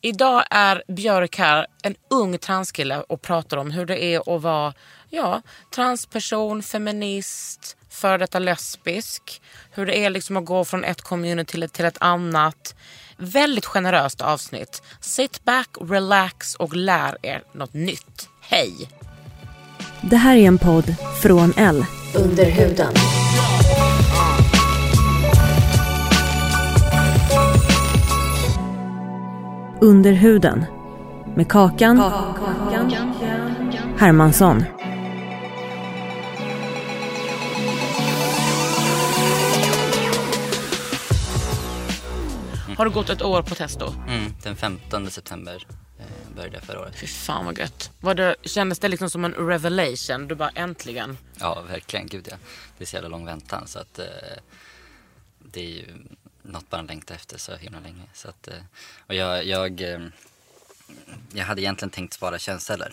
Idag 0.00 0.44
är 0.50 0.82
Björk 0.88 1.38
här, 1.38 1.66
en 1.82 1.94
ung 2.10 2.38
transkille 2.38 3.00
och 3.00 3.22
pratar 3.22 3.56
om 3.56 3.70
hur 3.70 3.86
det 3.86 4.04
är 4.04 4.36
att 4.36 4.42
vara 4.42 4.74
ja, 5.10 5.42
transperson, 5.74 6.62
feminist, 6.62 7.76
före 7.90 8.18
detta 8.18 8.38
lesbisk. 8.38 9.42
Hur 9.70 9.86
det 9.86 10.04
är 10.04 10.10
liksom 10.10 10.36
att 10.36 10.44
gå 10.44 10.64
från 10.64 10.84
ett 10.84 11.02
community 11.02 11.52
till 11.52 11.62
ett, 11.62 11.72
till 11.72 11.84
ett 11.84 11.96
annat. 12.00 12.74
Väldigt 13.16 13.66
generöst 13.66 14.20
avsnitt. 14.20 14.82
Sit 15.00 15.44
back, 15.44 15.68
relax 15.80 16.54
och 16.54 16.76
lär 16.76 17.16
er 17.22 17.42
något 17.52 17.74
nytt. 17.74 18.28
Hej! 18.40 18.90
Det 20.02 20.16
här 20.16 20.36
är 20.36 20.42
en 20.42 20.58
podd 20.58 20.94
från 21.22 21.52
L. 21.56 21.84
Under 22.14 22.44
huden. 22.44 22.94
Under 29.80 30.12
huden. 30.12 30.64
Med 31.36 31.48
Kakan, 31.48 31.98
Hermansson. 33.98 34.64
Har 42.76 42.84
du 42.84 42.90
gått 42.90 43.10
ett 43.10 43.22
år 43.22 43.42
på 43.42 43.54
testo? 43.54 43.94
Mm, 44.08 44.32
den 44.42 44.56
15 44.56 45.10
september 45.10 45.66
eh, 45.98 46.36
började 46.36 46.56
jag 46.56 46.62
förra 46.62 46.80
året. 46.80 46.94
Fy 46.96 47.06
fan 47.06 47.44
vad 47.44 47.58
gött. 47.58 47.90
Var 48.00 48.14
det, 48.14 48.34
kändes 48.42 48.78
det 48.78 48.88
liksom 48.88 49.10
som 49.10 49.24
en 49.24 49.32
revelation? 49.32 50.28
Du 50.28 50.34
bara 50.34 50.50
äntligen. 50.50 51.18
Ja, 51.40 51.62
verkligen. 51.68 52.06
Gud 52.06 52.28
ja. 52.30 52.36
Det 52.78 52.84
är 52.84 52.86
så 52.86 52.96
jävla 52.96 53.08
lång 53.08 53.26
väntan 53.26 53.66
så 53.66 53.78
att 53.78 53.98
eh, 53.98 54.04
det 55.52 55.60
är 55.60 55.70
ju 55.70 55.84
något 56.48 56.72
man 56.72 56.86
längtar 56.86 57.14
efter 57.14 57.38
så 57.38 57.56
himla 57.56 57.80
länge. 57.80 58.02
Så 58.12 58.28
att, 58.28 58.48
eh, 58.48 58.54
och 59.06 59.14
jag, 59.14 59.46
jag, 59.46 59.80
eh, 59.80 60.00
jag 61.32 61.44
hade 61.44 61.62
egentligen 61.62 61.90
tänkt 61.90 62.14
spara 62.14 62.38
könsceller. 62.38 62.92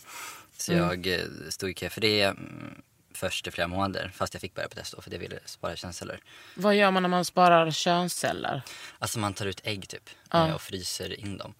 Så 0.58 0.74
jag 0.74 1.08
eh, 1.08 1.20
stod 1.50 1.70
i 1.70 1.74
kö 1.74 1.90
för 1.90 2.02
det 2.02 2.22
mm, 2.22 2.82
först 3.14 3.48
i 3.48 3.52
flera 3.52 3.68
månader 3.68 4.12
fast 4.16 4.34
jag 4.34 4.42
fick 4.42 4.56
börja 4.56 4.70
på 4.70 4.76
testo 4.76 5.02
för 5.02 5.10
det 5.10 5.18
ville 5.18 5.40
spara 5.46 5.76
könsceller. 5.76 6.20
Vad 6.56 6.76
gör 6.76 6.92
man 6.92 7.04
när 7.04 7.10
man 7.10 7.26
sparar 7.26 7.72
könsceller? 7.72 8.62
Alltså 9.00 9.20
man 9.20 9.34
tar 9.34 9.46
ut 9.46 9.62
ägg 9.64 9.88
typ 9.90 10.10
eh, 10.34 10.56
och 10.56 10.62
fryser 10.62 11.20
in 11.20 11.38
dem. 11.38 11.54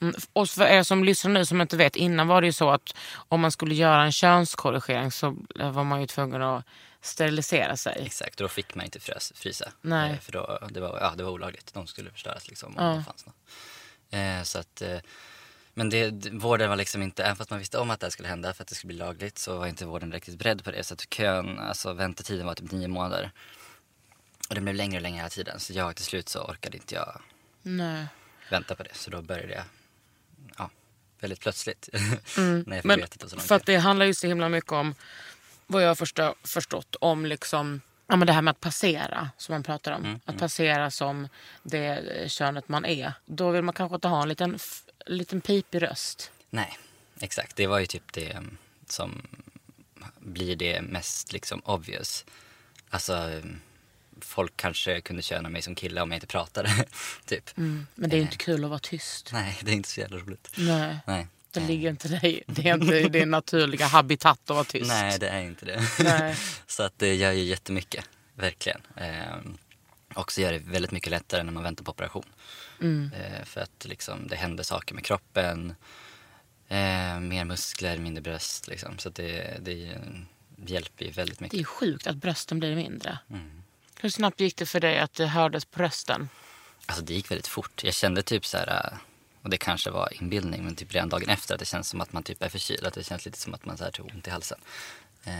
Mm, 0.00 0.14
Och 0.32 0.48
för 0.48 0.64
er 0.66 0.82
som 0.82 1.04
lyssnar 1.04 1.30
nu 1.32 1.46
som 1.46 1.60
inte 1.60 1.76
vet, 1.76 1.96
innan 1.96 2.28
var 2.28 2.40
det 2.40 2.46
ju 2.46 2.52
så 2.52 2.70
att 2.70 2.94
om 3.28 3.40
man 3.40 3.52
skulle 3.52 3.74
göra 3.74 4.02
en 4.04 4.12
könskorrigering 4.12 5.10
så 5.10 5.36
var 5.54 5.84
man 5.84 6.00
ju 6.00 6.06
tvungen 6.06 6.42
att 6.42 6.64
sterilisera 7.02 7.76
sig. 7.76 8.02
Exakt, 8.06 8.40
och 8.40 8.44
då 8.44 8.48
fick 8.48 8.74
man 8.74 8.84
inte 8.84 9.00
frös, 9.00 9.32
frysa. 9.36 9.72
Nej. 9.80 10.12
Eh, 10.12 10.18
För 10.18 10.32
då, 10.32 10.68
det, 10.70 10.80
var, 10.80 10.98
ja, 11.00 11.14
det 11.16 11.22
var 11.22 11.30
olagligt. 11.30 11.74
De 11.74 11.86
skulle 11.86 12.10
förstöras 12.10 12.48
liksom 12.48 12.76
om 12.76 12.96
det 12.96 13.04
fanns 13.04 13.26
något. 13.26 13.36
Eh, 14.10 14.42
så 14.42 14.58
att, 14.58 14.82
eh, 14.82 14.98
men 15.74 15.90
det, 15.90 16.10
vården 16.32 16.68
var 16.68 16.76
liksom 16.76 17.02
inte, 17.02 17.24
även 17.24 17.36
fast 17.36 17.50
man 17.50 17.58
visste 17.58 17.78
om 17.78 17.90
att 17.90 18.00
det 18.00 18.06
här 18.06 18.10
skulle 18.10 18.28
hända 18.28 18.54
för 18.54 18.62
att 18.62 18.68
det 18.68 18.74
skulle 18.74 18.88
bli 18.88 18.96
lagligt 18.96 19.38
så 19.38 19.58
var 19.58 19.66
inte 19.66 19.86
vården 19.86 20.12
riktigt 20.12 20.38
beredd 20.38 20.64
på 20.64 20.70
det. 20.70 20.84
Så 20.84 20.94
att 20.94 21.14
kön, 21.14 21.58
alltså 21.58 21.92
väntetiden 21.92 22.46
var 22.46 22.54
typ 22.54 22.72
nio 22.72 22.88
månader. 22.88 23.30
Och 24.48 24.54
den 24.54 24.64
blev 24.64 24.76
längre 24.76 24.96
och 24.96 25.02
längre 25.02 25.16
hela 25.16 25.28
tiden. 25.28 25.60
Så 25.60 25.72
jag 25.72 25.96
till 25.96 26.04
slut 26.04 26.28
så 26.28 26.40
orkade 26.40 26.76
inte 26.76 26.94
jag 26.94 27.20
Nej. 27.62 28.06
vänta 28.50 28.74
på 28.74 28.82
det. 28.82 28.94
Så 28.94 29.10
då 29.10 29.22
började 29.22 29.52
jag, 29.52 29.64
ja, 30.58 30.70
väldigt 31.20 31.40
plötsligt. 31.40 31.88
när 32.36 32.56
jag 32.56 32.76
fick 32.76 32.84
Men 32.84 33.00
veta 33.00 33.24
det 33.24 33.30
så 33.30 33.40
för 33.40 33.54
att 33.54 33.66
det 33.66 33.76
handlar 33.76 34.06
ju 34.06 34.14
så 34.14 34.26
himla 34.26 34.48
mycket 34.48 34.72
om 34.72 34.94
vad 35.72 35.82
jag 35.82 35.88
har 35.88 35.94
förstå, 35.94 36.34
förstått 36.44 36.96
om 37.00 37.26
liksom 37.26 37.80
Ja, 38.06 38.16
men 38.16 38.26
det 38.26 38.32
här 38.32 38.42
med 38.42 38.50
att 38.50 38.60
passera, 38.60 39.30
som 39.36 39.52
man 39.52 39.62
pratar 39.62 39.92
om. 39.92 40.20
att 40.24 40.38
passera 40.38 40.90
som 40.90 41.28
det 41.62 41.86
eh, 41.86 42.28
könet 42.28 42.68
man 42.68 42.84
är. 42.84 43.12
Då 43.26 43.50
vill 43.50 43.62
man 43.62 43.74
kanske 43.74 43.94
inte 43.94 44.08
ha 44.08 44.22
en 44.22 44.28
liten, 44.28 44.58
liten 45.06 45.40
pipig 45.40 45.82
röst. 45.82 46.30
Nej, 46.50 46.78
exakt. 47.20 47.56
Det 47.56 47.66
var 47.66 47.78
ju 47.78 47.86
typ 47.86 48.12
det 48.12 48.30
mm, 48.30 48.56
som 48.88 49.22
blir 50.18 50.56
det 50.56 50.82
mest 50.82 51.32
liksom 51.32 51.60
obvious. 51.64 52.24
Alltså, 52.90 53.12
mm, 53.12 53.60
folk 54.20 54.56
kanske 54.56 55.00
kunde 55.00 55.22
köna 55.22 55.48
mig 55.48 55.62
som 55.62 55.74
kille 55.74 56.00
om 56.00 56.10
jag 56.10 56.16
inte 56.16 56.26
pratade. 56.26 56.86
typ. 57.24 57.50
Men 57.54 57.86
det 57.94 58.16
är 58.16 58.18
ju 58.18 58.22
inte 58.22 58.36
kul 58.36 58.64
att 58.64 58.70
vara 58.70 58.80
tyst. 58.80 59.30
Nej, 59.32 59.58
det 59.62 59.70
är 59.70 59.74
inte 59.74 59.88
så 59.88 60.00
jävla 60.00 60.16
roligt. 60.16 60.52
Nej. 60.56 60.98
Nej. 61.06 61.26
Det 61.52 61.60
ligger 61.60 61.90
inte 61.90 62.08
dig. 62.08 62.42
Det 62.46 62.68
är 62.68 62.74
inte 62.74 63.08
din 63.08 63.30
naturliga 63.30 63.86
habitat 63.86 64.40
att 64.44 64.50
vara 64.50 64.64
tyst. 64.64 64.88
Nej, 64.88 65.18
det 65.18 65.28
är 65.28 65.42
inte 65.42 65.64
det. 65.66 65.82
Nej. 65.98 66.36
så 66.66 66.82
att 66.82 66.98
det 66.98 67.14
gör 67.14 67.32
ju 67.32 67.42
jättemycket, 67.42 68.04
verkligen. 68.34 68.80
Ehm, 68.96 69.58
och 70.14 70.32
så 70.32 70.40
gör 70.40 70.52
det 70.52 70.58
väldigt 70.58 70.90
mycket 70.90 71.10
lättare 71.10 71.42
när 71.42 71.52
man 71.52 71.62
väntar 71.62 71.84
på 71.84 71.90
operation. 71.90 72.24
Mm. 72.80 73.10
Ehm, 73.16 73.46
för 73.46 73.60
att 73.60 73.84
liksom, 73.84 74.28
det 74.28 74.36
händer 74.36 74.64
saker 74.64 74.94
med 74.94 75.04
kroppen. 75.04 75.74
Ehm, 76.68 77.28
mer 77.28 77.44
muskler, 77.44 77.98
mindre 77.98 78.22
bröst. 78.22 78.68
Liksom. 78.68 78.98
Så 78.98 79.08
det, 79.08 79.56
det 79.60 79.98
hjälper 80.66 81.04
ju 81.04 81.10
väldigt 81.10 81.38
Det 81.38 81.42
är 81.42 81.44
mycket. 81.44 81.60
ju 81.60 81.64
sjukt 81.64 82.06
att 82.06 82.16
brösten 82.16 82.58
blir 82.58 82.76
mindre. 82.76 83.18
Mm. 83.30 83.62
Hur 84.00 84.08
snabbt 84.08 84.40
gick 84.40 84.56
det 84.56 84.66
för 84.66 84.80
dig 84.80 84.98
att 84.98 85.14
det 85.14 85.26
hördes 85.26 85.64
på 85.64 85.82
rösten? 85.82 86.28
Alltså 86.86 87.04
det 87.04 87.14
gick 87.14 87.30
väldigt 87.30 87.46
fort. 87.46 87.84
Jag 87.84 87.94
kände 87.94 88.22
typ 88.22 88.46
så 88.46 88.56
här, 88.58 88.90
äh, 88.92 88.98
och 89.42 89.50
det 89.50 89.56
kanske 89.56 89.90
var 89.90 90.08
inbildning, 90.12 90.64
men 90.64 90.76
typ 90.76 90.94
redan 90.94 91.08
dagen 91.08 91.28
efter 91.28 91.54
att 91.54 91.60
det 91.60 91.66
känns 91.66 91.88
som 91.88 92.00
att 92.00 92.12
man 92.12 92.22
typ 92.22 92.42
är 92.42 92.48
förkyld. 92.48 92.86
Att 92.86 92.94
det 92.94 93.04
känns 93.04 93.24
lite 93.24 93.38
som 93.38 93.54
att 93.54 93.64
man 93.64 93.76
så 93.76 93.84
här 93.84 93.90
tog 93.90 94.10
ont 94.14 94.26
i 94.26 94.30
halsen. 94.30 94.58
Eh, 95.24 95.32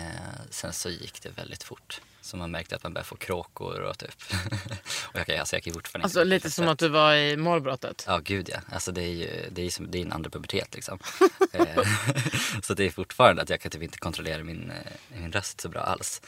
sen 0.50 0.72
så 0.72 0.90
gick 0.90 1.22
det 1.22 1.28
väldigt 1.28 1.62
fort. 1.62 2.00
Så 2.20 2.36
man 2.36 2.50
märkte 2.50 2.76
att 2.76 2.82
man 2.82 2.94
började 2.94 3.08
få 3.08 3.16
kråkor 3.16 3.80
och 3.80 3.98
typ. 3.98 4.22
och 5.14 5.20
jag, 5.26 5.36
alltså 5.36 5.56
jag 5.56 5.62
kan 5.62 5.74
fortfarande 5.74 6.04
Alltså 6.04 6.20
inte 6.20 6.28
lite 6.28 6.50
som 6.50 6.68
att 6.68 6.78
du 6.78 6.88
var 6.88 7.14
i 7.14 7.36
målbrottet. 7.36 8.04
Ja, 8.06 8.18
gud 8.18 8.48
ja. 8.52 8.58
Alltså 8.72 8.92
det 8.92 9.02
är 9.02 9.12
ju 9.12 9.48
det 9.50 9.62
är 9.62 9.70
som, 9.70 9.90
det 9.90 9.98
är 9.98 10.02
en 10.02 10.12
andra 10.12 10.30
pubertet 10.30 10.74
liksom. 10.74 10.98
Eh, 11.52 11.84
så 12.62 12.74
det 12.74 12.84
är 12.84 12.90
fortfarande 12.90 13.42
att 13.42 13.50
jag 13.50 13.60
kan 13.60 13.70
typ 13.70 13.82
inte 13.82 13.98
kontrollera 13.98 14.44
min, 14.44 14.70
eh, 14.70 14.76
min 15.20 15.32
röst 15.32 15.60
så 15.60 15.68
bra 15.68 15.80
alls. 15.80 16.22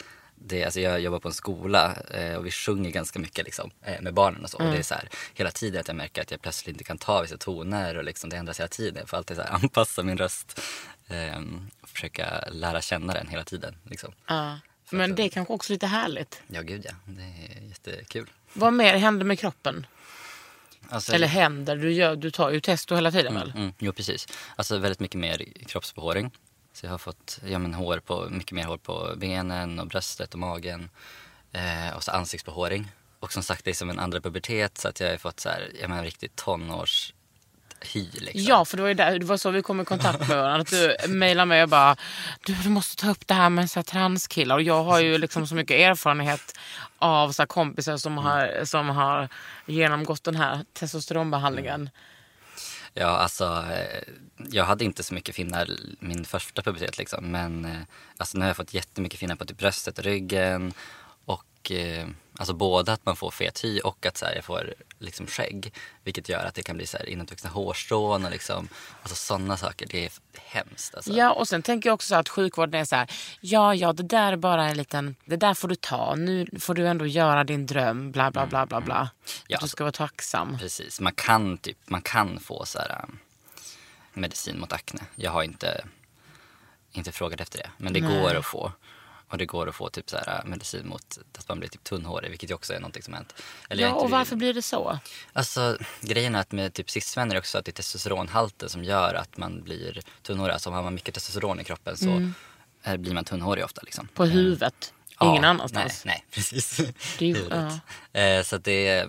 Det, 0.46 0.64
alltså 0.64 0.80
jag 0.80 1.00
jobbar 1.00 1.18
på 1.18 1.28
en 1.28 1.34
skola 1.34 1.96
eh, 2.10 2.34
och 2.34 2.46
vi 2.46 2.50
sjunger 2.50 2.90
ganska 2.90 3.18
mycket 3.18 3.44
liksom, 3.44 3.70
eh, 3.82 4.00
med 4.00 4.14
barnen 4.14 4.44
och 4.44 4.50
så. 4.50 4.56
Och 4.58 4.64
det 4.64 4.78
är 4.78 4.82
så 4.82 4.94
här, 4.94 5.08
hela 5.34 5.50
tiden 5.50 5.80
att 5.80 5.88
jag 5.88 5.96
märker 5.96 6.22
att 6.22 6.30
jag 6.30 6.42
plötsligt 6.42 6.72
inte 6.74 6.84
kan 6.84 6.98
ta 6.98 7.22
vissa 7.22 7.36
toner 7.36 7.96
och 7.96 8.04
liksom, 8.04 8.30
det 8.30 8.36
ändras 8.36 8.60
hela 8.60 8.68
tiden. 8.68 8.96
Jag 8.98 9.08
får 9.08 9.16
alltid 9.16 9.36
så 9.36 9.42
här, 9.42 9.50
anpassa 9.62 10.02
min 10.02 10.18
röst 10.18 10.60
eh, 11.08 11.40
och 11.80 11.88
försöka 11.88 12.44
lära 12.52 12.80
känna 12.80 13.12
den 13.12 13.28
hela 13.28 13.44
tiden. 13.44 13.76
Liksom. 13.84 14.12
Ja. 14.26 14.58
Men 14.90 15.14
det 15.14 15.22
är 15.22 15.28
kanske 15.28 15.52
också 15.52 15.72
lite 15.72 15.86
härligt. 15.86 16.42
Ja, 16.46 16.62
gud 16.62 16.82
ja. 16.84 16.92
Det 17.04 17.22
är 17.22 17.68
jättekul. 17.68 18.30
Vad 18.52 18.72
mer 18.72 18.96
händer 18.96 19.24
med 19.24 19.38
kroppen? 19.38 19.86
Alltså, 20.88 21.12
Eller 21.12 21.26
händer? 21.26 21.76
Du, 21.76 21.92
gör, 21.92 22.16
du 22.16 22.30
tar 22.30 22.50
ju 22.50 22.60
testo 22.60 22.94
hela 22.94 23.10
tiden 23.10 23.34
väl? 23.34 23.52
Mm, 23.56 23.72
jo, 23.78 23.92
precis. 23.92 24.28
Alltså 24.56 24.78
väldigt 24.78 25.00
mycket 25.00 25.20
mer 25.20 25.44
kroppsbehåring. 25.66 26.30
Så 26.74 26.86
jag 26.86 26.90
har 26.90 26.98
fått 26.98 27.40
ja, 27.46 27.58
men, 27.58 27.74
hår 27.74 27.98
på, 27.98 28.28
mycket 28.30 28.52
mer 28.52 28.64
hår 28.64 28.76
på 28.76 29.14
benen 29.16 29.78
och 29.78 29.86
bröstet 29.86 30.34
och 30.34 30.40
magen. 30.40 30.90
Eh, 31.52 31.96
och 31.96 32.04
så 32.04 32.10
ansiktsbehåring. 32.10 32.92
Och 33.20 33.32
som 33.32 33.42
sagt, 33.42 33.64
det 33.64 33.70
är 33.70 33.74
som 33.74 33.90
en 33.90 33.98
andra 33.98 34.20
pubertet 34.20 34.78
så 34.78 34.88
att 34.88 35.00
jag 35.00 35.10
har 35.10 35.16
fått 35.16 35.40
så 35.40 35.48
här, 35.48 35.70
ja, 35.80 35.88
men, 35.88 36.04
riktigt 36.04 36.36
tonårs 36.36 37.12
hy 37.92 38.10
liksom. 38.12 38.42
Ja, 38.42 38.64
för 38.64 38.76
det 38.76 38.82
var, 38.82 38.88
ju 38.88 38.94
där, 38.94 39.18
det 39.18 39.26
var 39.26 39.36
så 39.36 39.50
vi 39.50 39.62
kom 39.62 39.80
i 39.80 39.84
kontakt 39.84 40.28
med 40.28 40.28
varandra. 40.28 40.60
Att 40.60 40.70
du 40.70 40.96
mejlade 41.08 41.46
mig 41.46 41.62
och 41.62 41.68
bara 41.68 41.96
du, 42.46 42.54
du 42.54 42.68
måste 42.68 43.02
ta 43.02 43.10
upp 43.10 43.26
det 43.26 43.34
här 43.34 43.50
med 43.50 43.70
så 43.70 43.78
här, 43.78 43.84
transkillar. 43.84 44.56
Och 44.56 44.62
jag 44.62 44.84
har 44.84 45.00
ju 45.00 45.18
liksom 45.18 45.46
så 45.46 45.54
mycket 45.54 45.76
erfarenhet 45.76 46.58
av 46.98 47.32
så 47.32 47.42
här, 47.42 47.46
kompisar 47.46 47.96
som 47.96 48.18
har, 48.18 48.64
som 48.64 48.88
har 48.88 49.28
genomgått 49.66 50.24
den 50.24 50.36
här 50.36 50.64
testosteronbehandlingen. 50.72 51.90
Ja, 52.94 53.06
alltså 53.06 53.44
eh, 53.44 54.02
jag 54.50 54.64
hade 54.64 54.84
inte 54.84 55.02
så 55.02 55.14
mycket 55.14 55.34
finnar 55.34 55.70
min 56.00 56.24
första 56.24 56.62
pubertet 56.62 56.98
liksom. 56.98 57.30
Men 57.30 57.64
eh, 57.64 57.80
alltså, 58.16 58.38
nu 58.38 58.44
har 58.44 58.48
jag 58.48 58.56
fått 58.56 58.74
jättemycket 58.74 59.20
finnar 59.20 59.36
på 59.36 59.44
typ 59.44 59.58
bröstet 59.58 59.98
och 59.98 60.04
ryggen. 60.04 60.72
Och 61.64 61.72
eh, 61.72 62.08
alltså 62.38 62.54
både 62.54 62.92
att 62.92 63.06
man 63.06 63.16
får 63.16 63.30
fet 63.30 63.64
hy 63.64 63.80
och 63.80 64.06
att 64.06 64.16
så 64.16 64.26
här, 64.26 64.34
jag 64.34 64.44
får 64.44 64.74
liksom 64.98 65.26
skägg. 65.26 65.72
Vilket 66.04 66.28
gör 66.28 66.44
att 66.44 66.54
det 66.54 66.62
kan 66.62 66.76
bli 66.76 66.86
så 66.86 66.98
här 66.98 67.08
inåtvuxna 67.08 67.50
hårstrån 67.50 68.24
och 68.24 68.30
liksom, 68.30 68.68
alltså 69.02 69.16
sådana 69.16 69.56
saker. 69.56 69.86
Det 69.90 70.04
är 70.04 70.12
hemskt 70.38 70.94
alltså. 70.94 71.12
Ja, 71.12 71.32
och 71.32 71.48
sen 71.48 71.62
tänker 71.62 71.88
jag 71.88 71.94
också 71.94 72.08
så 72.08 72.14
att 72.14 72.28
sjukvården 72.28 72.80
är 72.80 72.84
så 72.84 72.96
här, 72.96 73.10
ja, 73.40 73.74
ja, 73.74 73.92
det 73.92 74.02
där 74.02 74.32
är 74.32 74.36
bara 74.36 74.68
en 74.68 74.76
liten, 74.76 75.16
det 75.24 75.36
där 75.36 75.54
får 75.54 75.68
du 75.68 75.74
ta, 75.74 76.14
nu 76.14 76.46
får 76.60 76.74
du 76.74 76.88
ändå 76.88 77.06
göra 77.06 77.44
din 77.44 77.66
dröm, 77.66 78.10
bla 78.10 78.30
bla 78.30 78.46
bla 78.46 78.66
bla 78.66 78.80
bla. 78.80 79.10
Ja, 79.48 79.56
Att 79.56 79.62
du 79.62 79.68
ska 79.68 79.84
vara 79.84 79.92
tacksam. 79.92 80.58
Precis, 80.58 81.00
man 81.00 81.14
kan, 81.14 81.58
typ, 81.58 81.78
man 81.86 82.02
kan 82.02 82.40
få 82.40 82.64
så 82.66 82.78
här, 82.78 83.04
um, 83.04 83.18
medicin 84.12 84.60
mot 84.60 84.72
akne. 84.72 85.00
Jag 85.16 85.30
har 85.30 85.42
inte, 85.42 85.84
inte 86.92 87.12
frågat 87.12 87.40
efter 87.40 87.58
det, 87.58 87.70
men 87.78 87.92
det 87.92 88.00
Nej. 88.00 88.20
går 88.20 88.34
att 88.34 88.46
få. 88.46 88.72
Och 89.28 89.38
det 89.38 89.46
går 89.46 89.68
att 89.68 89.74
få 89.74 89.88
typ 89.88 90.10
så 90.10 90.16
här, 90.16 90.40
uh, 90.44 90.50
medicin 90.50 90.88
mot 90.88 91.18
att 91.38 91.48
man 91.48 91.58
blir 91.58 91.68
typ 91.68 91.84
tunnhårig, 91.84 92.30
vilket 92.30 92.50
ju 92.50 92.54
också 92.54 92.72
är 92.72 92.80
någonting 92.80 93.02
som 93.02 93.14
hänt. 93.14 93.34
Eller 93.68 93.82
Ja, 93.82 93.92
och 93.92 94.10
varför 94.10 94.36
blir 94.36 94.54
det 94.54 94.62
så? 94.62 94.98
Alltså 95.32 95.78
grejen 96.00 96.34
är 96.34 96.40
att 96.40 96.52
med 96.52 96.74
typ 96.74 96.90
cismän 96.90 97.32
är 97.32 97.38
också 97.38 97.58
att 97.58 97.64
det 97.64 97.70
är 97.70 97.72
testosteronhalten 97.72 98.68
som 98.68 98.84
gör 98.84 99.14
att 99.14 99.36
man 99.36 99.62
blir 99.62 100.00
tunnhårig. 100.22 100.52
Alltså 100.52 100.70
har 100.70 100.82
man 100.82 100.94
mycket 100.94 101.14
testosteron 101.14 101.60
i 101.60 101.64
kroppen 101.64 101.96
så 101.96 102.30
eh, 102.82 102.96
blir 102.96 103.14
man 103.14 103.24
tunnhårig 103.24 103.64
ofta 103.64 103.82
liksom. 103.82 104.08
På 104.14 104.24
huvudet, 104.24 104.92
Ja, 105.20 105.30
ingen 105.30 105.44
annanstans. 105.44 106.04
Nej, 106.04 106.14
nej 106.14 106.24
precis. 106.30 106.80
Det 107.18 107.30
är 107.30 107.36
ju-. 107.36 108.20
Eh, 108.20 108.42
så 108.42 108.58
det, 108.58 109.08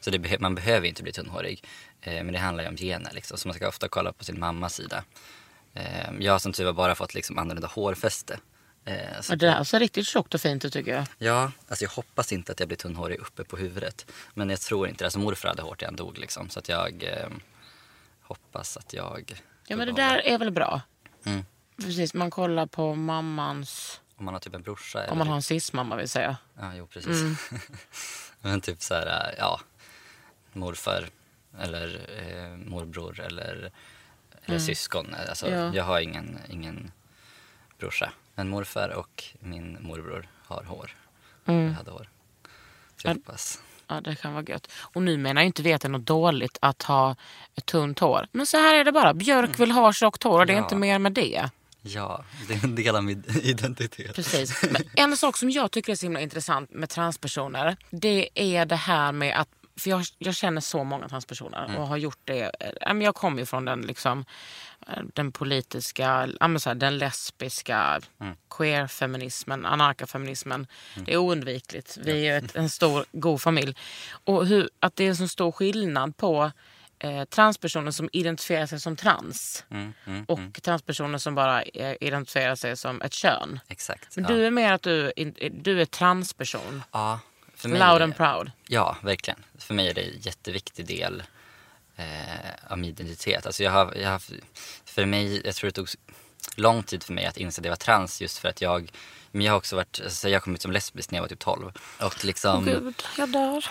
så 0.00 0.10
det 0.10 0.40
man 0.40 0.54
behöver 0.54 0.88
inte 0.88 1.02
bli 1.02 1.12
tunnhårig. 1.12 1.64
Eh, 2.00 2.14
men 2.24 2.32
det 2.32 2.38
handlar 2.38 2.64
ju 2.64 2.68
om 2.68 2.76
gener 2.76 3.10
liksom. 3.14 3.38
Så 3.38 3.48
man 3.48 3.54
ska 3.54 3.68
ofta 3.68 3.88
kolla 3.88 4.12
på 4.12 4.24
sin 4.24 4.40
mammas 4.40 4.74
sida. 4.74 5.04
Eh, 5.74 6.10
jag 6.20 6.32
har 6.32 6.38
som 6.38 6.52
tur 6.52 6.64
var 6.64 6.72
bara 6.72 6.94
fått 6.94 7.14
liksom 7.14 7.38
annorlunda 7.38 7.68
hårfäste. 7.68 8.38
Eh, 8.86 9.20
så 9.20 9.34
det 9.34 9.46
där 9.46 9.64
ser 9.64 9.80
riktigt 9.80 10.06
tjockt 10.06 10.34
och 10.34 10.40
fint 10.40 10.64
ut 10.64 10.72
tycker 10.72 10.94
jag. 10.94 11.06
Ja, 11.18 11.52
alltså 11.68 11.84
jag 11.84 11.90
hoppas 11.90 12.32
inte 12.32 12.52
att 12.52 12.60
jag 12.60 12.68
blir 12.68 12.78
tunnhårig 12.78 13.18
uppe 13.18 13.44
på 13.44 13.56
huvudet. 13.56 14.12
Men 14.34 14.50
jag 14.50 14.60
tror 14.60 14.88
inte 14.88 15.04
det. 15.04 15.06
Alltså 15.06 15.18
morfar 15.18 15.48
hade 15.48 15.62
hårt 15.62 15.80
när 15.80 15.88
han 15.88 15.96
dog 15.96 16.18
liksom. 16.18 16.50
Så 16.50 16.58
att 16.58 16.68
jag 16.68 17.02
eh, 17.02 17.28
hoppas 18.22 18.76
att 18.76 18.92
jag... 18.92 19.42
Ja, 19.66 19.76
men 19.76 19.86
det 19.86 19.92
där 19.94 20.18
är 20.26 20.38
väl 20.38 20.50
bra? 20.50 20.80
Mm. 21.24 21.44
Precis, 21.76 22.14
man 22.14 22.30
kollar 22.30 22.66
på 22.66 22.94
mammans, 22.94 24.00
Om 24.16 24.24
man 24.24 24.34
har 24.34 24.40
typ 24.40 24.54
en 24.54 24.62
brorsa. 24.62 24.98
om 24.98 25.18
man 25.18 25.20
eller- 25.20 25.28
har 25.30 25.36
en 25.36 25.42
cis-mamma 25.42 25.96
vill 25.96 26.08
säga. 26.08 26.36
Ja, 26.58 26.74
jo 26.74 26.86
precis. 26.86 27.22
Men 28.40 28.60
typ 28.60 28.82
så 28.82 28.94
här, 28.94 29.34
ja, 29.38 29.60
morfar 30.52 31.08
eller 31.60 32.06
eh, 32.18 32.56
morbror 32.56 33.20
eller, 33.20 33.70
eller 34.44 34.58
syskon. 34.58 35.14
Alltså, 35.28 35.50
Ja. 35.50 35.74
Jag 35.74 35.84
har 35.84 36.00
ingen, 36.00 36.38
ingen 36.48 36.92
brorsa. 37.78 38.12
Men 38.38 38.48
morfar 38.48 38.88
och 38.88 39.24
min 39.40 39.78
morbror 39.80 40.28
har 40.46 40.64
hår. 40.64 40.90
Jag 41.44 41.70
hade 41.70 41.90
hår. 41.90 42.08
Så 43.02 43.08
jag 43.08 43.14
hoppas. 43.14 43.62
Ja, 43.88 44.00
det 44.00 44.16
kan 44.16 44.32
vara 44.34 44.44
gött. 44.44 44.70
Och 44.80 45.02
nu 45.02 45.16
menar 45.16 45.40
jag 45.42 45.46
inte 45.46 45.60
att 45.74 45.80
det 45.80 45.84
är 45.84 45.88
något 45.88 46.06
dåligt 46.06 46.58
att 46.60 46.82
ha 46.82 47.16
ett 47.54 47.66
tunt 47.66 47.98
hår. 47.98 48.26
Men 48.32 48.46
så 48.46 48.56
här 48.56 48.74
är 48.74 48.84
det 48.84 48.92
bara. 48.92 49.14
Björk 49.14 49.60
vill 49.60 49.70
ha 49.70 49.92
tjockt 49.92 50.22
hår 50.22 50.38
och 50.40 50.46
det 50.46 50.52
är 50.52 50.56
Ja. 50.56 50.62
inte 50.62 50.76
mer 50.76 50.98
med 50.98 51.12
det. 51.12 51.50
Ja, 51.82 52.24
det 52.48 52.54
är 52.54 52.64
en 52.64 52.74
del 52.74 52.96
av 52.96 53.04
min 53.04 53.24
identitet. 53.42 54.14
Precis. 54.16 54.64
Men 54.70 54.82
en 54.94 55.16
sak 55.16 55.36
som 55.36 55.50
jag 55.50 55.70
tycker 55.70 55.92
är 55.92 55.96
så 55.96 56.06
himla 56.06 56.20
intressant 56.20 56.70
med 56.70 56.88
transpersoner. 56.88 57.76
Det 57.90 58.28
är 58.34 58.66
det 58.66 58.76
här 58.76 59.12
med 59.12 59.40
att 59.40 59.48
för 59.80 59.90
jag, 59.90 60.04
jag 60.18 60.34
känner 60.34 60.60
så 60.60 60.84
många 60.84 61.08
transpersoner 61.08 61.78
och 61.78 61.86
har 61.86 61.96
gjort 61.96 62.18
det. 62.24 62.42
eh, 62.60 62.70
ja, 62.80 62.94
Jag 62.94 63.14
kommer 63.14 63.38
ju 63.38 63.46
från 63.46 63.64
den, 63.64 63.80
liksom, 63.80 64.24
eh, 64.88 65.02
den 65.14 65.32
politiska, 65.32 66.28
ja, 66.40 66.74
den 66.74 66.98
lesbiska, 66.98 68.00
queer-feminismen, 68.50 69.66
anarkafeminismen. 69.66 70.66
Det 70.94 71.12
är 71.12 71.16
oundvikligt. 71.16 71.96
Vi 71.96 72.28
är 72.28 72.38
ett, 72.38 72.56
en 72.56 72.70
stor, 72.70 73.04
god 73.12 73.42
familj. 73.42 73.76
Och 74.24 74.46
hur, 74.46 74.70
att 74.80 74.96
det 74.96 75.04
är 75.04 75.08
en 75.08 75.16
så 75.16 75.28
stor 75.28 75.52
skillnad 75.52 76.16
på 76.16 76.50
eh, 76.98 77.24
transpersoner 77.24 77.90
som 77.90 78.08
identifierar 78.12 78.66
sig 78.66 78.80
som 78.80 78.96
trans 78.96 79.64
Mm, 79.70 79.92
mm, 80.06 80.24
och 80.24 80.38
mm. 80.38 80.52
transpersoner 80.52 81.18
som 81.18 81.34
bara 81.34 81.62
eh, 81.62 81.96
identifierar 82.00 82.54
sig 82.54 82.76
som 82.76 83.02
ett 83.02 83.12
kön. 83.12 83.60
Exakt. 83.68 84.16
Men 84.16 84.24
ja. 84.24 84.30
du 84.30 84.46
är 84.46 84.50
mer 84.50 84.72
att 84.72 84.82
du, 84.82 85.12
du 85.52 85.80
är 85.80 85.86
transperson. 85.86 86.82
ja, 86.92 87.20
för 87.56 87.68
mig, 87.68 87.78
Loud 87.78 88.02
and 88.02 88.16
proud. 88.16 88.50
Ja, 88.68 88.96
verkligen. 89.02 89.44
För 89.58 89.74
mig 89.74 89.88
är 89.88 89.94
det 89.94 90.02
en 90.02 90.20
jätteviktig 90.20 90.86
del 90.86 91.22
eh, 91.96 92.04
av 92.68 92.78
min 92.78 92.90
identitet. 92.90 93.46
Alltså 93.46 93.62
jag 93.62 93.70
har, 93.70 93.94
jag 93.94 94.10
har, 94.10 94.22
för 94.84 95.06
mig, 95.06 95.42
jag 95.44 95.54
tror 95.54 95.68
det 95.68 95.74
tog 95.74 95.88
lång 96.56 96.82
tid 96.82 97.02
för 97.02 97.12
mig 97.12 97.26
att 97.26 97.36
inse 97.36 97.60
att 97.60 97.64
jag 97.64 97.72
var 97.72 97.76
trans 97.76 98.20
just 98.20 98.38
för 98.38 98.48
att 98.48 98.60
jag 98.60 98.90
men 99.36 99.46
jag 99.46 99.52
har 99.52 99.58
också 99.58 99.76
varit, 99.76 100.00
alltså 100.04 100.28
jag 100.28 100.42
kom 100.42 100.54
ut 100.54 100.62
som 100.62 100.72
lesbisk 100.72 101.10
när 101.10 101.16
jag 101.16 101.22
var 101.22 101.28
typ 101.28 101.38
12. 101.38 101.72
Och 102.00 102.24
liksom... 102.24 102.64
Gud, 102.64 103.02
jag 103.18 103.28
dör. 103.28 103.64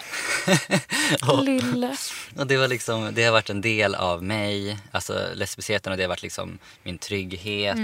Lille. 1.43 1.97
Och 2.37 2.47
det, 2.47 2.57
var 2.57 2.67
liksom, 2.67 3.09
det 3.13 3.23
har 3.23 3.31
varit 3.31 3.49
en 3.49 3.61
del 3.61 3.95
av 3.95 4.23
mig, 4.23 4.77
alltså 4.91 5.27
lesbiciteten 5.33 5.91
och 5.91 5.97
det 5.97 6.03
har 6.03 6.09
varit 6.09 6.21
liksom 6.21 6.57
min 6.83 6.97
trygghet 6.97 7.77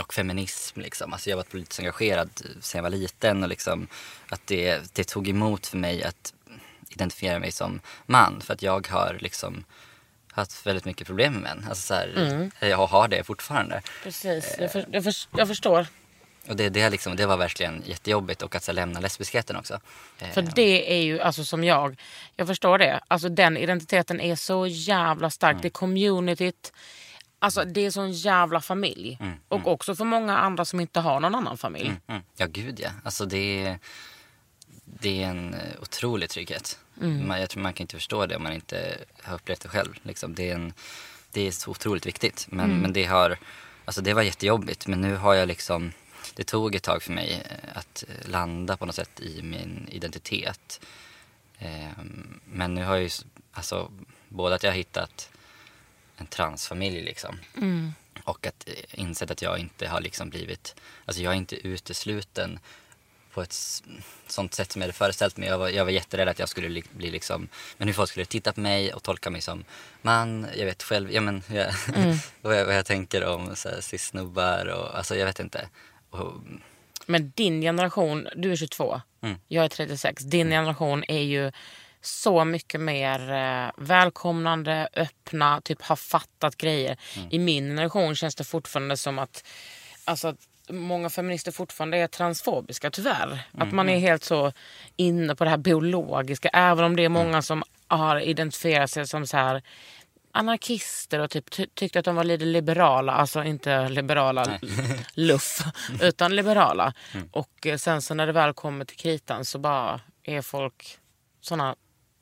och 0.00 0.14
feminism. 0.14 0.80
Liksom. 0.80 1.12
Alltså 1.12 1.30
jag 1.30 1.36
har 1.36 1.42
varit 1.42 1.50
politiskt 1.50 1.80
engagerad 1.80 2.30
sedan 2.60 2.78
jag 2.78 2.82
var 2.82 2.90
liten 2.90 3.42
och 3.42 3.48
liksom 3.48 3.88
att 4.28 4.46
det, 4.46 4.94
det 4.94 5.04
tog 5.04 5.28
emot 5.28 5.66
för 5.66 5.76
mig 5.78 6.04
att 6.04 6.34
identifiera 6.88 7.38
mig 7.38 7.52
som 7.52 7.80
man 8.06 8.40
för 8.40 8.54
att 8.54 8.62
jag 8.62 8.86
har 8.88 9.16
liksom 9.20 9.64
haft 10.32 10.66
väldigt 10.66 10.84
mycket 10.84 11.06
problem 11.06 11.32
med 11.32 11.42
män. 11.42 11.66
Alltså 11.68 11.86
så 11.86 11.94
här, 11.94 12.50
Jag 12.60 12.86
har 12.86 13.08
det 13.08 13.24
fortfarande. 13.24 13.82
Precis, 14.02 14.56
jag, 14.58 14.72
för, 14.72 14.86
jag, 14.92 15.04
för, 15.04 15.14
jag 15.36 15.48
förstår. 15.48 15.86
Och 16.48 16.56
det, 16.56 16.68
det, 16.68 16.90
liksom, 16.90 17.16
det 17.16 17.26
var 17.26 17.36
verkligen 17.36 17.82
jättejobbigt 17.86 18.42
och 18.42 18.54
att 18.54 18.64
så 18.64 18.72
lämna 18.72 19.00
lesbiskheten 19.00 19.56
också. 19.56 19.80
Eh, 20.18 20.30
För 20.30 20.42
det 20.42 20.92
är 20.92 21.02
ju, 21.02 21.20
alltså 21.20 21.44
som 21.44 21.64
jag, 21.64 22.00
jag 22.36 22.46
förstår 22.46 22.78
det. 22.78 23.00
Alltså 23.08 23.28
den 23.28 23.56
identiteten 23.56 24.20
är 24.20 24.36
så 24.36 24.66
jävla 24.66 25.30
stark. 25.30 25.56
Det 25.62 25.68
är 25.68 25.70
communityt. 25.70 26.72
Alltså 27.38 27.64
det 27.64 27.86
är 27.86 27.90
sån 27.90 28.12
jävla 28.12 28.60
familj. 28.60 29.18
Och 29.48 29.66
också 29.66 29.94
för 29.94 30.04
många 30.04 30.38
andra 30.38 30.64
som 30.64 30.80
inte 30.80 31.00
har 31.00 31.20
någon 31.20 31.34
annan 31.34 31.58
familj. 31.58 31.92
Mm. 32.06 32.22
Ja, 32.36 32.46
gud 32.46 32.80
ja. 32.80 32.90
Alltså 33.04 33.26
det 33.26 33.66
är, 33.66 33.78
det 34.84 35.22
är 35.22 35.28
en 35.28 35.54
eh, 35.54 35.82
otrolig 35.82 36.30
trygghet. 36.30 36.78
Man, 36.94 37.40
jag 37.40 37.50
tror 37.50 37.62
man 37.62 37.72
kan 37.72 37.84
inte 37.84 37.96
förstå 37.96 38.26
det 38.26 38.36
om 38.36 38.42
man 38.42 38.52
inte 38.52 38.98
har 39.22 39.34
upplevt 39.34 39.60
det 39.60 39.68
själv. 39.68 39.94
Liksom. 40.02 40.34
Det, 40.34 40.50
är 40.50 40.54
en, 40.54 40.72
det 41.32 41.46
är 41.46 41.50
så 41.50 41.70
otroligt 41.70 42.06
viktigt. 42.06 42.46
Men, 42.50 42.80
men 42.80 42.92
det, 42.92 43.04
har, 43.04 43.38
alltså 43.84 44.00
det 44.02 44.14
var 44.14 44.22
jättejobbigt. 44.22 44.86
Men 44.86 45.00
nu 45.00 45.16
har 45.16 45.34
jag 45.34 45.48
liksom, 45.48 45.92
det 46.34 46.44
tog 46.44 46.74
ett 46.74 46.82
tag 46.82 47.02
för 47.02 47.12
mig 47.12 47.44
eh, 47.50 47.78
att 47.78 48.04
eh, 48.08 48.30
landa 48.30 48.76
på 48.76 48.86
något 48.86 48.94
sätt 48.94 49.20
i 49.20 49.42
min 49.42 49.88
identitet. 49.92 50.80
Ehm, 51.58 52.40
Men 52.44 52.74
nu 52.74 52.84
har 52.84 52.94
jag 52.94 53.02
ju, 53.02 53.10
alltså, 53.52 53.90
både 54.28 54.54
att 54.54 54.62
jag 54.62 54.70
har 54.70 54.76
hittat 54.76 55.30
en 56.16 56.26
transfamilj 56.26 57.00
liksom. 57.00 57.38
Och 58.24 58.46
att 58.46 58.68
eh, 58.68 58.74
insett 59.00 59.30
att 59.30 59.42
jag 59.42 59.58
inte 59.58 59.88
har 59.88 60.00
liksom 60.00 60.30
blivit, 60.30 60.74
alltså 61.04 61.22
jag 61.22 61.32
är 61.32 61.36
inte 61.36 61.56
utesluten 61.68 62.58
på 63.32 63.42
ett 63.42 63.82
sånt 64.26 64.54
sätt 64.54 64.72
som 64.72 64.82
jag 64.82 64.86
hade 64.86 64.98
föreställt 64.98 65.36
mig. 65.36 65.48
Jag 65.48 65.58
var, 65.58 65.68
jag 65.68 65.84
var 65.84 65.92
jätterädd 65.92 66.28
att 66.28 66.38
jag 66.38 66.48
skulle 66.48 66.68
li- 66.68 66.84
bli 66.92 67.10
liksom, 67.10 67.48
men 67.76 67.88
hur 67.88 67.92
folk 67.94 68.10
skulle 68.10 68.26
titta 68.26 68.52
på 68.52 68.60
mig 68.60 68.92
och 68.92 69.02
tolka 69.02 69.30
mig 69.30 69.40
som 69.40 69.64
man. 70.02 70.46
Jag 70.56 70.66
vet 70.66 70.82
själv, 70.82 71.12
ja 71.12 71.20
men 71.20 71.42
jag, 71.48 71.72
vad, 72.42 72.58
jag, 72.60 72.64
vad 72.64 72.76
jag 72.76 72.86
tänker 72.86 73.24
om 73.24 73.56
cis-snubbar 73.80 74.66
och 74.66 74.98
alltså 74.98 75.16
jag 75.16 75.26
vet 75.26 75.40
inte. 75.40 75.68
Och, 76.10 76.32
Men 77.06 77.32
din 77.34 77.60
generation, 77.60 78.28
du 78.36 78.52
är 78.52 78.56
22, 78.56 79.00
Mm. 79.22 79.38
jag 79.48 79.64
är 79.64 79.68
36. 79.68 80.22
Din 80.22 80.50
generation 80.50 81.04
är 81.08 81.22
ju 81.22 81.52
så 82.06 82.44
mycket 82.44 82.80
mer 82.80 83.32
eh, 83.32 83.70
välkomnande, 83.76 84.88
öppna, 84.94 85.60
typ 85.60 85.82
har 85.82 85.96
fattat 85.96 86.56
grejer. 86.56 86.96
Mm. 87.16 87.28
I 87.30 87.38
min 87.38 87.64
generation 87.68 88.14
känns 88.14 88.34
det 88.34 88.44
fortfarande 88.44 88.96
som 88.96 89.18
att, 89.18 89.44
alltså, 90.04 90.34
många 90.68 91.10
feminister 91.10 91.52
fortfarande 91.52 91.98
är 91.98 92.06
transfobiska 92.06 92.90
tyvärr. 92.90 93.40
Att 93.52 93.72
man 93.72 93.86
Mm. 93.88 93.94
är 93.96 93.98
helt 94.00 94.24
så 94.24 94.52
inne 94.96 95.34
på 95.34 95.44
det 95.44 95.50
här 95.50 95.56
biologiska. 95.56 96.48
Även 96.48 96.84
om 96.84 96.96
det 96.96 97.04
är 97.04 97.08
många 97.08 97.42
som 97.42 97.62
har 97.88 98.20
identifierat 98.20 98.90
sig 98.90 99.06
som 99.06 99.26
så 99.26 99.36
här 99.36 99.62
anarkister 100.32 101.18
och 101.18 101.30
typ 101.30 101.50
ty- 101.50 101.66
tyckte 101.74 101.98
att 101.98 102.04
de 102.04 102.16
var 102.16 102.24
lite 102.24 102.44
liberala. 102.44 103.12
Alltså 103.12 103.44
inte 103.44 103.88
liberala 103.88 104.58
luff, 105.14 105.58
utan 106.02 106.36
liberala. 106.36 106.92
Och 107.32 107.66
eh, 107.66 107.76
sen 107.76 108.02
så 108.02 108.14
när 108.14 108.26
det 108.26 108.32
väl 108.32 108.52
kommer 108.54 108.84
till 108.84 108.96
kritan 108.96 109.44
så 109.44 109.58
bara 109.58 110.00
är 110.24 110.42
folk 110.42 110.98
såna 111.40 111.76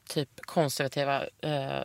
typ 0.09 0.41
konservativa 0.41 1.25
eh, 1.41 1.83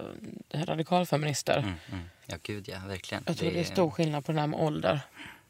radikalfeminister. 0.53 1.57
mm, 1.57 2.03
ja 2.25 2.37
gud 2.43 2.67
ja, 2.69 2.79
verkligen. 2.87 3.23
Jag 3.27 3.37
tror 3.37 3.51
det 3.51 3.59
är 3.59 3.63
stor 3.63 3.91
skillnad 3.91 4.25
på 4.25 4.31
det 4.31 4.39
här 4.39 4.47
med 4.47 4.59
ålder. 4.59 5.01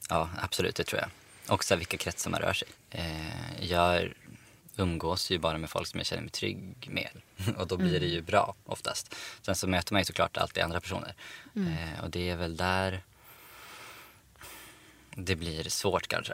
Ja, 0.09 0.29
absolut, 0.41 0.75
det 0.75 0.83
tror 0.83 1.01
jag. 1.01 1.09
Också 1.53 1.75
vilka 1.75 1.97
kretsar 1.97 2.31
man 2.31 2.39
rör 2.39 2.53
sig 2.53 2.67
eh, 2.89 3.65
Jag 3.65 4.13
umgås 4.75 5.29
ju 5.29 5.37
bara 5.37 5.57
med 5.57 5.69
folk 5.69 5.87
som 5.87 5.97
jag 5.97 6.07
känner 6.07 6.21
mig 6.21 6.31
trygg 6.31 6.87
med. 6.91 7.09
Och 7.57 7.67
då 7.67 7.77
blir 7.77 7.99
det 7.99 8.05
ju 8.05 8.21
bra 8.21 8.55
oftast. 8.65 9.15
Sen 9.41 9.55
så 9.55 9.67
möter 9.67 9.93
man 9.93 10.01
ju 10.01 10.05
såklart 10.05 10.37
alltid 10.37 10.63
andra 10.63 10.79
personer. 10.79 11.13
Eh, 11.55 12.03
och 12.03 12.09
det 12.09 12.29
är 12.29 12.35
väl 12.35 12.57
där 12.57 13.01
det 15.15 15.35
blir 15.35 15.63
svårt 15.63 16.07
kanske. 16.07 16.33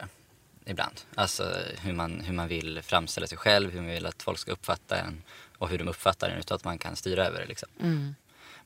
Ibland. 0.68 1.00
Alltså 1.14 1.56
hur 1.82 1.92
man, 1.92 2.20
hur 2.20 2.34
man 2.34 2.48
vill 2.48 2.82
framställa 2.82 3.26
sig 3.26 3.38
själv, 3.38 3.70
hur 3.70 3.80
man 3.80 3.90
vill 3.90 4.06
att 4.06 4.22
folk 4.22 4.38
ska 4.38 4.52
uppfatta 4.52 4.98
en 4.98 5.22
och 5.58 5.68
hur 5.68 5.78
de 5.78 5.88
uppfattar 5.88 6.28
en 6.30 6.38
utan 6.38 6.54
att 6.54 6.64
man 6.64 6.78
kan 6.78 6.96
styra 6.96 7.26
över 7.26 7.40
det. 7.40 7.46
Liksom. 7.46 7.68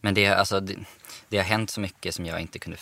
Men 0.00 0.14
det, 0.14 0.26
alltså, 0.26 0.61
det, 0.61 0.76
det 1.28 1.37
har 1.37 1.44
hänt 1.44 1.70
så 1.70 1.80
mycket 1.80 2.14
som 2.14 2.26
jag 2.26 2.40
inte 2.40 2.59
kunde 2.59 2.76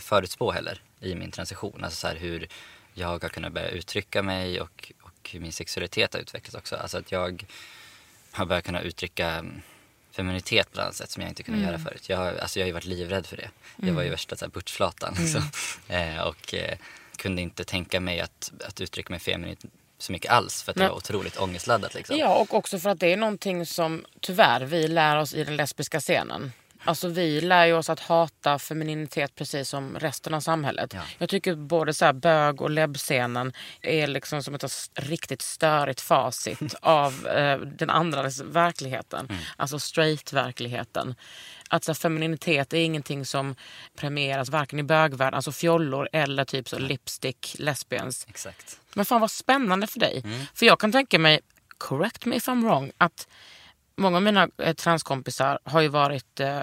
förutspå 0.00 0.52
heller 0.52 0.82
i 1.00 1.14
min 1.14 1.30
transition. 1.30 1.84
Alltså 1.84 2.00
så 2.00 2.06
här, 2.06 2.16
hur 2.16 2.48
jag 2.94 3.08
har 3.08 3.18
kunnat 3.28 3.52
börja 3.52 3.68
uttrycka 3.68 4.22
mig 4.22 4.60
och, 4.60 4.92
och 5.02 5.30
hur 5.32 5.40
min 5.40 5.52
sexualitet 5.52 6.14
har 6.14 6.20
utvecklats 6.20 6.54
också. 6.54 6.76
Alltså 6.76 6.98
att 6.98 7.12
jag 7.12 7.46
har 8.30 8.46
börjat 8.46 8.64
kunna 8.64 8.80
uttrycka 8.80 9.28
mm, 9.30 9.62
feminitet 10.10 10.72
på 10.72 10.78
ett 10.78 10.82
annat 10.84 10.96
sätt 10.96 11.10
som 11.10 11.22
jag 11.22 11.30
inte 11.30 11.42
kunde 11.42 11.60
göra 11.66 11.78
förut. 11.78 12.08
Jag, 12.08 12.16
har- 12.16 12.34
alltså 12.34 12.58
jag 12.58 12.64
har 12.64 12.68
ju 12.68 12.72
varit 12.72 12.84
livrädd 12.84 13.26
för 13.26 13.36
det. 13.36 13.50
Jag 13.76 13.94
var 13.94 14.02
ju 14.02 14.08
värsta 14.10 14.36
så 14.36 14.44
här 14.44 14.50
butchflatan 14.52 15.14
liksom. 15.18 15.42
eh, 15.88 16.18
och 16.20 16.54
eh, 16.54 16.78
kunde 17.16 17.42
inte 17.42 17.64
tänka 17.64 18.00
mig 18.00 18.20
att, 18.20 18.52
att 18.64 18.80
uttrycka 18.80 19.10
mig 19.10 19.20
feminint 19.20 19.64
så 19.98 20.12
mycket 20.12 20.30
alls 20.30 20.62
för 20.62 20.70
att 20.72 20.76
det 20.76 20.82
Nej. 20.82 20.88
var 20.88 20.96
otroligt 20.96 21.40
ångestladdat 21.40 21.94
liksom. 21.94 22.16
Ja, 22.16 22.34
och 22.36 22.54
också 22.54 22.78
för 22.78 22.90
att 22.90 23.00
det 23.00 23.12
är 23.12 23.16
någonting 23.16 23.66
som 23.66 24.04
tyvärr 24.20 24.60
vi 24.60 24.88
lär 24.88 25.16
oss 25.16 25.34
i 25.34 25.44
den 25.44 25.56
lesbiska 25.56 26.00
scenen. 26.00 26.52
Alltså 26.88 27.08
vi 27.08 27.40
lär 27.40 27.66
ju 27.66 27.72
oss 27.72 27.90
att 27.90 28.00
hata 28.00 28.58
femininitet 28.58 29.34
precis 29.34 29.68
som 29.68 29.98
resten 29.98 30.34
av 30.34 30.40
samhället. 30.40 30.94
Ja. 30.94 31.00
Jag 31.18 31.28
tycker 31.28 31.54
både 31.54 31.94
så 31.94 32.04
här 32.04 32.12
bög 32.12 32.60
och 32.60 32.70
lebbscenen 32.70 33.52
är 33.82 34.06
liksom 34.06 34.42
som 34.42 34.54
ett 34.54 34.64
riktigt 34.94 35.42
störigt 35.42 36.00
facit 36.00 36.74
av 36.82 37.26
eh, 37.26 37.58
den 37.58 37.90
andra 37.90 38.22
verkligheten. 38.44 39.26
Mm. 39.30 39.42
Alltså 39.56 39.78
straight-verkligheten. 39.78 41.14
Att 41.70 41.84
så 41.84 41.92
här, 41.92 41.94
femininitet 41.94 42.72
är 42.72 42.78
ingenting 42.78 43.24
som 43.24 43.54
premieras 43.96 44.50
varken 44.50 44.78
i 44.78 44.82
bögvärlden, 44.82 45.34
alltså 45.34 45.52
fjollor 45.52 46.08
eller 46.12 46.44
typ 46.44 46.68
så 46.68 46.78
lipstick, 46.78 47.56
lesbians. 47.58 48.26
Exakt. 48.28 48.80
Men 48.94 49.04
fan 49.04 49.20
vad 49.20 49.30
spännande 49.30 49.86
för 49.86 50.00
dig. 50.00 50.22
Mm. 50.24 50.40
För 50.54 50.66
jag 50.66 50.80
kan 50.80 50.92
tänka 50.92 51.18
mig, 51.18 51.40
correct 51.78 52.24
me 52.24 52.36
if 52.36 52.48
I'm 52.48 52.62
wrong, 52.62 52.92
att 52.98 53.28
många 53.98 54.16
av 54.16 54.22
mina 54.22 54.48
eh, 54.58 54.74
transkompisar 54.74 55.58
har 55.64 55.80
ju 55.80 55.88
varit 55.88 56.40
eh, 56.40 56.62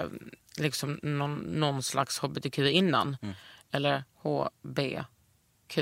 liksom 0.57 0.99
någon, 1.03 1.35
någon 1.35 1.83
slags 1.83 2.19
hbtq 2.19 2.57
innan. 2.59 3.17
Mm. 3.21 3.35
Eller 3.71 4.03
HBQ. 4.21 5.79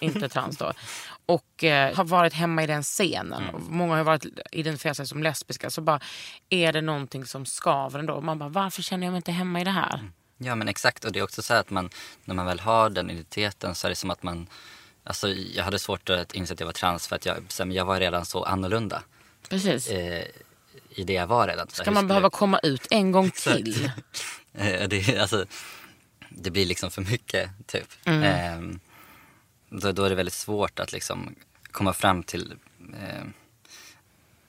Inte 0.00 0.28
trans 0.28 0.56
då. 0.56 0.72
Och 1.26 1.64
eh, 1.64 1.96
har 1.96 2.04
varit 2.04 2.32
hemma 2.32 2.62
i 2.62 2.66
den 2.66 2.82
scenen. 2.82 3.42
Mm. 3.42 3.62
Många 3.68 3.96
har 3.96 4.04
varit 4.04 4.26
identifierat 4.52 4.96
sig 4.96 5.06
som 5.06 5.22
lesbiska. 5.22 5.70
Så 5.70 5.80
bara, 5.80 6.00
är 6.48 6.72
det 6.72 6.80
någonting 6.80 7.26
som 7.26 7.46
skaver 7.46 7.98
ändå? 7.98 8.20
Man 8.20 8.38
bara, 8.38 8.48
varför 8.48 8.82
känner 8.82 9.06
jag 9.06 9.12
mig 9.12 9.18
inte 9.18 9.32
hemma 9.32 9.60
i 9.60 9.64
det 9.64 9.70
här? 9.70 9.94
Mm. 9.94 10.12
Ja 10.38 10.54
men 10.54 10.68
exakt 10.68 11.04
och 11.04 11.12
det 11.12 11.18
är 11.18 11.22
också 11.22 11.42
så 11.42 11.52
här 11.52 11.60
att 11.60 11.70
man, 11.70 11.90
när 12.24 12.34
man 12.34 12.46
väl 12.46 12.60
har 12.60 12.90
den 12.90 13.10
identiteten 13.10 13.74
så 13.74 13.86
är 13.86 13.88
det 13.88 13.96
som 13.96 14.10
att 14.10 14.22
man, 14.22 14.46
alltså 15.04 15.28
jag 15.28 15.64
hade 15.64 15.78
svårt 15.78 16.10
att 16.10 16.34
inse 16.34 16.54
att 16.54 16.60
jag 16.60 16.66
var 16.66 16.72
trans 16.72 17.08
för 17.08 17.16
att 17.16 17.26
jag, 17.26 17.36
jag 17.72 17.84
var 17.84 18.00
redan 18.00 18.24
så 18.24 18.44
annorlunda 18.44 19.02
Precis. 19.48 19.88
eh, 19.88 20.24
i 20.94 21.04
det 21.04 21.12
jag 21.12 21.26
var 21.26 21.48
redan. 21.48 21.68
Ska 21.68 21.90
man 21.90 22.08
behöva 22.08 22.30
komma 22.30 22.58
ut 22.58 22.86
en 22.90 23.12
gång 23.12 23.30
till? 23.34 23.90
Eh, 24.56 24.88
det, 24.88 25.18
alltså, 25.18 25.46
det 26.28 26.50
blir 26.50 26.66
liksom 26.66 26.90
för 26.90 27.02
mycket 27.02 27.50
typ. 27.66 27.88
Mm. 28.04 28.22
Eh, 28.22 28.78
då, 29.68 29.92
då 29.92 30.04
är 30.04 30.08
det 30.10 30.14
väldigt 30.14 30.34
svårt 30.34 30.78
att 30.78 30.92
liksom 30.92 31.34
komma 31.70 31.92
fram 31.92 32.22
till 32.22 32.54
eh, 32.92 33.24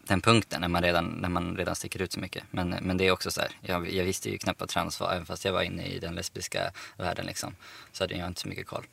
den 0.07 0.21
punkten 0.21 0.61
när 0.61 0.67
man, 0.67 0.81
redan, 0.81 1.05
när 1.05 1.29
man 1.29 1.57
redan 1.57 1.75
sticker 1.75 2.01
ut 2.01 2.11
så 2.11 2.19
mycket. 2.19 2.43
Men, 2.51 2.69
men 2.69 2.97
det 2.97 3.07
är 3.07 3.11
också 3.11 3.31
så 3.31 3.41
här, 3.41 3.49
jag, 3.61 3.93
jag 3.93 4.03
visste 4.03 4.29
ju 4.29 4.37
knappt 4.37 4.59
vad 4.59 4.69
trans 4.69 4.99
var 4.99 5.11
även 5.11 5.25
fast 5.25 5.45
jag 5.45 5.53
var 5.53 5.61
inne 5.61 5.85
i 5.85 5.99
den 5.99 6.15
lesbiska 6.15 6.71
världen 6.97 7.25
liksom. 7.25 7.55
Så 7.91 8.03
hade 8.03 8.15
jag 8.15 8.27
inte 8.27 8.41
så 8.41 8.47
mycket 8.47 8.67
koll. 8.67 8.85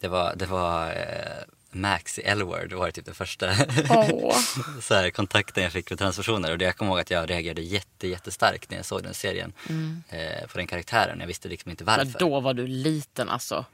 Det 0.00 0.08
var, 0.08 0.34
det 0.36 0.46
var 0.46 0.90
eh, 0.90 1.44
Max 1.70 2.18
i 2.18 2.22
L-word 2.22 2.72
var 2.72 2.90
typ 2.90 3.06
det 3.06 3.14
första 3.14 3.52
Åh. 3.90 4.36
så 4.80 4.94
här, 4.94 5.10
kontakten 5.10 5.62
jag 5.62 5.72
fick 5.72 5.90
med 5.90 5.98
transpersoner. 5.98 6.52
Och 6.52 6.58
det, 6.58 6.64
jag 6.64 6.76
kommer 6.76 6.90
ihåg 6.90 7.00
att 7.00 7.10
jag 7.10 7.30
reagerade 7.30 7.62
jätte, 7.62 8.08
jättestarkt 8.08 8.70
när 8.70 8.76
jag 8.76 8.86
såg 8.86 9.02
den 9.02 9.14
serien. 9.14 9.52
Eh, 10.08 10.46
på 10.46 10.58
den 10.58 10.66
karaktären. 10.66 11.20
Jag 11.20 11.26
visste 11.26 11.48
liksom 11.48 11.70
inte 11.70 11.84
varför. 11.84 12.04
Men 12.04 12.12
då 12.18 12.40
var 12.40 12.54
du 12.54 12.66
liten 12.66 13.28
alltså. 13.28 13.64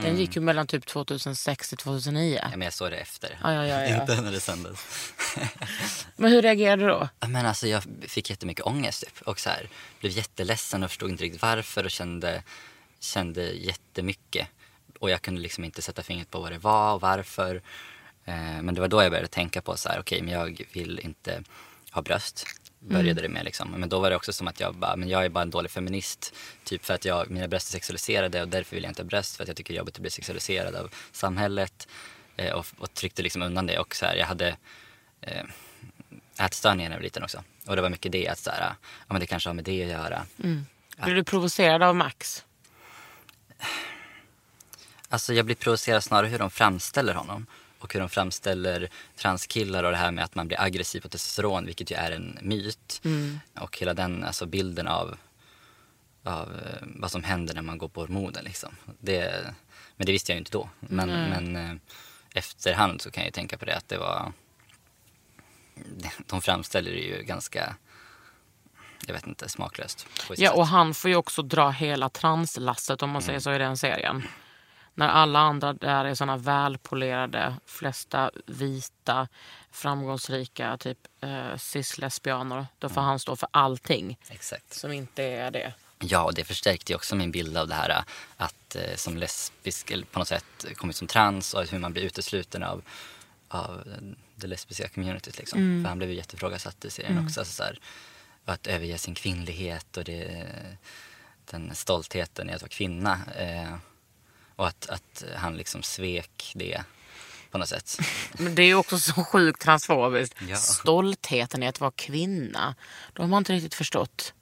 Den 0.00 0.18
gick 0.18 0.36
ju 0.36 0.42
mellan 0.42 0.66
typ 0.66 0.86
2006 0.86 1.68
till 1.68 1.78
2009. 1.78 2.38
Ja, 2.42 2.48
men 2.50 2.62
jag 2.62 2.72
såg 2.72 2.90
det 2.90 2.96
efter. 2.96 3.38
Ja, 3.42 3.52
ja, 3.54 3.66
ja, 3.66 3.80
ja. 3.80 4.00
inte 4.00 4.20
när 4.20 4.32
det 4.32 4.40
sändes. 4.40 4.78
Men 6.16 6.32
hur 6.32 6.42
reagerade 6.42 6.82
du 6.82 6.88
då? 6.88 7.08
Men 7.28 7.46
alltså 7.46 7.66
jag 7.66 7.82
fick 8.08 8.30
jättemycket 8.30 8.66
ångest 8.66 9.04
typ. 9.04 9.22
Och 9.28 9.40
så 9.40 9.50
här, 9.50 9.68
blev 10.00 10.12
jätteledsen 10.12 10.82
och 10.82 10.90
förstod 10.90 11.10
inte 11.10 11.24
riktigt 11.24 11.42
varför 11.42 11.84
och 11.84 11.90
kände, 11.90 12.42
kände 13.00 13.42
jättemycket. 13.42 14.48
Och 15.02 15.10
jag 15.10 15.22
kunde 15.22 15.40
liksom 15.40 15.64
inte 15.64 15.82
sätta 15.82 16.02
fingret 16.02 16.30
på 16.30 16.40
vad 16.40 16.52
det 16.52 16.58
var 16.58 16.94
och 16.94 17.00
varför. 17.00 17.62
Eh, 18.24 18.62
men 18.62 18.74
det 18.74 18.80
var 18.80 18.88
då 18.88 19.02
jag 19.02 19.10
började 19.10 19.28
tänka 19.28 19.62
på 19.62 19.76
så 19.76 19.88
här, 19.88 20.00
okej 20.00 20.22
men 20.22 20.34
jag 20.34 20.66
vill 20.72 20.98
inte 20.98 21.42
ha 21.90 22.02
bröst. 22.02 22.46
Började 22.78 23.22
det 23.22 23.28
med 23.28 23.44
liksom. 23.44 23.70
Men 23.70 23.88
då 23.88 24.00
var 24.00 24.10
det 24.10 24.16
också 24.16 24.32
som 24.32 24.48
att 24.48 24.60
jag 24.60 24.74
bara, 24.74 24.96
men 24.96 25.08
jag 25.08 25.24
är 25.24 25.28
bara 25.28 25.42
en 25.42 25.50
dålig 25.50 25.70
feminist. 25.70 26.34
Typ 26.64 26.84
för 26.84 26.94
att 26.94 27.04
jag, 27.04 27.30
mina 27.30 27.48
bröst 27.48 27.68
är 27.68 27.72
sexualiserade 27.72 28.42
och 28.42 28.48
därför 28.48 28.76
vill 28.76 28.84
jag 28.84 28.90
inte 28.90 29.02
ha 29.02 29.06
bröst. 29.06 29.36
För 29.36 29.44
att 29.44 29.48
jag 29.48 29.56
tycker 29.56 29.74
det 29.74 29.76
är 29.76 29.78
jobbigt 29.78 29.94
att 29.94 30.00
bli 30.00 30.10
sexualiserad 30.10 30.74
av 30.74 30.90
samhället. 31.12 31.88
Eh, 32.36 32.52
och, 32.52 32.66
och 32.78 32.94
tryckte 32.94 33.22
liksom 33.22 33.42
undan 33.42 33.66
det. 33.66 33.78
Och 33.78 33.94
så 33.94 34.06
här, 34.06 34.16
jag 34.16 34.26
hade 34.26 34.56
eh, 35.20 35.44
ätstörningar 36.40 36.88
när 36.88 36.96
jag 36.96 37.00
var 37.00 37.04
liten 37.04 37.22
också. 37.22 37.44
Och 37.66 37.76
det 37.76 37.82
var 37.82 37.90
mycket 37.90 38.12
det 38.12 38.28
att 38.28 38.38
så 38.38 38.50
här, 38.50 38.60
ja 38.60 38.74
men 39.08 39.20
det 39.20 39.26
kanske 39.26 39.48
har 39.48 39.54
med 39.54 39.64
det 39.64 39.82
att 39.82 39.90
göra. 39.90 40.26
Blev 40.96 41.16
du 41.16 41.24
provocerad 41.24 41.82
av 41.82 41.96
Max? 41.96 42.44
Alltså 45.12 45.34
jag 45.34 45.46
blir 45.46 45.56
provocerad 45.56 46.04
snarare 46.04 46.26
hur 46.26 46.38
de 46.38 46.50
framställer 46.50 47.14
honom. 47.14 47.46
Och 47.78 47.94
hur 47.94 48.00
de 48.00 48.08
framställer 48.08 48.88
transkillar 49.16 49.84
och 49.84 49.90
det 49.90 49.96
här 49.96 50.10
med 50.10 50.24
att 50.24 50.34
man 50.34 50.48
blir 50.48 50.60
aggressiv 50.60 51.00
på 51.00 51.08
testosteron, 51.08 51.66
vilket 51.66 51.90
ju 51.90 51.96
är 51.96 52.10
en 52.10 52.38
myt. 52.42 53.02
Och 53.60 53.78
hela 53.78 53.94
den 53.94 54.24
alltså 54.24 54.46
bilden 54.46 54.88
av, 54.88 55.16
av 56.24 56.52
eh, 56.52 56.82
vad 56.82 57.10
som 57.10 57.24
händer 57.24 57.54
när 57.54 57.62
man 57.62 57.78
går 57.78 57.88
på 57.88 58.00
hormoner 58.00 58.42
liksom. 58.42 58.76
Det, 59.00 59.46
men 59.96 60.06
det 60.06 60.12
visste 60.12 60.32
jag 60.32 60.36
ju 60.36 60.38
inte 60.38 60.52
då. 60.52 60.68
Men, 60.80 61.08
men 61.08 61.56
eh, 61.56 61.76
efterhand 62.34 63.00
så 63.02 63.10
kan 63.10 63.22
jag 63.22 63.28
ju 63.28 63.32
tänka 63.32 63.58
på 63.58 63.64
det 63.64 63.76
att 63.76 63.88
det 63.88 63.98
var... 63.98 64.32
De 66.26 66.42
framställer 66.42 66.90
det 66.90 67.00
ju 67.00 67.22
ganska, 67.22 67.76
jag 69.06 69.14
vet 69.14 69.26
inte, 69.26 69.48
smaklöst. 69.48 70.06
Ja, 70.28 70.50
sätt. 70.50 70.58
och 70.58 70.66
han 70.66 70.94
får 70.94 71.10
ju 71.10 71.16
också 71.16 71.42
dra 71.42 71.70
hela 71.70 72.08
translasset 72.08 73.02
om 73.02 73.10
man 73.10 73.22
säger 73.22 73.40
så 73.40 73.52
i 73.52 73.58
den 73.58 73.76
serien. 73.76 74.22
När 74.94 75.08
alla 75.08 75.38
andra 75.38 75.72
där 75.72 76.04
är 76.04 76.14
såna 76.14 76.36
välpolerade, 76.36 77.56
flesta 77.66 78.30
vita, 78.46 79.28
framgångsrika, 79.70 80.76
typ 80.76 80.98
eh, 81.20 81.56
cis-lesbianer. 81.56 82.66
Då 82.78 82.88
får 82.88 83.00
han 83.00 83.18
stå 83.18 83.36
för 83.36 83.48
allting 83.50 84.18
Exakt. 84.30 84.74
som 84.74 84.92
inte 84.92 85.22
är 85.22 85.50
det. 85.50 85.74
Ja, 85.98 86.22
och 86.22 86.34
det 86.34 86.44
förstärkte 86.44 86.92
ju 86.92 86.96
också 86.96 87.16
min 87.16 87.30
bild 87.30 87.56
av 87.56 87.68
det 87.68 87.74
här 87.74 88.04
att 88.36 88.76
eh, 88.76 88.96
som 88.96 89.16
lesbisk, 89.16 89.90
eller 89.90 90.04
på 90.04 90.18
något 90.18 90.28
sätt 90.28 90.66
komma 90.76 90.90
ut 90.90 90.96
som 90.96 91.08
trans 91.08 91.54
och 91.54 91.66
hur 91.66 91.78
man 91.78 91.92
blir 91.92 92.02
utesluten 92.02 92.62
av, 92.62 92.82
av 93.48 93.88
det 94.34 94.46
lesbiska 94.46 94.88
communityt. 94.88 95.38
Liksom. 95.38 95.82
För 95.84 95.88
han 95.88 95.98
blev 95.98 96.10
ju 96.10 96.16
jättefrågasatt 96.16 96.84
i 96.84 96.90
serien 96.90 97.24
också. 97.26 97.40
Alltså, 97.40 97.54
så 97.54 97.62
här, 97.62 97.78
att 98.44 98.66
överge 98.66 98.98
sin 98.98 99.14
kvinnlighet 99.14 99.96
och 99.96 100.04
det, 100.04 100.46
den 101.50 101.74
stoltheten 101.74 102.50
i 102.50 102.52
att 102.52 102.62
vara 102.62 102.68
kvinna. 102.68 103.20
Eh, 103.36 103.76
och 104.62 104.68
att, 104.68 104.86
att 104.88 105.24
han 105.36 105.56
liksom 105.56 105.82
svek 105.82 106.52
det 106.54 106.82
på 107.50 107.58
något 107.58 107.68
sätt. 107.68 107.98
Men 108.38 108.54
det 108.54 108.62
är 108.62 108.66
ju 108.66 108.74
också 108.74 108.98
så 108.98 109.24
sjukt 109.24 109.60
transfobiskt. 109.62 110.34
Ja. 110.48 110.56
Stoltheten 110.56 111.62
i 111.62 111.66
att 111.68 111.80
vara 111.80 111.90
kvinna. 111.96 112.74
Då 113.12 113.22
har 113.22 113.28
man 113.28 113.38
inte 113.38 113.52
riktigt 113.52 113.74
förstått. 113.74 114.34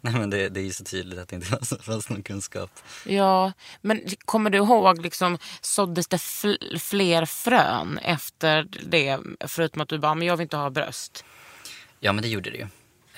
Nej 0.00 0.12
men 0.14 0.30
det, 0.30 0.48
det 0.48 0.60
är 0.60 0.64
ju 0.64 0.72
så 0.72 0.84
tydligt 0.84 1.18
att 1.18 1.28
det 1.28 1.36
inte 1.36 1.48
fanns- 1.48 1.82
fanns 1.82 2.08
någon 2.08 2.22
kunskap. 2.22 2.70
Ja, 3.06 3.52
men 3.80 4.02
kommer 4.24 4.50
du 4.50 4.58
ihåg, 4.58 5.02
liksom, 5.02 5.38
såddes 5.60 6.08
det 6.08 6.16
fl- 6.16 6.78
fler 6.78 7.24
frön 7.26 7.98
efter 7.98 8.68
det? 8.86 9.18
Förutom 9.40 9.82
att 9.82 9.88
du 9.88 9.98
bara, 9.98 10.14
men 10.14 10.26
jag 10.28 10.36
vill 10.36 10.42
inte 10.42 10.56
ha 10.56 10.70
bröst. 10.70 11.24
Ja 12.00 12.12
men 12.12 12.22
det 12.22 12.28
gjorde 12.28 12.50
det 12.50 12.56
ju. 12.56 12.66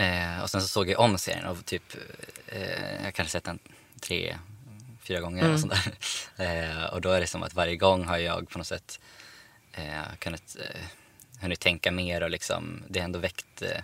Eh, 0.06 0.42
och 0.42 0.50
sen 0.50 0.60
så 0.60 0.68
såg 0.68 0.88
jag 0.88 1.00
om 1.00 1.18
serien 1.18 1.46
och 1.46 1.64
typ, 1.64 1.96
eh, 2.46 3.04
jag 3.04 3.14
kanske 3.14 3.32
sett 3.32 3.44
den 3.44 3.58
tre, 4.00 4.38
fyra 5.04 5.20
gånger 5.20 5.44
eller 5.44 5.58
sånt 5.58 5.72
där. 5.72 5.92
Eh, 6.36 6.84
och 6.84 7.00
då 7.00 7.10
är 7.10 7.20
det 7.20 7.26
som 7.26 7.42
att 7.42 7.54
varje 7.54 7.76
gång 7.76 8.04
har 8.04 8.18
jag 8.18 8.48
på 8.48 8.58
något 8.58 8.66
sätt 8.66 9.00
eh, 9.72 10.02
kunnat, 10.18 10.56
eh, 10.60 10.80
hunnit 11.40 11.60
tänka 11.60 11.90
mer 11.92 12.22
och 12.22 12.30
liksom, 12.30 12.82
det 12.88 13.00
har 13.00 13.04
ändå 13.04 13.18
väckt 13.18 13.62
eh, 13.62 13.82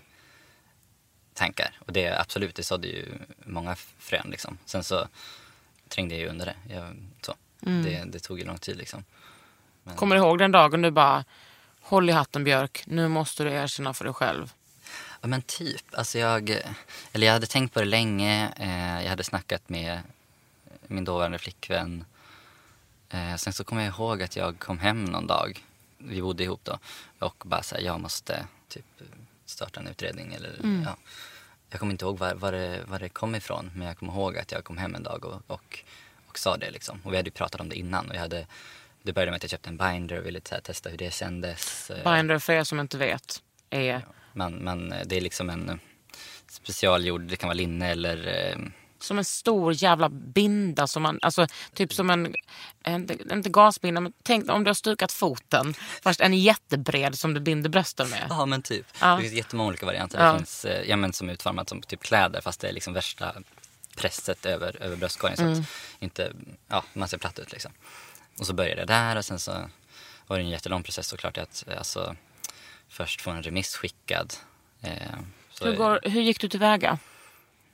tankar. 1.35 1.79
Och 1.79 1.93
det 1.93 2.21
absolut, 2.21 2.55
det 2.55 2.63
sådde 2.63 2.89
ju 2.89 3.07
många 3.45 3.77
frön 3.99 4.27
liksom. 4.31 4.59
Sen 4.65 4.85
så 4.85 5.09
trängde 5.89 6.15
jag 6.15 6.23
ju 6.23 6.29
under 6.29 6.47
det. 6.47 6.75
Jag, 6.75 6.97
så. 7.23 7.35
Det, 7.61 8.05
det 8.07 8.19
tog 8.19 8.39
ju 8.39 8.45
lång 8.45 8.59
tid 8.59 8.77
liksom. 8.77 9.05
Kommer 9.97 10.17
du 10.17 10.23
ihåg 10.23 10.39
den 10.39 10.53
dagen 10.53 10.83
du 10.83 10.91
bara, 10.91 11.25
håll 11.81 12.11
i 12.11 12.13
hatten 12.13 12.45
Björk, 12.45 12.83
nu 12.87 13.09
måste 13.09 13.45
du 13.45 13.51
erkänna 13.51 13.95
för 13.95 14.05
dig 14.05 14.15
själv? 14.15 14.53
Ja 15.21 15.29
men 15.29 15.43
typ. 15.43 15.85
Alltså 15.93 16.19
jag, 16.19 16.51
eller 17.13 17.27
jag 17.27 17.33
hade 17.33 17.47
tänkt 17.47 17.75
på 17.75 17.81
det 17.81 17.87
länge. 17.87 18.53
Eh, 18.57 19.03
jag 19.03 19.11
hade 19.11 19.25
snackat 19.25 19.69
med 19.69 20.01
min 20.91 21.05
dåvarande 21.05 21.39
flickvän. 21.39 22.05
Eh, 23.11 23.37
sen 23.37 23.53
så 23.53 23.65
kommer 23.65 23.83
jag 23.83 23.95
ihåg 23.95 24.23
att 24.23 24.37
jag 24.37 24.59
kom 24.59 24.79
hem 24.79 25.05
någon 25.05 25.27
dag. 25.27 25.65
Vi 25.99 26.23
bodde 26.23 26.45
ihop 26.45 26.61
då. 26.65 26.79
Och 27.19 27.43
bara 27.47 27.63
såhär, 27.63 27.83
jag 27.83 28.01
måste 28.01 28.47
typ 28.69 28.85
starta 29.45 29.81
en 29.81 29.87
utredning. 29.87 30.35
Eller, 30.35 30.83
ja. 30.85 30.97
Jag 31.71 31.81
kommer 31.81 31.93
inte 31.93 32.05
ihåg 32.05 32.19
var, 32.19 32.35
var, 32.35 32.53
det, 32.53 32.85
var 32.87 32.99
det 32.99 33.09
kom 33.09 33.35
ifrån. 33.35 33.71
Men 33.75 33.87
jag 33.87 33.99
kommer 33.99 34.13
ihåg 34.13 34.39
att 34.39 34.53
jag 34.53 34.65
kom 34.65 34.79
hem 34.79 34.95
en 34.95 35.03
dag 35.03 35.25
och, 35.25 35.43
och, 35.47 35.79
och 36.27 36.39
sa 36.39 36.57
det 36.57 36.71
liksom. 36.71 37.01
Och 37.05 37.13
vi 37.13 37.17
hade 37.17 37.27
ju 37.27 37.33
pratat 37.33 37.61
om 37.61 37.69
det 37.69 37.77
innan. 37.77 38.09
Och 38.09 38.15
jag 38.15 38.21
hade, 38.21 38.47
det 39.03 39.13
började 39.13 39.31
med 39.31 39.37
att 39.37 39.43
jag 39.43 39.51
köpte 39.51 39.69
en 39.69 39.77
binder 39.77 40.19
och 40.19 40.27
ville 40.27 40.41
testa 40.41 40.89
hur 40.89 40.97
det 40.99 41.13
kändes. 41.13 41.91
Eh, 41.91 42.17
Binder, 42.17 42.39
för 42.39 42.53
er 42.53 42.65
som 42.65 42.81
inte 42.81 42.99
vet, 42.99 43.43
är 43.71 44.05
Man, 44.33 44.65
man, 44.65 44.95
det 45.07 45.17
är 45.17 45.21
liksom 45.21 45.51
en 45.51 45.81
specialgjord, 46.49 47.21
det 47.21 47.37
kan 47.37 47.49
vara 47.49 47.55
linne 47.55 47.89
eller 47.89 48.49
eh, 48.51 48.59
som 49.03 49.19
en 49.19 49.25
stor 49.25 49.73
jävla 49.83 50.09
binda. 50.09 50.87
Som 50.87 51.03
man, 51.03 51.19
alltså, 51.23 51.47
typ 51.75 51.93
som 51.95 52.11
en, 52.11 52.35
en, 52.83 53.33
inte 53.33 53.49
gasbinda, 53.51 54.01
men 54.01 54.13
tänk 54.23 54.51
om 54.51 54.65
du 54.65 54.69
har 54.69 54.75
stukat 54.75 55.13
foten. 55.13 55.75
Fast 56.03 56.21
en 56.21 56.35
jättebred 56.35 57.19
som 57.19 57.35
du 57.35 57.41
binder 57.41 57.71
brösten 57.71 58.11
med. 58.11 58.27
Ja 58.29 58.47
men 58.47 58.63
typ. 58.63 58.87
Ja. 59.01 59.15
Det 59.17 59.23
finns 59.23 59.35
jättemånga 59.35 59.69
olika 59.69 59.87
varianter. 59.87 60.25
Ja. 60.27 60.33
Det 60.33 60.39
finns 60.39 60.65
eh, 60.65 60.89
ja, 60.89 60.97
men 60.97 61.13
som 61.13 61.29
är 61.29 61.33
utformat 61.33 61.69
som 61.69 61.83
typ 61.83 62.01
kläder 62.03 62.41
fast 62.41 62.61
det 62.61 62.69
är 62.69 62.73
liksom 62.73 62.93
värsta 62.95 63.35
presset 63.97 64.47
över, 64.47 64.83
över 64.83 64.97
bröstkorgen 64.97 65.37
så 65.37 65.43
Mm. 65.43 65.65
inte, 65.99 66.33
ja, 66.69 66.85
man 66.93 67.09
ser 67.09 67.19
platt 67.19 67.39
ut 67.39 67.53
liksom. 67.53 67.73
Och 68.39 68.47
så 68.47 68.53
började 68.53 68.81
det 68.81 68.87
där 68.87 69.17
och 69.17 69.25
sen 69.25 69.39
så 69.39 69.53
var 70.27 70.37
det 70.39 70.43
en 70.45 70.49
jättelång 70.49 70.83
process 70.83 71.07
såklart 71.07 71.39
att 71.39 71.65
eh, 71.69 71.79
alltså, 71.79 72.17
först 72.89 73.21
få 73.21 73.31
en 73.31 73.43
remiss 73.43 73.77
skickad. 73.77 74.35
Eh, 74.83 74.93
Hur, 75.63 75.77
går, 75.77 76.01
hur 76.03 76.21
gick 76.21 76.41
du 76.41 76.49
tillväga? 76.49 76.99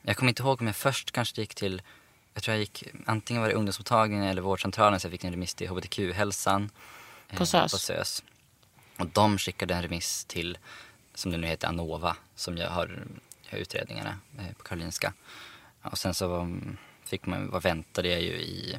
Jag 0.09 0.17
kommer 0.17 0.29
inte 0.29 0.43
ihåg 0.43 0.61
om 0.61 0.67
jag 0.67 0.77
först 0.77 1.11
kanske 1.13 1.41
gick 1.41 1.55
till, 1.55 1.83
jag 2.35 2.43
tror 2.43 2.53
jag 2.53 2.61
gick, 2.61 2.85
antingen 3.07 3.43
var 3.43 3.49
det 3.49 3.55
ungdomsmottagningen 3.55 4.25
eller 4.25 4.43
vårdcentralen 4.43 5.01
så 5.01 5.07
jag 5.07 5.13
fick 5.13 5.25
en 5.25 5.31
remiss 5.31 5.55
till 5.55 5.69
HBTQ-hälsan. 5.69 6.71
eh, 7.29 7.39
På 7.39 7.47
SÖS? 7.47 7.73
På 7.73 7.79
SÖS. 7.79 8.23
Och 8.97 9.07
de 9.07 9.39
skickade 9.39 9.75
en 9.75 9.83
remiss 9.83 10.25
till, 10.25 10.59
som 11.15 11.31
det 11.33 11.39
nu 11.39 11.47
heter, 11.47 11.69
Anova, 11.69 12.17
som 12.35 12.57
jag 12.59 12.71
har, 12.71 13.07
jag 13.43 13.51
har 13.53 13.59
utredningarna 13.59 14.19
eh, 14.39 14.57
på 14.59 14.65
Karolinska. 14.65 15.13
Och 15.83 15.99
sen 15.99 16.15
så 16.15 16.41
mm, 16.41 16.77
fick 17.05 17.27
man, 17.27 17.51
vad 17.51 17.63
väntade 17.63 18.09
jag 18.09 18.21
ju 18.23 18.33
i, 18.41 18.79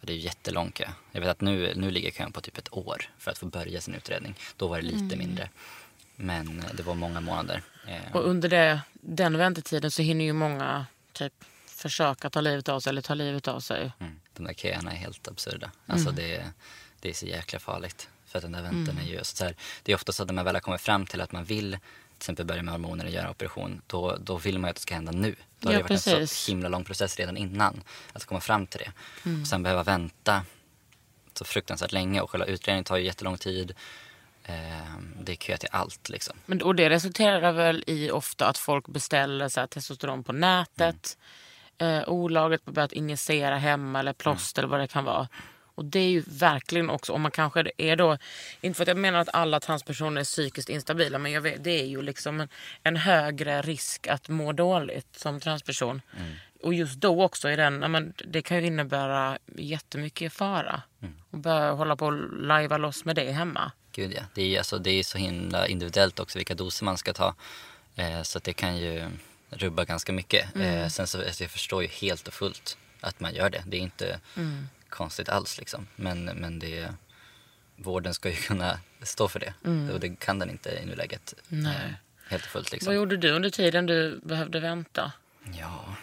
det 0.00 0.12
är 0.12 0.16
ju 0.16 0.22
jättelång 0.22 0.70
kö. 0.72 0.88
Jag 1.12 1.20
vet 1.20 1.30
att 1.30 1.40
nu, 1.40 1.72
nu 1.76 1.90
ligger 1.90 2.10
kön 2.10 2.32
på 2.32 2.40
typ 2.40 2.58
ett 2.58 2.72
år 2.72 3.10
för 3.18 3.30
att 3.30 3.38
få 3.38 3.46
börja 3.46 3.80
sin 3.80 3.94
utredning. 3.94 4.34
Då 4.56 4.68
var 4.68 4.76
det 4.76 4.82
lite 4.82 5.16
mindre. 5.16 5.50
Men 6.16 6.64
det 6.74 6.82
var 6.82 6.94
många 6.94 7.20
månader. 7.20 7.62
Eh, 7.88 8.12
Och 8.16 8.24
under 8.28 8.48
det, 8.48 8.80
den 8.92 9.38
väntetiden 9.38 9.90
så 9.90 10.02
hinner 10.02 10.24
ju 10.24 10.32
många 10.32 10.86
typ 11.12 11.32
försöka 11.66 12.30
ta 12.30 12.40
livet 12.40 12.68
av 12.68 12.80
sig 12.80 12.90
eller 12.90 13.02
ta 13.02 13.14
livet 13.14 13.48
av 13.48 13.60
sig. 13.60 13.92
Mm. 13.98 14.20
De 14.32 14.44
där 14.44 14.54
köerna 14.54 14.92
är 14.92 14.96
helt 14.96 15.28
absurda. 15.28 15.70
Alltså 15.86 16.10
det, 16.10 16.36
är- 16.36 16.50
det 17.00 17.08
är 17.08 17.12
så 17.14 17.26
jäkla 17.26 17.58
farligt. 17.58 18.08
För 18.26 18.38
att 18.38 18.42
den 18.42 18.52
där 18.52 18.62
väntan 18.62 18.98
är 18.98 19.04
ju 19.10 19.24
så 19.24 19.44
här, 19.44 19.56
Det 19.82 19.92
är 19.92 19.96
ofta 19.96 20.12
så 20.12 20.22
att 20.22 20.26
när 20.28 20.34
man 20.34 20.44
väl 20.44 20.54
har 20.54 20.60
kommit 20.60 20.80
fram 20.80 21.06
till 21.06 21.20
att 21.20 21.32
man 21.32 21.44
vill 21.44 21.70
till 21.70 22.16
exempel 22.18 22.46
börja 22.46 22.62
med 22.62 22.72
hormoner 22.74 23.04
och 23.04 23.10
göra 23.10 23.30
operation. 23.30 23.82
Då, 23.86 24.16
då 24.20 24.36
vill 24.36 24.58
man 24.58 24.68
ju 24.68 24.70
att 24.70 24.76
det 24.76 24.82
ska 24.82 24.94
hända 24.94 25.12
nu. 25.12 25.36
Då 25.60 25.68
har 25.68 25.72
Ja, 25.72 25.78
det 25.78 25.82
varit 25.82 26.06
en 26.06 26.26
så 26.28 26.50
himla 26.50 26.68
lång 26.68 26.84
process 26.84 27.16
redan 27.16 27.36
innan. 27.36 27.82
Att 28.12 28.24
komma 28.24 28.40
fram 28.40 28.66
till 28.66 28.80
det. 28.80 28.92
Mm. 29.28 29.40
Och 29.42 29.48
sen 29.48 29.62
behöva 29.62 29.82
vänta 29.82 30.44
så 31.34 31.44
fruktansvärt 31.44 31.92
länge. 31.92 32.20
Och 32.20 32.30
själva 32.30 32.46
utredningen 32.46 32.84
tar 32.84 32.96
ju 32.96 33.04
jättelång 33.04 33.38
tid. 33.38 33.72
Ehm, 34.48 35.16
det 35.20 35.32
är 35.32 35.36
kö 35.36 35.56
till 35.56 35.68
allt 35.72 36.08
liksom. 36.08 36.36
Men, 36.46 36.62
och 36.62 36.74
det 36.74 36.90
resulterar 36.90 37.52
väl 37.52 37.84
i 37.86 38.10
ofta 38.10 38.46
att 38.46 38.58
folk 38.58 38.88
beställer 38.88 39.48
så 39.48 39.60
här, 39.60 39.66
testosteron 39.66 40.24
på 40.24 40.32
nätet. 40.32 41.18
Eh, 41.78 42.08
olagligt 42.08 42.64
börjat 42.64 42.92
injicera 42.92 43.56
hemma 43.56 44.00
eller 44.00 44.12
plåster 44.12 44.62
eller 44.62 44.70
vad 44.70 44.80
det 44.80 44.86
kan 44.86 45.04
vara. 45.04 45.28
Och 45.74 45.84
det 45.84 45.98
är 45.98 46.08
ju 46.08 46.22
verkligen 46.26 46.90
också, 46.90 47.12
om 47.12 47.22
man 47.22 47.30
kanske 47.30 47.70
är 47.76 47.96
då, 47.96 48.18
inte 48.60 48.76
för 48.76 48.84
att 48.84 48.88
jag 48.88 48.96
menar 48.96 49.18
att 49.18 49.34
alla 49.34 49.60
transpersoner 49.60 50.20
är 50.20 50.24
psykiskt 50.24 50.68
instabila, 50.68 51.18
men 51.18 51.42
vet, 51.42 51.64
det 51.64 51.80
är 51.80 51.86
ju 51.86 52.02
liksom 52.02 52.40
en, 52.40 52.48
en 52.82 52.96
högre 52.96 53.62
risk 53.62 54.06
att 54.06 54.28
må 54.28 54.52
dåligt 54.52 55.18
som 55.18 55.40
transperson. 55.40 56.02
Och 56.62 56.74
just 56.74 57.00
då 57.00 57.22
också 57.22 57.48
är 57.48 57.56
den, 57.56 57.78
men 57.78 58.14
det 58.16 58.42
kan 58.42 58.56
ju 58.56 58.66
innebära 58.66 59.38
jättemycket 59.56 60.32
fara. 60.32 60.82
Och 61.30 61.38
börja 61.38 61.72
hålla 61.72 61.96
på 61.96 62.06
och 62.06 62.42
lajva 62.42 62.76
loss 62.78 63.04
med 63.04 63.16
det 63.16 63.32
hemma. 63.32 63.72
Gud 63.96 64.12
ja. 64.16 64.22
Det 64.34 64.54
är, 64.54 64.58
alltså, 64.58 64.78
det 64.78 64.90
är 64.90 65.02
så 65.04 65.18
himla 65.18 65.66
individuellt 65.68 66.20
också 66.20 66.38
vilka 66.38 66.54
doser 66.54 66.84
man 66.84 66.98
ska 66.98 67.12
ta. 67.12 67.34
Eh, 67.96 68.22
så 68.22 68.38
det 68.38 68.52
kan 68.52 68.76
ju 68.76 69.10
rubba 69.50 69.84
ganska 69.84 70.12
mycket. 70.12 70.56
Eh, 70.56 70.88
sen 70.88 71.06
så 71.06 71.18
alltså, 71.26 71.44
jag 71.44 71.50
förstår 71.50 71.82
ju 71.82 71.88
helt 71.88 72.28
och 72.28 72.34
fullt 72.34 72.76
att 73.00 73.20
man 73.20 73.34
gör 73.34 73.50
det. 73.50 73.64
Det 73.66 73.76
är 73.76 73.80
inte 73.80 74.20
konstigt 74.88 75.28
alls 75.28 75.58
liksom. 75.58 75.86
Men, 75.96 76.24
men 76.24 76.58
det, 76.58 76.94
vården 77.76 78.14
ska 78.14 78.30
ju 78.30 78.36
kunna 78.36 78.80
stå 79.02 79.28
för 79.28 79.40
det. 79.40 79.54
Och 79.92 80.00
det 80.00 80.16
kan 80.20 80.38
den 80.38 80.50
inte 80.50 80.70
i 80.70 80.86
nuläget. 80.86 81.34
Eh, 81.50 81.92
helt 82.28 82.44
och 82.44 82.50
fullt 82.50 82.72
liksom. 82.72 82.86
Vad 82.86 82.96
gjorde 82.96 83.16
du 83.16 83.30
under 83.30 83.50
tiden 83.50 83.86
du 83.86 84.20
behövde 84.22 84.60
vänta? 84.60 85.12
Ja, 85.58 85.94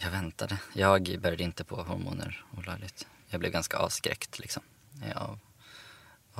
jag 0.00 0.10
väntade. 0.10 0.58
Jag 0.72 1.18
började 1.20 1.42
inte 1.42 1.64
på 1.64 1.82
hormoner 1.82 2.44
olagligt. 2.58 3.06
Jag 3.28 3.40
blev 3.40 3.52
ganska 3.52 3.76
avskräckt 3.76 4.38
liksom. 4.38 4.62
eh, 5.06 5.16
Av, 5.22 5.38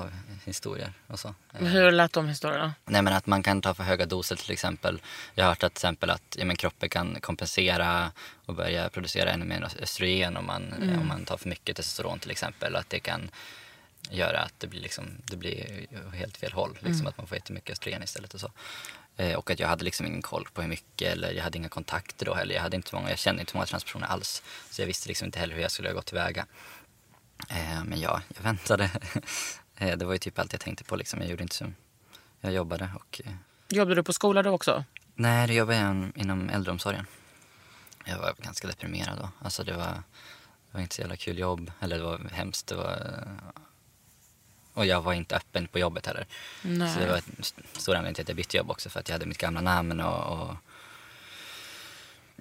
av 0.00 0.10
historier 0.44 0.92
och 1.06 1.20
så. 1.20 1.34
Hur 1.52 1.90
lät 1.90 2.12
de 2.12 2.28
historierna? 2.28 2.74
Nej 2.84 3.02
men 3.02 3.12
att 3.12 3.26
man 3.26 3.42
kan 3.42 3.62
ta 3.62 3.74
för 3.74 3.84
höga 3.84 4.06
doser 4.06 4.36
till 4.36 4.52
exempel. 4.52 5.00
Jag 5.34 5.44
har 5.44 5.48
hört 5.48 5.62
att 5.62 5.74
till 5.74 5.78
exempel 5.78 6.10
att 6.10 6.36
ja, 6.38 6.44
men 6.44 6.56
kroppen 6.56 6.88
kan 6.88 7.20
kompensera 7.20 8.12
och 8.46 8.54
börja 8.54 8.88
producera 8.88 9.30
ännu 9.30 9.44
mer 9.44 9.68
östrogen 9.82 10.36
om 10.36 10.46
man, 10.46 10.74
om 11.00 11.08
man 11.08 11.24
tar 11.24 11.36
för 11.36 11.48
mycket 11.48 11.76
testosteron 11.76 12.18
till 12.18 12.30
exempel. 12.30 12.76
Att 12.76 12.90
det 12.90 13.00
kan 13.00 13.30
göra 14.10 14.40
att 14.40 14.54
det 14.58 14.66
blir, 14.66 14.80
liksom, 14.80 15.04
det 15.24 15.36
blir 15.36 15.86
helt 16.14 16.36
fel 16.36 16.52
håll. 16.52 16.78
Liksom, 16.80 17.06
Att 17.06 17.18
man 17.18 17.26
får 17.26 17.36
jättemycket 17.36 17.72
östrogen 17.72 18.02
istället 18.02 18.34
och 18.34 18.40
så. 18.40 18.50
Eh, 19.16 19.34
och 19.34 19.50
att 19.50 19.60
jag 19.60 19.68
hade 19.68 19.84
liksom 19.84 20.06
ingen 20.06 20.22
koll 20.22 20.48
på 20.54 20.62
hur 20.62 20.68
mycket 20.68 21.12
eller 21.12 21.32
jag 21.32 21.42
hade 21.42 21.58
inga 21.58 21.68
kontakter 21.68 22.26
då 22.26 22.34
heller. 22.34 22.54
Jag, 22.54 22.62
hade 22.62 22.76
inte 22.76 22.94
många, 22.94 23.10
jag 23.10 23.18
kände 23.18 23.40
inte 23.40 23.56
många 23.56 23.66
transpersoner 23.66 24.06
alls. 24.06 24.42
Så 24.70 24.82
jag 24.82 24.86
visste 24.86 25.08
liksom 25.08 25.26
inte 25.26 25.38
heller 25.38 25.54
hur 25.54 25.62
jag 25.62 25.70
skulle 25.70 25.88
ha 25.88 25.94
gått 25.94 26.06
tillväga. 26.06 26.46
Eh, 27.48 27.84
men 27.84 28.00
ja, 28.00 28.22
jag 28.36 28.42
väntade. 28.42 28.90
eh, 29.80 29.96
det 29.98 30.04
var 30.04 30.12
ju 30.12 30.18
typ 30.18 30.38
allt 30.38 30.52
jag 30.52 30.60
tänkte 30.60 30.84
på 30.84 30.96
liksom. 30.96 31.20
Jag 31.20 31.30
gjorde 31.30 31.42
inte 31.42 31.54
så. 31.56 31.72
Jag 32.40 32.52
jobbade 32.52 32.90
och 32.94 33.20
eh, 33.24 33.32
Jobbade 33.68 33.94
du 33.94 34.02
på 34.02 34.12
skola 34.12 34.42
då 34.42 34.50
också? 34.50 34.84
Nej, 35.14 35.46
det 35.46 35.54
jobbade 35.54 35.78
jag 35.78 36.12
inom 36.14 36.50
äldreomsorgen. 36.50 37.06
Jag 38.04 38.18
var 38.18 38.34
ganska 38.38 38.66
deprimerad 38.68 39.18
då. 39.18 39.28
Alltså 39.44 39.64
det 39.64 39.72
var, 39.72 39.84
det 39.86 40.72
var 40.72 40.80
inte 40.80 40.94
så 40.94 41.00
jävla 41.00 41.16
kul 41.16 41.38
jobb. 41.38 41.72
Eller 41.80 41.96
det 41.98 42.02
var 42.04 42.18
hemskt. 42.32 42.66
Det 42.66 42.74
var, 42.74 43.28
och 44.74 44.86
jag 44.86 45.02
var 45.02 45.12
inte 45.12 45.36
öppen 45.36 45.68
på 45.68 45.78
jobbet 45.78 46.06
heller. 46.06 46.26
Nej. 46.62 46.94
Så 46.94 47.00
det 47.00 47.06
var 47.06 47.14
en 47.16 47.22
st- 47.38 47.62
stor 47.72 47.94
anledning 47.94 48.14
till 48.14 48.22
att 48.22 48.28
jag 48.28 48.36
bytte 48.36 48.56
jobb 48.56 48.70
också. 48.70 48.90
För 48.90 49.00
att 49.00 49.08
jag 49.08 49.14
hade 49.14 49.26
mitt 49.26 49.38
gamla 49.38 49.60
namn 49.60 50.00
och, 50.00 50.40
och 50.42 50.56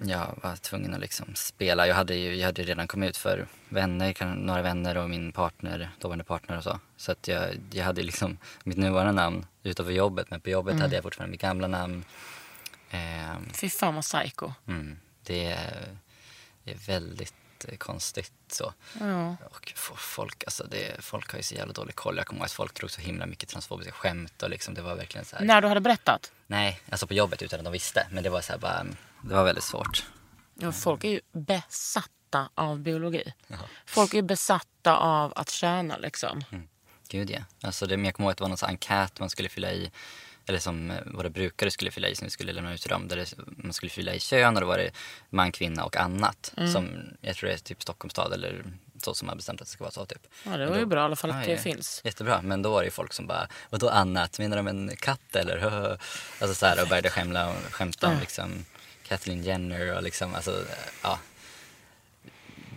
jag 0.08 0.38
var 0.42 0.56
tvungen 0.56 0.94
att 0.94 1.00
liksom 1.00 1.34
spela. 1.34 1.86
Jag 1.86 1.94
hade 1.94 2.14
ju 2.14 2.34
jag 2.36 2.46
hade 2.46 2.62
redan 2.62 2.88
kommit 2.88 3.08
ut 3.10 3.16
för 3.16 3.46
vänner, 3.68 4.34
några 4.36 4.62
vänner 4.62 4.96
och 4.96 5.10
min 5.10 5.32
partner, 5.32 5.90
dåvarande 5.98 6.24
partner 6.24 6.56
och 6.56 6.62
så. 6.62 6.80
Så 6.96 7.12
att 7.12 7.28
jag, 7.28 7.48
jag 7.72 7.84
hade 7.84 8.02
liksom 8.02 8.38
mitt 8.64 8.76
nuvarande 8.78 9.12
namn 9.12 9.46
utanför 9.62 9.92
jobbet. 9.92 10.30
Men 10.30 10.40
på 10.40 10.50
jobbet 10.50 10.80
hade 10.80 10.94
jag 10.94 11.02
fortfarande 11.02 11.30
mitt 11.30 11.40
gamla 11.40 11.66
namn. 11.66 12.04
Ehm, 12.90 13.50
Fy 13.52 13.70
fan 13.70 13.94
vad 13.94 14.04
psycho. 14.04 14.52
Mm, 14.68 14.96
det, 15.22 15.44
är, 15.44 15.88
det 16.64 16.70
är 16.70 16.76
väldigt 16.86 17.34
eh, 17.68 17.76
konstigt 17.76 18.32
så. 18.48 18.72
Ja. 19.00 19.36
Och 19.50 19.72
folk, 19.96 20.44
alltså 20.44 20.66
det, 20.70 21.04
folk 21.04 21.30
har 21.30 21.36
ju 21.38 21.42
så 21.42 21.54
jävla 21.54 21.72
dålig 21.72 21.94
koll. 21.94 22.16
Jag 22.16 22.26
kommer 22.26 22.38
ihåg 22.40 22.46
att 22.46 22.52
folk 22.52 22.74
drog 22.74 22.90
så 22.90 23.00
himla 23.00 23.26
mycket 23.26 23.48
transfobiska 23.48 23.92
skämt 23.92 24.42
och 24.42 24.50
liksom 24.50 24.74
det 24.74 24.82
var 24.82 24.94
verkligen 24.94 25.24
så 25.24 25.36
här. 25.36 25.44
När 25.44 25.60
du 25.60 25.68
hade 25.68 25.80
berättat? 25.80 26.32
Nej, 26.46 26.80
alltså 26.90 27.06
på 27.06 27.14
jobbet 27.14 27.42
utan 27.42 27.60
att 27.60 27.64
de 27.64 27.72
visste. 27.72 28.06
Men 28.10 28.24
det 28.24 28.30
var 28.30 28.40
så 28.40 28.52
här 28.52 28.58
bara, 28.58 28.84
det 29.22 29.34
var 29.34 29.44
väldigt 29.44 29.64
svårt. 29.64 30.04
Ja, 30.54 30.72
folk 30.72 31.04
är 31.04 31.08
ju 31.08 31.20
besatta 31.32 32.48
av 32.54 32.78
biologi. 32.78 33.32
Folk 33.86 34.12
är 34.12 34.16
ju 34.16 34.22
besatta 34.22 34.96
av 34.96 35.32
att 35.36 35.50
tjäna 35.50 35.96
liksom. 35.96 36.44
Gud 37.08 37.30
ja. 37.30 37.40
Alltså 37.62 37.86
det, 37.86 37.94
jag 37.94 38.14
kommer 38.14 38.26
ihåg 38.26 38.30
att 38.30 38.38
det 38.38 38.44
var 38.44 38.48
någon 38.48 38.68
enkät 38.68 39.20
man 39.20 39.30
skulle 39.30 39.48
fylla 39.48 39.72
i. 39.72 39.90
Eller 40.50 40.58
som 40.58 40.90
eh, 40.90 40.96
våra 41.06 41.30
brukare 41.30 41.70
skulle 41.70 41.90
fylla 41.90 42.08
i 42.08 42.14
som 42.14 42.24
vi 42.26 42.30
skulle 42.30 42.52
lämna 42.52 42.74
ut 42.74 42.80
till 42.80 42.90
dem. 42.90 43.08
Där 43.08 43.16
det, 43.16 43.34
man 43.46 43.72
skulle 43.72 43.90
fylla 43.90 44.14
i 44.14 44.20
kön 44.20 44.54
och 44.56 44.60
då 44.60 44.66
var 44.66 44.78
det 44.78 44.90
man, 45.30 45.52
kvinna 45.52 45.84
och 45.84 45.96
annat. 45.96 46.52
Som 46.72 46.88
jag 47.20 47.36
tror 47.36 47.48
det 47.48 47.54
är 47.54 47.58
typ 47.58 47.82
Stockholms 47.82 48.12
stad 48.12 48.32
eller 48.32 48.64
så 49.02 49.14
som 49.14 49.28
har 49.28 49.36
bestämt 49.36 49.60
att 49.60 49.66
det 49.66 49.72
ska 49.72 49.84
vara 49.84 49.92
så 49.92 50.06
typ. 50.06 50.26
Ja, 50.44 50.56
det 50.56 50.66
var 50.66 50.74
ju 50.76 50.80
då- 50.82 50.86
bra 50.88 51.00
i 51.00 51.04
alla 51.04 51.16
fall 51.16 51.30
att 51.30 51.36
Ja, 51.36 51.42
det 51.46 51.52
ja. 51.52 51.58
finns. 51.58 52.00
Jättebra, 52.04 52.42
men 52.42 52.62
då 52.62 52.70
var 52.70 52.80
det 52.80 52.84
ju 52.84 52.90
folk 52.90 53.12
som 53.12 53.26
bara, 53.26 53.48
vadå 53.70 53.88
annat? 53.88 54.38
Menar 54.38 54.56
de 54.56 54.66
en 54.66 54.96
katt 54.96 55.36
eller? 55.36 55.58
Alltså 56.40 56.54
så 56.54 56.66
här 56.66 56.82
och 56.82 56.88
började 56.88 57.10
skämla, 57.10 57.54
skämta 57.70 58.08
om 58.08 58.18
liksom 58.20 58.64
Kathleen 59.08 59.42
Jenner 59.44 59.96
och 59.96 60.02
liksom, 60.02 60.34
alltså 60.34 60.64
ja. 61.02 61.18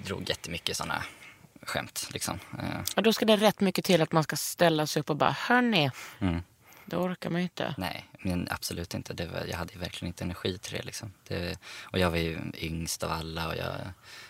Drog 0.06 0.30
jättemycket 0.30 0.78
sådana 0.78 1.04
skämt. 1.62 2.08
Liksom. 2.14 2.40
Eh, 2.60 2.80
Ja, 2.96 3.02
då 3.02 3.14
ska 3.14 3.26
det 3.26 3.36
rätt 3.38 3.60
mycket 3.60 3.86
till 3.86 4.02
att 4.02 4.12
man 4.12 4.24
ska 4.24 4.36
ställa 4.36 4.88
sig 4.88 5.00
upp 5.00 5.10
och 5.10 5.16
bara, 5.18 5.32
hörni. 5.40 5.92
Mm. 6.20 6.42
Det 6.86 6.98
orkar 6.98 7.30
man 7.30 7.42
ju 7.42 7.44
inte. 7.44 7.76
nej, 7.78 8.10
men 8.20 8.48
absolut 8.52 8.94
inte. 8.94 9.14
Det 9.14 9.26
var, 9.26 9.46
jag 9.46 9.58
hade 9.58 9.80
verkligen 9.80 10.08
inte 10.08 10.24
energi 10.24 10.58
till 10.58 10.78
det. 10.78 10.84
Liksom. 10.84 11.14
det. 11.28 11.58
Och 11.82 12.00
jag 12.00 12.10
var 12.10 12.18
ju 12.18 12.40
yngst 12.56 13.04
av 13.04 13.12
alla 13.12 13.48
och 13.48 13.56
jag, 13.56 13.76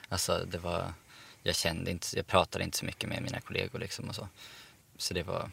alltså, 0.09 0.45
det 0.51 0.57
var, 0.57 0.93
jag 1.43 1.55
kände 1.55 1.91
inte, 1.91 2.07
jag 2.15 2.27
pratade 2.27 2.63
inte 2.63 2.77
så 2.77 2.85
mycket 2.85 3.09
med 3.09 3.21
mina 3.21 3.41
kollegor 3.41 3.79
liksom 3.79 4.09
och 4.09 4.15
så. 4.15 4.27
Så 4.97 5.13
det 5.13 5.23
var 5.23 5.51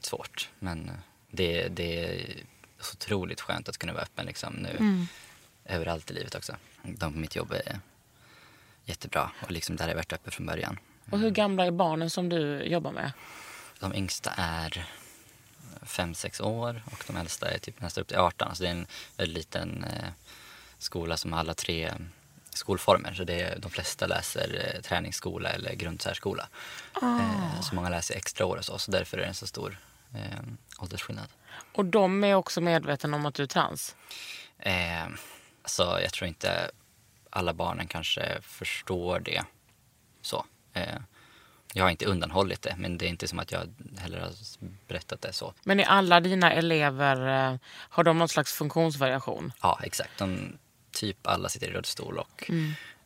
svårt. 0.00 0.50
Men 0.58 0.88
eh, 0.88 0.94
det, 1.30 1.68
det 1.68 2.04
är 2.04 2.44
så 2.80 2.92
otroligt 2.92 3.40
skönt 3.40 3.68
att 3.68 3.78
kunna 3.78 3.92
vara 3.92 4.02
öppen 4.02 4.26
liksom, 4.26 4.54
nu. 4.54 5.06
Överallt 5.64 6.10
i 6.10 6.14
livet 6.14 6.34
också. 6.34 6.56
De 6.82 7.12
på 7.12 7.18
mitt 7.18 7.36
jobb 7.36 7.52
är 7.52 7.80
jättebra 8.84 9.30
och 9.42 9.50
liksom 9.50 9.76
där 9.76 9.84
har 9.84 9.90
jag 9.90 9.96
varit 9.96 10.12
öppen 10.12 10.32
från 10.32 10.46
början. 10.46 10.78
Och 11.10 11.18
hur 11.18 11.30
gamla 11.30 11.66
är 11.66 11.70
barnen 11.70 12.10
som 12.10 12.28
du 12.28 12.62
jobbar 12.62 12.92
med? 12.92 13.12
De 13.80 13.94
yngsta 13.94 14.30
är 14.36 14.86
fem 15.82 16.14
sex 16.14 16.40
år 16.40 16.82
och 16.86 17.04
de 17.06 17.16
äldsta 17.16 17.50
är 17.50 17.58
typ 17.58 17.80
nästan 17.80 18.02
upp 18.02 18.08
till 18.08 18.16
18. 18.16 18.56
Så 18.56 18.62
det 18.62 18.68
är 18.68 18.72
en 18.72 18.86
väldigt 19.16 19.36
liten 19.36 19.84
eh, 19.84 20.08
skola 20.78 21.16
som 21.16 21.32
har 21.32 21.40
alla 21.40 21.54
tre 21.54 21.92
skolformer. 22.50 23.14
Så 23.14 23.24
det 23.24 23.40
är, 23.40 23.58
de 23.58 23.70
flesta 23.70 24.06
läser 24.06 24.74
eh, 24.74 24.80
träningsskola 24.80 25.48
eller 25.48 25.74
grundsärskola. 25.74 26.48
Eh, 27.02 27.60
så 27.60 27.74
många 27.74 27.88
läser 27.88 28.16
extra 28.16 28.46
år 28.46 28.56
och 28.56 28.64
så, 28.64 28.78
så 28.78 28.90
därför 28.90 29.18
är 29.18 29.22
det 29.22 29.28
en 29.28 29.34
så 29.34 29.46
stor 29.46 29.78
eh, 30.14 30.40
åldersskillnad. 30.78 31.28
Och 31.72 31.84
de 31.84 32.24
är 32.24 32.34
också 32.34 32.60
medvetna 32.60 33.16
om 33.16 33.26
att 33.26 33.34
du 33.34 33.42
är 33.42 33.46
trans? 33.46 33.96
Eh, 34.58 35.06
så 35.64 35.82
jag 35.82 36.12
tror 36.12 36.28
inte 36.28 36.70
alla 37.30 37.54
barnen 37.54 37.86
kanske 37.86 38.38
förstår 38.42 39.20
det 39.20 39.44
så. 40.22 40.44
Eh, 40.72 40.98
jag 41.74 41.84
har 41.84 41.90
inte 41.90 42.06
undanhållit 42.06 42.62
det, 42.62 42.74
men 42.78 42.98
det 42.98 43.06
är 43.06 43.08
inte 43.08 43.28
som 43.28 43.38
att 43.38 43.52
jag 43.52 43.74
heller 43.98 44.20
har 44.20 44.32
berättat 44.88 45.22
det 45.22 45.32
så. 45.32 45.54
Men 45.64 45.80
är 45.80 45.84
alla 45.84 46.20
dina 46.20 46.52
elever, 46.52 47.50
eh, 47.52 47.58
har 47.66 48.04
de 48.04 48.18
någon 48.18 48.28
slags 48.28 48.52
funktionsvariation? 48.52 49.52
Ja, 49.62 49.80
exakt. 49.82 50.18
De, 50.18 50.58
typ 50.92 51.26
alla 51.26 51.48
sitter 51.48 51.68
i 51.68 51.72
rullstol 51.72 52.18
och 52.18 52.50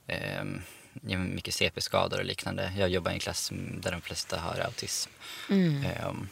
ehm, 0.07 0.63
ja, 1.03 1.19
mycket 1.19 1.55
CP-skador 1.55 2.19
och 2.19 2.25
liknande. 2.25 2.73
Jag 2.77 2.89
jobbar 2.89 3.11
i 3.11 3.15
en 3.15 3.21
klass 3.21 3.51
där 3.55 3.93
de 3.93 4.01
flesta 4.01 4.39
har 4.39 4.59
autism. 4.59 5.11
Ehm, 5.51 6.29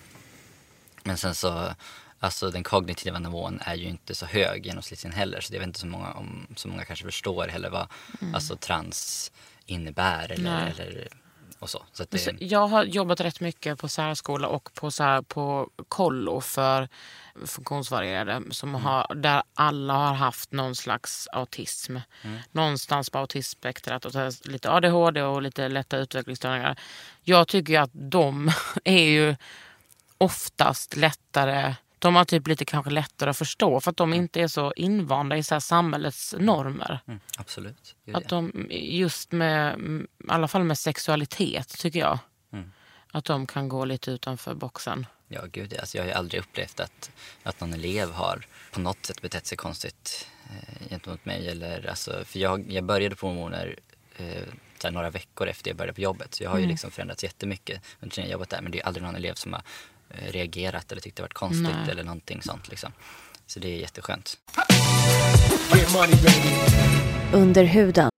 men 1.03 1.17
sen 1.17 1.35
så, 1.35 1.75
alltså 2.19 2.51
den 2.51 2.63
kognitiva 2.63 3.19
nivån 3.19 3.61
är 3.65 3.75
ju 3.75 3.89
inte 3.89 4.15
så 4.15 4.27
hög 4.27 4.67
genomsnittligen 4.67 5.17
heller. 5.17 5.41
Så 5.41 5.55
jag 5.55 5.61
vet 5.61 5.67
inte 5.67 5.81
så 5.81 5.87
många, 5.87 6.13
om 6.13 6.47
så 6.57 6.69
många 6.69 6.85
kanske 6.85 7.05
förstår 7.05 7.49
heller 7.49 7.71
vad 7.71 7.87
alltså, 8.35 8.57
trans 8.57 9.33
innebär 9.67 10.33
eller, 10.33 10.67
eller 10.67 11.09
och 11.63 11.71
så. 11.71 11.83
så 11.93 12.05
det, 12.11 12.19
Så 12.19 12.31
Jag 12.39 12.67
har 12.67 12.85
jobbat 12.85 13.21
rätt 13.21 13.41
mycket 13.41 13.79
på 13.79 13.89
särskola 13.89 14.49
och 14.49 14.75
på, 14.75 14.91
så 14.91 15.03
här, 15.03 15.23
på 15.23 15.71
kollo 15.89 16.41
för 16.41 16.89
funktionsvarierade 17.47 18.43
som 18.51 18.75
har, 18.75 19.15
där 19.15 19.43
alla 19.55 19.95
har 19.95 20.15
haft 20.15 20.53
någon 20.53 20.77
slags 20.77 21.29
autism. 21.33 21.97
Någonstans 22.51 23.11
på 23.11 23.19
autismspektrat 23.19 24.05
och 24.05 24.13
lite 24.45 24.71
ADHD 24.71 25.23
och 25.23 25.43
lite 25.43 25.69
lätta 25.69 25.97
utvecklingsstörningar. 25.97 26.79
Jag 27.23 27.49
tycker 27.49 27.73
ju 27.73 27.79
att 27.79 27.91
de 27.93 28.51
är 28.85 29.05
ju 29.05 29.37
oftast 30.19 30.97
lättare 30.97 31.75
de 32.03 32.15
har 32.15 32.25
typ 32.25 32.47
lite 32.47 32.65
kanske 32.65 32.91
lättare 32.91 33.31
att 33.31 33.39
förstå 33.39 33.81
för 33.81 33.91
att 33.91 33.97
de 33.97 34.15
inte 34.15 34.41
är 34.41 34.49
så 34.49 34.73
invanda 34.77 35.37
i 35.37 35.43
så 35.43 35.55
här 35.55 35.61
samhällets 35.61 36.35
normer. 36.39 37.01
mm, 37.07 37.21
absolut. 37.39 37.97
Att 38.13 38.29
de, 38.29 38.67
just 38.71 39.33
med, 39.33 39.81
i 39.81 40.07
alla 40.29 40.49
fall 40.49 40.65
med 40.65 40.79
sexualitet 40.79 41.69
tycker 41.79 41.99
jag. 41.99 42.19
Mm. 42.53 42.73
Att 43.13 43.25
de 43.25 43.47
kan 43.47 43.69
gå 43.69 43.85
lite 43.85 44.11
utanför 44.11 44.55
boxen. 44.55 45.07
Ja, 45.29 45.41
gud, 45.53 45.77
alltså 45.81 45.97
jag 45.99 46.05
har 46.05 46.09
ju 46.09 46.15
aldrig 46.15 46.41
upplevt 46.41 46.81
att, 46.81 47.11
att 47.43 47.61
någon 47.61 47.75
elev 47.75 48.13
har 48.13 48.47
på 48.73 48.81
något 48.81 49.07
sätt 49.07 49.23
betett 49.23 49.47
sig 49.47 49.59
konstigt 49.59 50.29
eh, 50.51 50.89
gentemot 50.89 51.25
mig. 51.25 51.49
Eller, 51.49 51.89
alltså, 51.89 52.25
för 52.25 52.39
jag, 52.39 52.71
jag 52.71 52.85
började 52.85 53.17
på 53.17 53.27
hormoner 53.29 53.77
eh, 54.17 54.91
några 54.91 55.11
veckor 55.11 55.49
efter 55.49 55.71
jag 55.71 55.77
började 55.77 55.95
på 55.95 56.01
jobbet. 56.01 56.35
Så 56.35 56.43
jag 56.43 56.51
har 56.51 56.59
ju 56.59 56.67
liksom 56.67 56.91
förändrats 56.91 57.25
jättemycket 57.25 57.83
under 58.01 58.15
tiden 58.15 58.31
jag 58.31 58.33
jobbat 58.33 58.51
där. 58.51 58.63
Men 58.63 58.73
det 58.73 58.81
är 58.81 58.87
aldrig 58.87 59.05
någon 59.05 59.15
elev 59.15 59.35
som 59.35 59.53
har 59.53 59.63
reagerat 60.19 60.93
eller 60.93 61.03
tyckt 61.03 61.17
det 61.17 61.23
varit 61.23 61.35
konstigt 61.35 61.63
Nej. 61.63 61.91
eller 61.91 62.05
någonting 62.05 62.43
sånt. 62.43 62.69
Liksom. 62.69 62.93
Så 63.47 63.61
det 63.61 63.69
är 63.69 63.77
jätteskönt. 63.79 64.39
Under 67.33 67.65
huden. 67.65 68.11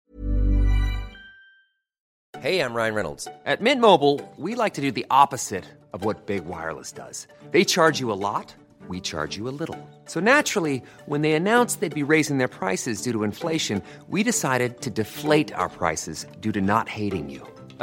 Hey, 2.45 2.61
I'm 2.61 2.75
Ryan 2.75 2.95
Reynolds. 2.95 3.27
At 3.47 3.61
Mint 3.61 3.81
Mobile, 3.81 4.21
we 4.37 4.55
like 4.55 4.75
to 4.75 4.83
do 4.83 4.91
the 4.91 5.07
opposite 5.11 5.65
of 5.93 6.05
what 6.05 6.27
Big 6.27 6.45
Wireless 6.45 6.93
does. 6.93 7.27
They 7.53 7.65
charge 7.65 8.01
you 8.01 8.13
a 8.13 8.21
lot, 8.21 8.55
we 8.87 9.01
charge 9.01 9.39
you 9.39 9.49
a 9.49 9.55
little. 9.59 9.79
So 10.07 10.21
naturally, 10.21 10.83
when 11.07 11.23
they 11.23 11.33
announced 11.33 11.81
they'd 11.81 11.95
be 12.07 12.13
raising 12.13 12.37
their 12.37 12.49
prices 12.49 13.01
due 13.03 13.13
to 13.13 13.25
inflation, 13.25 13.83
we 14.11 14.23
decided 14.23 14.83
to 14.83 14.91
deflate 14.91 15.55
our 15.55 15.71
prices 15.71 16.27
due 16.43 16.53
to 16.53 16.61
not 16.61 16.87
hating 16.89 17.31
you. 17.31 17.47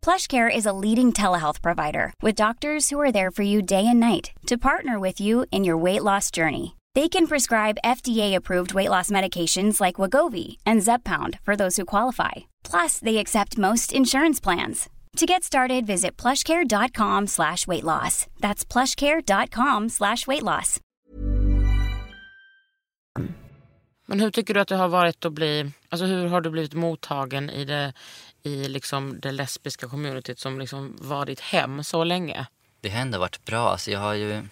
PlushCare 0.00 0.48
is 0.54 0.64
a 0.66 0.72
leading 0.72 1.12
telehealth 1.12 1.60
provider 1.60 2.14
with 2.22 2.34
doctors 2.34 2.88
who 2.88 2.98
are 3.00 3.12
there 3.12 3.30
for 3.30 3.42
you 3.42 3.60
day 3.60 3.86
and 3.86 4.00
night 4.00 4.32
to 4.46 4.56
partner 4.56 4.98
with 4.98 5.20
you 5.20 5.44
in 5.50 5.64
your 5.64 5.76
weight 5.76 6.02
loss 6.02 6.30
journey. 6.30 6.76
They 6.94 7.08
can 7.08 7.26
prescribe 7.26 7.84
FDA-approved 7.84 8.72
weight 8.72 8.88
loss 8.88 9.10
medications 9.10 9.80
like 9.80 9.96
Wagovi 9.96 10.56
and 10.64 10.80
Zepbound 10.80 11.38
for 11.44 11.54
those 11.54 11.76
who 11.76 11.84
qualify. 11.84 12.48
Plus, 12.64 12.98
they 12.98 13.18
accept 13.18 13.58
most 13.58 13.92
insurance 13.92 14.40
plans. 14.40 14.88
To 15.16 15.26
get 15.26 15.44
started, 15.44 15.86
visit 15.86 16.16
plushcare.com 16.16 17.26
slash 17.26 17.66
weight 17.66 17.84
loss. 17.84 18.26
That's 18.40 18.64
plushcare.com 18.64 19.88
slash 19.88 20.26
weight 20.26 20.42
loss. 20.42 20.80
Men 24.10 24.20
hur 24.20 24.30
tycker 24.30 24.54
du 24.54 24.60
att 24.60 24.68
det 24.68 24.76
har 24.76 24.88
varit 24.88 25.24
att 25.24 25.32
bli, 25.32 25.72
alltså 25.88 26.06
hur 26.06 26.26
har 26.28 26.40
du 26.40 26.50
blivit 26.50 26.74
mottagen 26.74 27.50
i 27.50 27.64
det, 27.64 27.92
i 28.42 28.68
liksom 28.68 29.20
det 29.20 29.32
lesbiska 29.32 29.88
communityt 29.88 30.38
som 30.38 30.58
liksom 30.60 30.96
var 31.00 31.26
ditt 31.26 31.40
hem 31.40 31.84
så 31.84 32.04
länge? 32.04 32.46
Det 32.80 32.88
har 32.90 33.00
ändå 33.00 33.18
varit 33.18 33.44
bra. 33.44 33.68
Alltså 33.70 33.90
jag, 33.90 34.00
har 34.00 34.14
ju, 34.14 34.42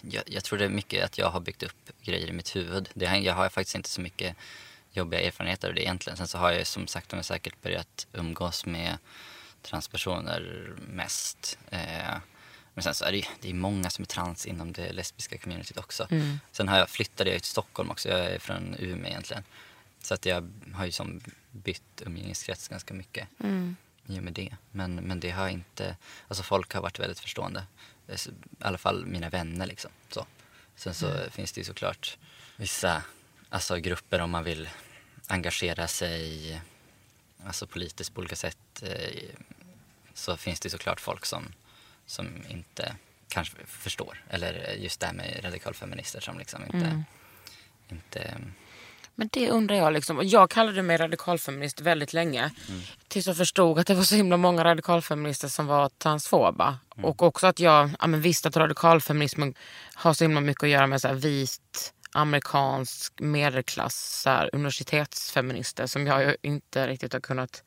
jag, 0.00 0.22
jag 0.26 0.44
tror 0.44 0.58
det 0.58 0.64
är 0.64 0.68
mycket 0.68 1.04
att 1.04 1.18
jag 1.18 1.30
har 1.30 1.40
byggt 1.40 1.62
upp 1.62 1.90
grejer 2.02 2.26
i 2.26 2.32
mitt 2.32 2.56
huvud. 2.56 2.88
Det, 2.94 3.06
har- 3.06 3.16
jag 3.16 3.34
har 3.34 3.48
faktiskt 3.48 3.74
inte 3.76 3.88
så 3.88 4.00
mycket 4.00 4.36
jobbiga 4.92 5.20
erfarenheter 5.20 5.68
av 5.68 5.74
det 5.74 5.82
egentligen. 5.82 6.16
Sen 6.16 6.28
så 6.28 6.38
har 6.38 6.52
jag 6.52 6.66
som 6.66 6.86
sagt 6.86 7.12
men 7.12 7.24
säkert 7.24 7.62
börjat 7.62 8.06
umgås 8.12 8.66
med 8.66 8.98
transpersoner 9.62 10.72
mest. 10.88 11.58
Eh, 11.70 12.14
men 12.74 12.82
sen 12.82 12.94
så 12.94 13.04
är 13.04 13.12
det, 13.12 13.24
det 13.40 13.50
är 13.50 13.54
många 13.54 13.90
som 13.90 14.02
är 14.02 14.06
trans 14.06 14.46
inom 14.46 14.72
det 14.72 14.92
lesbiska 14.92 15.38
communityt 15.38 15.78
också. 15.78 16.06
Sen 16.52 16.68
har 16.68 16.78
jag 16.78 16.90
flyttade 16.90 17.30
jag 17.30 17.42
till 17.42 17.50
Stockholm 17.50 17.90
också. 17.90 18.08
Jag 18.08 18.20
är 18.20 18.38
från 18.38 18.76
Umeå 18.78 19.06
egentligen. 19.10 19.44
Så 20.02 20.14
att 20.14 20.26
jag 20.26 20.50
har 20.74 20.84
ju 20.86 20.92
som 20.92 21.20
bytt 21.50 22.02
umgängeskrets 22.06 22.68
ganska 22.68 22.94
mycket 22.94 23.28
i 24.10 24.18
och 24.18 24.22
med 24.22 24.32
det. 24.32 24.56
Men, 24.70 24.94
men 24.94 25.20
det 25.20 25.30
har 25.30 25.48
inte, 25.48 25.96
alltså 26.28 26.42
folk 26.42 26.74
har 26.74 26.82
varit 26.82 26.98
väldigt 26.98 27.20
förstående. 27.20 27.66
Eh, 28.08 28.14
I 28.14 28.30
alla 28.60 28.78
fall 28.78 29.06
mina 29.06 29.30
vänner 29.30 29.66
liksom. 29.66 29.90
Så. 30.10 30.26
Sen 30.76 30.94
så 30.94 31.30
finns 31.30 31.52
det 31.52 31.60
ju 31.60 31.64
såklart 31.64 32.18
vissa 32.56 33.02
alltså, 33.48 33.76
grupper 33.76 34.20
om 34.20 34.30
man 34.30 34.44
vill 34.44 34.68
engagera 35.26 35.88
sig 35.88 36.60
alltså 37.44 37.66
politiskt 37.66 38.14
på 38.14 38.20
olika 38.20 38.36
sätt. 38.36 38.82
Eh, 38.82 39.28
så 40.14 40.36
finns 40.36 40.60
det 40.60 40.70
såklart 40.70 41.00
folk 41.00 41.26
som, 41.26 41.52
som 42.06 42.28
inte 42.48 42.96
kanske 43.28 43.56
förstår. 43.66 44.24
Eller 44.30 44.74
just 44.74 45.00
det 45.00 45.06
här 45.06 45.14
med 45.14 45.44
radikalfeminister 45.44 46.20
som 46.20 46.38
liksom 46.38 46.62
inte, 46.64 47.04
inte 47.88 48.40
Men 49.20 49.28
det 49.32 49.50
undrar 49.50 49.76
jag. 49.76 49.92
Liksom. 49.92 50.20
Jag 50.24 50.50
kallade 50.50 50.82
mig 50.82 50.96
radikalfeminist 50.96 51.80
väldigt 51.80 52.12
länge. 52.12 52.50
Tills 53.08 53.26
jag 53.26 53.36
förstod 53.36 53.78
att 53.78 53.86
det 53.86 53.94
var 53.94 54.02
så 54.02 54.14
himla 54.14 54.36
många 54.36 54.64
radikalfeminister 54.64 55.48
som 55.48 55.66
var 55.66 55.88
transfoba. 55.88 56.78
Och 57.02 57.22
också 57.22 57.46
att 57.46 57.60
jag 57.60 57.90
ja, 58.00 58.06
men 58.06 58.20
visste 58.20 58.48
att 58.48 58.56
radikalfeminismen 58.56 59.54
har 59.94 60.14
så 60.14 60.24
himla 60.24 60.40
mycket 60.40 60.62
att 60.62 60.68
göra 60.68 60.86
med 60.86 61.00
så 61.00 61.12
vit 61.12 61.92
amerikansk 62.12 63.12
medelklass 63.20 64.22
här, 64.26 64.50
universitetsfeminister 64.52 65.86
som 65.86 66.06
jag 66.06 66.36
inte 66.42 66.86
riktigt 66.86 67.12
har 67.12 67.20
kunnat 67.20 67.62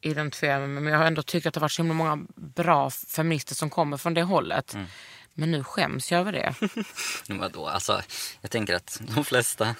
identifiera 0.00 0.58
mig 0.58 0.68
med. 0.68 0.82
Men 0.82 0.92
jag 0.92 1.00
har 1.00 1.06
ändå 1.06 1.22
tyckt 1.22 1.46
att 1.46 1.54
det 1.54 1.60
har 1.60 1.64
varit 1.64 1.72
så 1.72 1.82
himla 1.82 1.94
många 1.94 2.26
bra 2.36 2.90
feminister 2.90 3.54
som 3.54 3.70
kommer 3.70 3.96
från 3.96 4.14
det 4.14 4.22
hållet. 4.22 4.76
Men 5.34 5.50
nu 5.50 5.64
skäms 5.64 6.12
jag 6.12 6.20
över 6.20 6.32
det. 6.32 6.54
Vadå? 7.34 7.66
Alltså, 7.68 8.02
jag 8.40 8.50
tänker 8.50 8.74
att 8.74 9.00
de 9.14 9.24
flesta 9.24 9.74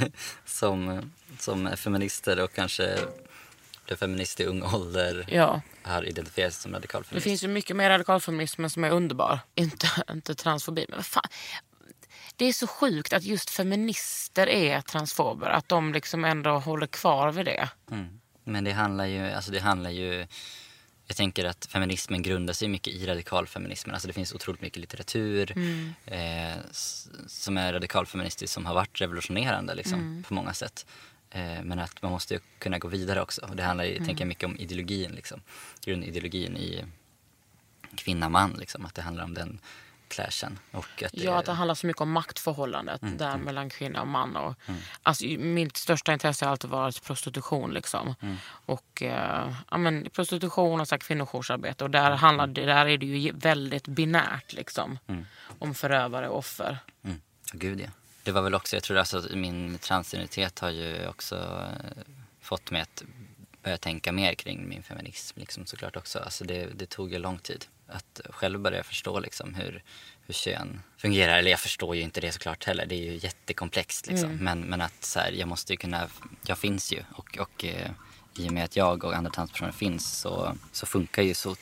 som, 0.44 1.10
som 1.38 1.66
är 1.66 1.76
feminister 1.76 2.40
och 2.40 2.52
kanske 2.54 2.98
blev 3.86 3.96
feminist 3.96 4.40
i 4.40 4.44
ung 4.44 4.62
ålder 4.62 5.24
Ja. 5.28 5.60
har 5.82 6.04
identifierat 6.08 6.52
sig 6.54 6.62
som 6.62 6.72
Det 6.72 6.76
radikalfeminist. 6.78 7.24
finns 7.24 7.44
ju 7.44 7.48
mycket 7.48 7.76
mer 7.76 7.90
radikalfeminism 7.90 8.68
som 8.68 8.84
är 8.84 8.90
underbar. 8.90 9.38
Inte, 9.54 9.88
inte 10.10 10.34
transfobi. 10.34 10.86
Men 10.88 10.96
vad 10.98 11.06
fan. 11.06 11.24
Det 12.36 12.44
är 12.44 12.52
så 12.52 12.66
sjukt 12.66 13.12
att 13.12 13.22
just 13.24 13.50
feminister 13.50 14.46
är 14.48 14.80
transfober. 14.80 15.46
Att 15.50 15.68
de 15.68 15.92
liksom 15.92 16.24
ändå 16.24 16.50
håller 16.58 16.86
kvar 16.86 17.32
vid 17.32 17.44
det. 17.46 17.68
Mm. 17.90 18.20
Men 18.44 18.64
det 18.64 18.72
handlar 18.72 19.06
ju, 19.06 19.30
alltså 19.30 19.50
det 19.50 19.58
handlar 19.60 19.90
ju 19.90 20.26
jag 21.10 21.16
tänker 21.16 21.44
att 21.44 21.66
feminismen 21.66 22.22
grundar 22.22 22.54
sig 22.54 22.68
mycket 22.68 22.94
i 22.94 23.06
radikalfeminismen. 23.06 23.94
Alltså 23.94 24.08
det 24.08 24.14
finns 24.14 24.32
otroligt 24.34 24.60
mycket 24.60 24.80
litteratur 24.80 25.52
eh, 26.06 26.58
s- 26.70 27.08
som 27.26 27.56
är 27.58 27.72
radikalfeministisk 27.72 28.52
som 28.52 28.66
har 28.66 28.74
varit 28.74 29.00
revolutionerande 29.00 29.74
liksom, 29.74 30.24
på 30.28 30.34
många 30.34 30.52
sätt. 30.54 30.86
Eh, 31.30 31.62
men 31.62 31.78
att 31.78 32.02
man 32.02 32.12
måste 32.12 32.38
kunna 32.58 32.78
gå 32.78 32.88
vidare 32.88 33.20
också. 33.22 33.46
Och 33.50 33.56
det 33.56 33.62
handlar 33.62 33.84
ju, 33.84 33.96
tänker 33.96 34.20
jag, 34.22 34.28
mycket 34.28 34.44
om 34.44 34.56
ideologin. 34.58 35.10
Liksom. 35.12 35.40
Grundideologin 35.84 36.56
i 36.56 36.84
kvinna-man. 37.96 38.56
Liksom. 38.58 38.86
Att 38.86 38.94
det 38.94 39.02
handlar 39.02 39.24
om 39.24 39.34
den 39.34 39.58
clashen. 40.10 40.58
Och 40.70 41.02
att 41.04 41.12
det, 41.12 41.22
Ja, 41.22 41.38
att 41.38 41.46
det 41.46 41.52
handlar 41.52 41.74
så 41.74 41.86
mycket 41.86 42.02
om 42.02 42.12
maktförhållandet 42.12 43.00
där 43.02 43.36
mellan 43.36 43.70
kvinna 43.70 44.00
och 44.00 44.08
man. 44.08 44.36
Och, 44.36 44.54
alltså, 45.02 45.24
mitt 45.26 45.76
största 45.76 46.12
intresse 46.12 46.44
har 46.44 46.52
alltid 46.52 46.70
varit 46.70 47.02
prostitution. 47.04 47.74
Liksom. 47.74 48.14
Och, 48.66 49.02
eh, 49.02 49.54
ja, 49.70 49.78
men, 49.78 50.10
prostitution 50.10 50.80
och 50.80 50.88
så 50.88 50.94
här, 50.94 51.00
kvinnojoursarbete. 51.00 51.84
Och 51.84 51.90
där, 51.90 52.10
handlar, 52.10 52.46
det, 52.46 52.64
där 52.64 52.86
är 52.86 52.98
det 52.98 53.06
ju 53.06 53.32
väldigt 53.32 53.88
binärt. 53.88 54.52
Liksom, 54.52 54.98
Om 55.58 55.74
förövare 55.74 56.28
och 56.28 56.38
offer. 56.38 56.78
Mm. 57.04 57.20
Gud 57.52 57.80
ja. 57.80 57.88
Det 58.22 58.32
var 58.32 58.42
väl 58.42 58.54
också, 58.54 58.76
jag 58.76 58.82
tror 58.82 58.98
alltså 58.98 59.18
att 59.18 59.30
min 59.30 59.78
transidentitet 59.78 60.58
har 60.58 60.70
ju 60.70 61.08
också 61.08 61.36
eh, 61.36 62.02
fått 62.40 62.70
mig 62.70 62.80
att 62.82 63.02
börja 63.62 63.78
tänka 63.78 64.12
mer 64.12 64.34
kring 64.34 64.68
min 64.68 64.82
feminism 64.82 65.40
liksom 65.40 65.66
såklart 65.66 65.96
också. 65.96 66.18
Alltså 66.18 66.44
det, 66.44 66.66
det 66.74 66.86
tog 66.86 67.12
ju 67.12 67.18
lång 67.18 67.38
tid 67.38 67.64
att 67.92 68.20
själv 68.30 68.60
börja 68.60 68.82
förstå 68.82 69.20
liksom 69.20 69.54
hur, 69.54 69.82
hur 70.26 70.34
kön 70.34 70.82
fungerar. 70.96 71.38
Eller 71.38 71.50
jag 71.50 71.60
förstår 71.60 71.96
ju 71.96 72.02
inte 72.02 72.20
det 72.20 72.32
såklart 72.32 72.64
heller, 72.64 72.86
det 72.86 72.94
är 72.94 73.12
ju 73.12 73.16
jättekomplext 73.16 74.06
liksom. 74.06 74.36
Men, 74.36 74.60
men 74.60 74.80
att 74.80 75.04
så 75.04 75.20
här, 75.20 75.32
jag 75.32 75.48
måste 75.48 75.72
ju 75.72 75.76
kunna, 75.76 76.08
jag 76.46 76.58
finns 76.58 76.92
ju 76.92 77.02
och, 77.12 77.38
och 77.38 77.64
eh, 77.64 77.90
i 78.36 78.48
och 78.48 78.52
med 78.52 78.64
att 78.64 78.76
jag 78.76 79.04
och 79.04 79.14
andra 79.14 79.30
transpersoner 79.30 79.72
finns 79.72 80.18
så, 80.18 80.56
så 80.72 80.86
funkar 80.86 81.22
ju 81.22 81.34
så 81.34 81.56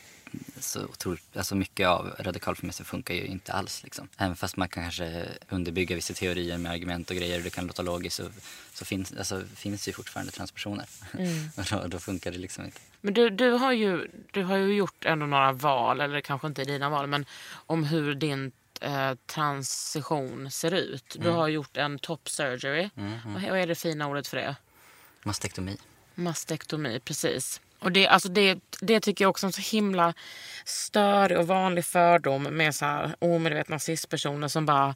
så 0.60 0.84
otroligt, 0.84 1.36
alltså 1.36 1.54
mycket 1.54 1.88
av 1.88 2.14
radikalfeminism 2.18 2.84
funkar 2.84 3.14
ju 3.14 3.26
inte 3.26 3.52
alls. 3.52 3.82
Liksom. 3.84 4.08
Även 4.16 4.36
fast 4.36 4.56
man 4.56 4.68
kan 4.68 4.82
kanske 4.82 5.28
underbygga 5.48 5.96
vissa 5.96 6.14
teorier 6.14 6.58
med 6.58 6.72
argument 6.72 7.10
och 7.10 7.16
grejer 7.16 7.38
och 7.38 7.44
det 7.44 7.50
kan 7.50 7.66
låta 7.66 7.82
logiskt 7.82 8.16
så, 8.16 8.30
så 8.72 8.84
finns, 8.84 9.12
alltså, 9.12 9.42
finns 9.54 9.88
ju 9.88 9.92
fortfarande 9.92 10.32
transpersoner. 10.32 10.86
och 11.56 11.64
då, 11.70 11.86
då 11.86 11.98
funkar 11.98 12.30
det 12.30 12.38
liksom 12.38 12.64
inte. 12.64 12.80
Men 13.00 13.14
du, 13.14 13.30
du, 13.30 13.50
har 13.50 13.72
ju, 13.72 14.10
du 14.32 14.44
har 14.44 14.56
ju 14.56 14.74
gjort 14.74 15.04
ändå 15.04 15.26
några 15.26 15.52
val, 15.52 16.00
eller 16.00 16.20
kanske 16.20 16.46
inte 16.46 16.64
dina 16.64 16.90
val, 16.90 17.06
men 17.06 17.26
om 17.66 17.84
hur 17.84 18.14
din 18.14 18.52
eh, 18.80 19.14
transition 19.26 20.50
ser 20.50 20.74
ut. 20.74 21.16
Du 21.18 21.30
har 21.30 21.48
gjort 21.48 21.76
en 21.76 21.98
top 21.98 22.28
surgery. 22.28 22.90
Vad, 23.26 23.42
vad 23.42 23.58
är 23.58 23.66
det 23.66 23.74
fina 23.74 24.08
ordet 24.08 24.28
för 24.28 24.36
det? 24.36 24.56
Mastektomi. 25.22 25.76
Mastektomi, 26.14 27.00
precis. 27.00 27.60
Och 27.78 27.92
det, 27.92 28.06
alltså 28.06 28.28
det, 28.28 28.60
det 28.80 29.00
tycker 29.00 29.24
jag 29.24 29.30
också 29.30 29.46
är 29.46 29.48
en 29.48 29.52
så 29.52 29.76
himla 29.76 30.14
störig 30.64 31.38
och 31.38 31.46
vanlig 31.46 31.84
fördom 31.84 32.42
med 32.42 32.74
så 32.74 32.84
här 32.84 33.14
omedvetna 33.18 33.78
cispersoner 33.78 34.48
som 34.48 34.66
bara... 34.66 34.94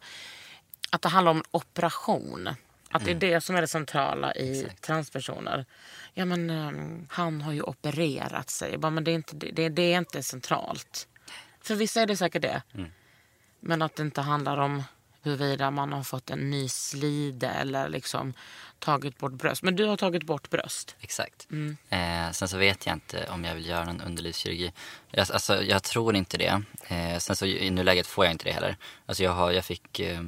Att 0.91 1.03
det 1.03 1.09
handlar 1.09 1.33
om 1.33 1.43
operation. 1.51 2.49
Att 2.93 3.05
det 3.05 3.11
är 3.11 3.15
det 3.15 3.41
som 3.41 3.57
är 3.57 3.61
det 3.61 3.69
centrala 3.69 4.35
i 4.35 4.67
transpersoner. 4.81 5.67
Ja 6.15 6.25
men 6.25 6.51
ehm, 6.51 7.07
han 7.11 7.41
har 7.41 7.53
ju 7.53 7.63
opererat 7.63 8.51
sig. 8.51 8.79
Bara, 8.79 8.91
men 8.91 9.05
det, 9.05 9.11
är 9.11 9.15
inte, 9.15 9.37
det, 9.37 9.69
det 9.69 9.93
är 9.93 9.99
inte 9.99 10.23
centralt. 10.23 11.09
För 11.61 11.75
vissa 11.75 12.01
är 12.01 12.07
det 12.07 12.17
säkert 12.17 12.43
det. 12.43 12.63
Men 13.61 13.83
att 13.83 13.97
det 13.97 14.03
inte 14.03 14.21
handlar 14.21 14.57
om 14.57 14.83
huruvida 15.23 15.71
man 15.71 15.93
har 15.93 16.03
fått 16.03 16.31
en 16.31 16.51
ny 16.51 16.69
slide 16.69 17.49
eller 17.49 17.89
liksom 17.89 18.35
tagit 18.79 19.19
bort 19.19 19.33
bröst. 19.33 19.63
Men 19.63 19.77
du 19.77 19.85
har 19.85 19.97
tagit 19.97 20.23
bort 20.23 20.51
bröst. 20.51 20.97
Exakt. 21.01 21.49
Eh, 21.89 22.31
sen 22.31 22.49
så 22.49 22.59
vet 22.59 22.87
jag 22.87 22.97
inte 22.97 23.27
om 23.29 23.45
jag 23.45 23.55
vill 23.55 23.67
göra 23.67 23.85
någon 23.85 24.01
underlivskirurgi. 24.01 24.73
Jag, 25.11 25.31
alltså, 25.33 25.63
jag 25.63 25.83
tror 25.83 26.17
inte 26.17 26.39
det. 26.39 26.63
Eh, 26.89 27.19
sen 27.19 27.37
så 27.37 27.47
i 27.47 27.71
nuläget 27.71 28.07
får 28.07 28.25
jag 28.25 28.33
inte 28.33 28.45
det 28.45 28.53
heller. 28.53 28.77
Alltså 29.07 29.23
jag, 29.23 29.33
har, 29.33 29.51
jag 29.51 29.65
fick, 29.65 30.01
eh, 30.01 30.23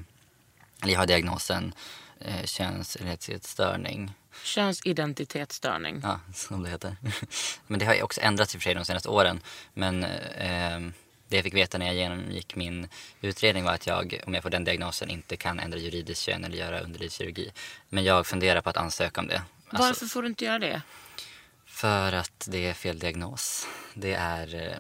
jag 0.85 0.98
har 0.98 1.07
diagnosen 1.07 1.74
eh, 2.20 2.44
könsidentitetsstörning. 2.44 4.12
Könsidentitetsstörning. 4.44 6.00
Ja, 6.03 6.20
som 6.35 6.62
det 6.62 6.70
heter. 6.70 6.96
Men 7.66 7.79
det 7.79 7.85
har 7.87 7.94
ju 7.94 8.03
också 8.03 8.20
ändrats 8.20 8.55
i 8.55 8.59
och 8.59 8.62
för 8.62 8.64
sig 8.64 8.74
de 8.74 8.85
senaste 8.85 9.09
åren. 9.09 9.40
Men 9.74 10.05
eh, 10.05 10.81
det 11.29 11.37
jag 11.37 11.44
fick 11.44 11.55
veta 11.55 11.79
när 11.79 11.87
jag 11.87 11.94
genomgick 11.94 12.57
min 12.57 12.88
utredning 13.20 13.64
var 13.64 13.72
att 13.72 13.87
jag, 13.87 14.20
om 14.27 14.35
jag 14.35 14.42
får 14.42 14.50
den 14.50 14.64
diagnosen, 14.64 15.11
inte 15.11 15.37
kan 15.37 15.59
ändra 15.61 15.79
juridiskt 15.79 16.22
kön 16.22 16.44
eller 16.44 16.57
göra 16.59 16.81
underlivskirurgi. 16.81 17.53
Men 17.88 18.05
jag 18.05 18.27
funderar 18.27 18.61
på 18.61 18.70
att 18.70 18.77
ansöka 18.77 19.20
om 19.20 19.27
det. 19.27 19.42
Alltså, 19.68 19.87
Varför 19.87 20.07
får 20.07 20.22
du 20.22 20.29
inte 20.29 20.44
göra 20.44 20.59
det? 20.59 20.83
För 21.66 22.12
att 22.12 22.48
det 22.50 22.66
är 22.66 22.74
fel 22.74 22.98
diagnos. 22.98 23.66
Det 23.94 24.14
är, 24.14 24.55
eh, 24.55 24.79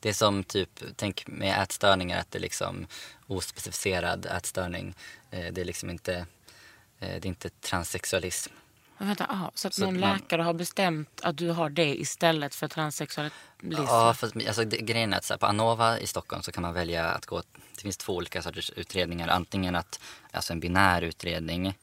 det 0.00 0.08
är 0.08 0.12
som 0.12 0.44
typ, 0.44 0.82
tänk 0.96 1.26
med 1.26 1.62
ätstörningar 1.62 2.20
att 2.20 2.30
det 2.30 2.38
är 2.38 2.42
liksom 2.42 2.86
ospecificerad 3.26 4.26
ätstörning. 4.26 4.94
Eh, 5.30 5.52
Det 5.52 5.60
är 5.60 5.64
liksom 5.64 5.90
inte, 5.90 6.26
det 7.06 7.26
är 7.26 7.26
inte 7.26 7.50
transsexualism. 7.50 8.52
Men 8.98 9.08
vänta, 9.08 9.24
aha, 9.24 9.50
så 9.54 9.68
att 9.68 9.74
Så 9.74 9.84
någon 9.84 10.00
man- 10.00 10.12
läkare 10.12 10.42
har 10.42 10.54
bestämt 10.54 11.20
att 11.22 11.36
du 11.36 11.50
har 11.50 11.70
det 11.70 12.00
istället 12.00 12.54
för 12.54 12.68
transsexualism? 12.68 13.34
Ja, 13.60 14.14
för 14.14 14.46
alltså, 14.46 14.64
det, 14.64 14.76
grejen 14.76 15.12
är 15.12 15.18
att 15.18 15.30
här, 15.30 15.36
på 15.36 15.46
Anova 15.46 15.98
i 15.98 16.06
Stockholm 16.06 16.42
så 16.42 16.52
kan 16.52 16.62
man 16.62 16.74
välja 16.74 17.04
att 17.08 17.26
gå, 17.26 17.42
det 17.74 17.80
finns 17.82 17.96
två 17.96 18.14
olika 18.16 18.42
sorters 18.42 18.70
utredningar. 18.76 19.28
Antingen 19.28 19.74
att, 19.76 20.00
alltså 20.32 20.52
en 20.52 20.60
binär 20.60 21.02
utredning 21.02 21.74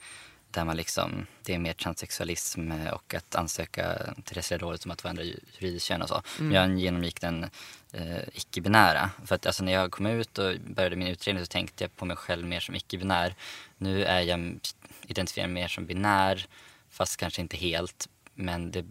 där 0.51 0.65
man 0.65 0.77
liksom, 0.77 1.25
det 1.43 1.53
är 1.53 1.59
mer 1.59 1.73
transsexualism 1.73 2.71
och 2.93 3.13
att 3.13 3.35
ansöka 3.35 3.97
till 4.25 4.35
Rättsliga 4.35 4.57
rådet 4.57 4.85
om 4.85 4.91
att 4.91 5.01
få 5.01 5.07
ändra 5.07 5.23
ju- 5.23 5.39
juridiskt 5.59 5.85
kön 5.87 6.01
och 6.01 6.09
så. 6.09 6.21
Men 6.39 6.51
jag 6.51 6.79
genomgick 6.79 7.21
den 7.21 7.43
eh, 7.91 8.17
icke-binära. 8.33 9.09
För 9.25 9.35
att 9.35 9.45
alltså, 9.45 9.63
när 9.63 9.71
jag 9.71 9.91
kom 9.91 10.05
ut 10.05 10.37
och 10.37 10.53
började 10.59 10.95
min 10.95 11.07
utredning 11.07 11.43
så 11.45 11.47
tänkte 11.49 11.83
jag 11.83 11.95
på 11.95 12.05
mig 12.05 12.17
själv 12.17 12.45
mer 12.47 12.59
som 12.59 12.75
icke-binär. 12.75 13.35
Nu 13.77 14.03
är 14.05 14.21
jag 14.21 14.59
identifierad 15.07 15.49
mer 15.49 15.67
som 15.67 15.85
binär, 15.85 16.45
fast 16.89 17.17
kanske 17.17 17.41
inte 17.41 17.57
helt. 17.57 18.09
Men 18.35 18.71
det, 18.71 18.85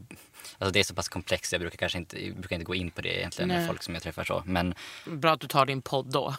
alltså 0.59 0.73
det 0.73 0.81
är 0.81 0.85
så 0.85 0.95
pass 0.95 1.09
komplext, 1.09 1.53
jag 1.53 1.61
brukar 1.61 1.77
kanske 1.77 1.99
inte, 1.99 2.27
jag 2.27 2.37
brukar 2.37 2.57
inte 2.57 2.65
gå 2.65 2.75
in 2.75 2.91
på 2.91 3.01
det 3.01 3.19
egentligen 3.19 3.49
med 3.49 3.59
Nej. 3.59 3.67
folk 3.67 3.83
som 3.83 3.95
jag 3.95 4.03
träffar 4.03 4.25
så. 4.25 4.43
Men, 4.47 4.75
Bra 5.05 5.33
att 5.33 5.41
du 5.41 5.47
tar 5.47 5.67
din 5.67 5.83
podd 5.83 6.07
då. 6.07 6.29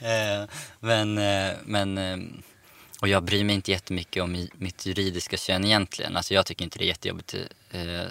eh, 0.00 0.48
men, 0.80 1.18
eh, 1.18 1.56
men 1.64 1.98
eh, 1.98 2.18
och 3.00 3.08
jag 3.08 3.22
bryr 3.22 3.44
mig 3.44 3.54
inte 3.54 3.70
jättemycket 3.70 4.22
om 4.22 4.48
mitt 4.52 4.86
juridiska 4.86 5.36
kön 5.36 5.64
egentligen. 5.64 6.16
Alltså 6.16 6.34
jag 6.34 6.46
tycker 6.46 6.64
inte 6.64 6.78
det 6.78 6.84
är 6.84 6.88
jättejobbigt 6.88 7.34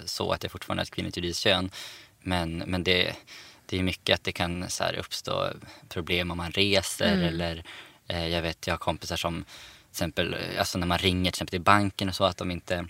så 0.04 0.32
att 0.32 0.42
jag 0.42 0.52
fortfarande 0.52 0.80
har 0.80 0.84
ett 0.84 0.90
kvinnligt 0.90 1.16
juridiskt 1.16 1.42
kön. 1.42 1.70
Men, 2.20 2.58
men 2.66 2.84
det, 2.84 3.16
det 3.66 3.78
är 3.78 3.82
mycket 3.82 4.14
att 4.14 4.24
det 4.24 4.32
kan 4.32 4.70
så 4.70 4.84
här, 4.84 4.98
uppstå 4.98 5.50
problem 5.88 6.30
om 6.30 6.36
man 6.36 6.52
reser 6.52 7.16
eller 7.16 7.56
eh, 7.56 7.62
jag 8.08 8.42
vet, 8.42 8.66
jag 8.66 8.74
har 8.74 8.78
kompisar 8.78 9.16
som 9.16 9.44
till 9.44 9.90
exempel, 9.90 10.34
eh, 10.34 10.58
alltså 10.58 10.78
när 10.78 10.86
man 10.86 10.98
ringer 10.98 11.30
till 11.30 11.36
exempel 11.36 11.50
till 11.50 11.60
banken 11.60 12.08
och 12.08 12.14
så 12.14 12.24
att 12.24 12.36
de 12.36 12.50
inte 12.50 12.88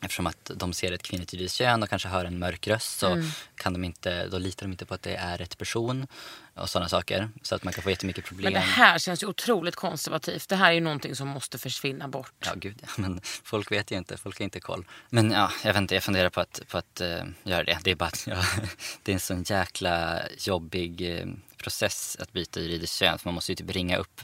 Eftersom 0.00 0.26
att 0.26 0.50
de 0.56 0.72
ser 0.72 0.92
ett 0.92 1.02
kvinnligt 1.02 1.32
juridiskt 1.32 1.58
kön 1.58 1.82
och 1.82 1.88
kanske 1.88 2.08
hör 2.08 2.24
en 2.24 2.38
mörk 2.38 2.68
röst 2.68 2.98
så 2.98 3.22
kan 3.54 3.72
de 3.72 3.84
inte, 3.84 4.26
då 4.26 4.38
litar 4.38 4.66
de 4.66 4.72
inte 4.72 4.86
på 4.86 4.94
att 4.94 5.02
det 5.02 5.14
är 5.14 5.38
rätt 5.38 5.58
person 5.58 6.06
och 6.54 6.70
sådana 6.70 6.88
saker. 6.88 7.28
Så 7.42 7.54
att 7.54 7.64
man 7.64 7.72
kan 7.72 7.82
få 7.82 7.90
jättemycket 7.90 8.24
problem. 8.24 8.44
Men 8.44 8.52
det 8.52 8.68
här 8.68 8.98
känns 8.98 9.22
ju 9.22 9.26
otroligt 9.26 9.76
konservativt. 9.76 10.48
Det 10.48 10.56
här 10.56 10.68
är 10.68 10.72
ju 10.72 10.80
någonting 10.80 11.16
som 11.16 11.28
måste 11.28 11.58
försvinna 11.58 12.08
bort. 12.08 12.32
Ja, 12.44 12.52
gud 12.56 12.78
ja. 12.82 12.88
Men 12.96 13.20
folk 13.22 13.72
vet 13.72 13.90
ju 13.90 13.96
inte. 13.96 14.16
Folk 14.16 14.38
har 14.38 14.44
inte 14.44 14.60
koll. 14.60 14.84
Men 15.10 15.30
ja, 15.30 15.52
jag 15.64 15.72
vet 15.72 15.80
inte. 15.80 15.94
Jag 15.94 16.02
funderar 16.02 16.30
på 16.30 16.40
att, 16.40 16.60
på 16.68 16.78
att 16.78 17.00
eh, 17.00 17.24
göra 17.44 17.64
det. 17.64 17.78
Det 17.84 17.90
är 17.90 17.94
bara 17.94 18.06
att 18.06 18.26
jag, 18.26 18.44
det 19.02 19.12
är 19.12 19.14
en 19.14 19.20
sån 19.20 19.42
jäkla 19.42 20.22
jobbig 20.38 21.18
eh, 21.18 21.26
process 21.56 22.16
att 22.20 22.32
byta 22.32 22.60
juridiskt 22.60 22.98
kön. 22.98 23.18
För 23.18 23.28
man 23.28 23.34
måste 23.34 23.52
ju 23.52 23.56
typ 23.56 23.70
ringa 23.70 23.96
upp 23.96 24.20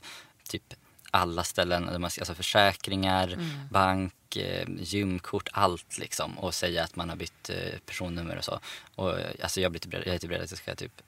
typ 0.49 0.75
alla 1.11 1.45
ställen, 1.45 2.05
alltså 2.05 2.35
försäkringar, 2.35 3.39
bank, 3.71 4.37
eh, 4.37 4.69
gymkort, 4.79 5.49
allt 5.53 5.99
liksom. 5.99 6.39
Och 6.39 6.55
säga 6.55 6.85
att 6.85 6.97
man 6.97 7.09
har 7.09 7.17
bytt 7.17 7.51
eh, 7.51 7.79
personnummer 7.87 8.37
och 8.37 8.45
så. 8.45 8.61
Och 8.95 9.19
eh, 9.19 9.31
alltså 9.43 9.61
jag, 9.61 9.73
blir 9.73 9.81
typ, 9.81 9.93
jag 9.93 10.07
är 10.07 10.19
typ 10.19 10.31
rädd 10.31 10.43
att 10.43 10.51
jag 10.51 10.59
ska 10.59 10.75
typ 10.75 11.03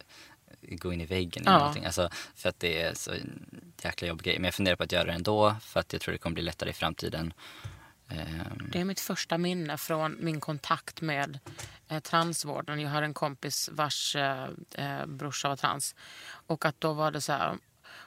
gå 0.60 0.92
in 0.92 1.00
i 1.00 1.06
väggen 1.06 1.42
eller 1.42 1.52
Ja. 1.52 1.58
någonting. 1.58 1.84
Alltså, 1.84 2.08
för 2.34 2.48
att 2.48 2.60
det 2.60 2.82
är 2.82 2.94
så 2.94 3.10
jäkla 3.82 4.08
jobbig 4.08 4.24
grej. 4.24 4.38
Men 4.38 4.44
jag 4.44 4.54
funderar 4.54 4.76
på 4.76 4.82
att 4.82 4.92
göra 4.92 5.04
det 5.04 5.12
ändå 5.12 5.56
för 5.60 5.80
att 5.80 5.92
jag 5.92 6.02
tror 6.02 6.12
det 6.12 6.18
kommer 6.18 6.34
bli 6.34 6.42
lättare 6.42 6.70
i 6.70 6.72
framtiden. 6.72 7.32
Ehm, 8.08 8.68
Det 8.72 8.80
är 8.80 8.84
mitt 8.84 9.00
första 9.00 9.38
minne 9.38 9.76
från 9.78 10.16
min 10.20 10.40
kontakt 10.40 11.00
med 11.00 11.38
eh, 11.88 12.00
transvården. 12.00 12.80
Jag 12.80 12.90
har 12.90 13.02
en 13.02 13.14
kompis 13.14 13.68
vars 13.72 14.16
eh, 14.16 15.06
brorsa 15.06 15.48
var 15.48 15.56
trans. 15.56 15.94
Och 16.26 16.64
att 16.64 16.80
då 16.80 16.92
var 16.92 17.10
det 17.10 17.20
så 17.20 17.32
här, 17.32 17.56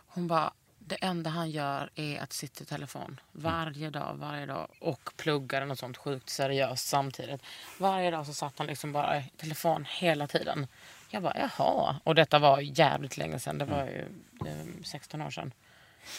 hon 0.08 0.28
bara, 0.28 0.54
det 0.89 0.95
enda 0.95 1.30
han 1.30 1.52
gör 1.52 1.89
är 1.95 2.19
att 2.19 2.34
sitta 2.34 2.63
i 2.63 2.65
telefon. 2.65 3.19
Varje 3.32 3.89
dag, 3.89 4.15
varje 4.19 4.45
dag. 4.45 4.67
Och 4.80 5.10
pluggar 5.17 5.65
något 5.65 5.80
sånt 5.80 5.97
sjukt 5.97 6.30
seriöst 6.30 6.88
samtidigt. 6.88 7.41
Varje 7.78 8.12
dag 8.12 8.25
så 8.25 8.34
satt 8.34 8.54
han 8.58 8.67
liksom 8.67 8.91
bara 8.91 9.17
i 9.17 9.23
telefon 9.38 9.86
hela 9.89 10.28
tiden. 10.28 10.67
Jag 11.10 11.23
bara, 11.23 11.38
jaha. 11.38 11.95
Och 12.04 12.15
detta 12.15 12.39
var 12.39 12.60
jävligt 12.60 13.17
länge 13.17 13.39
sedan. 13.39 13.58
Det 13.58 13.65
var 13.65 13.84
ju 13.86 14.06
eh, 14.47 14.84
16 14.84 15.21
år 15.21 15.30
sedan. 15.30 15.54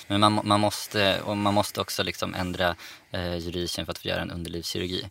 Men 0.07 0.21
man, 0.21 0.41
man, 0.45 0.61
måste, 0.61 1.21
och 1.21 1.37
man 1.37 1.55
måste 1.55 1.81
också 1.81 2.03
liksom 2.03 2.35
ändra 2.35 2.77
eh, 3.11 3.37
juridiken 3.37 3.87
för 3.87 3.93
att 3.93 3.99
få 3.99 4.09
göra 4.09 4.23
en 4.23 4.31
underlivskirurgi. 4.31 5.11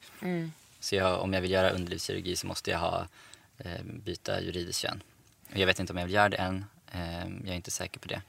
Så 0.79 0.95
jag, 0.95 1.21
om 1.21 1.33
jag 1.33 1.41
vill 1.41 1.51
göra 1.51 1.69
underlivskirurgi 1.69 2.35
så 2.35 2.47
måste 2.47 2.71
jag 2.71 2.79
ha, 2.79 3.07
eh, 3.57 3.83
byta 3.83 4.41
juridiskt 4.41 4.81
kön. 4.81 5.03
Jag 5.53 5.67
vet 5.67 5.79
inte 5.79 5.93
om 5.93 5.97
jag 5.97 6.05
vill 6.05 6.15
göra 6.15 6.29
det 6.29 6.37
än. 6.37 6.65
Eh, 6.91 7.19
jag 7.19 7.49
är 7.49 7.55
inte 7.55 7.71
säker 7.71 7.99
på 7.99 8.07
det. 8.07 8.21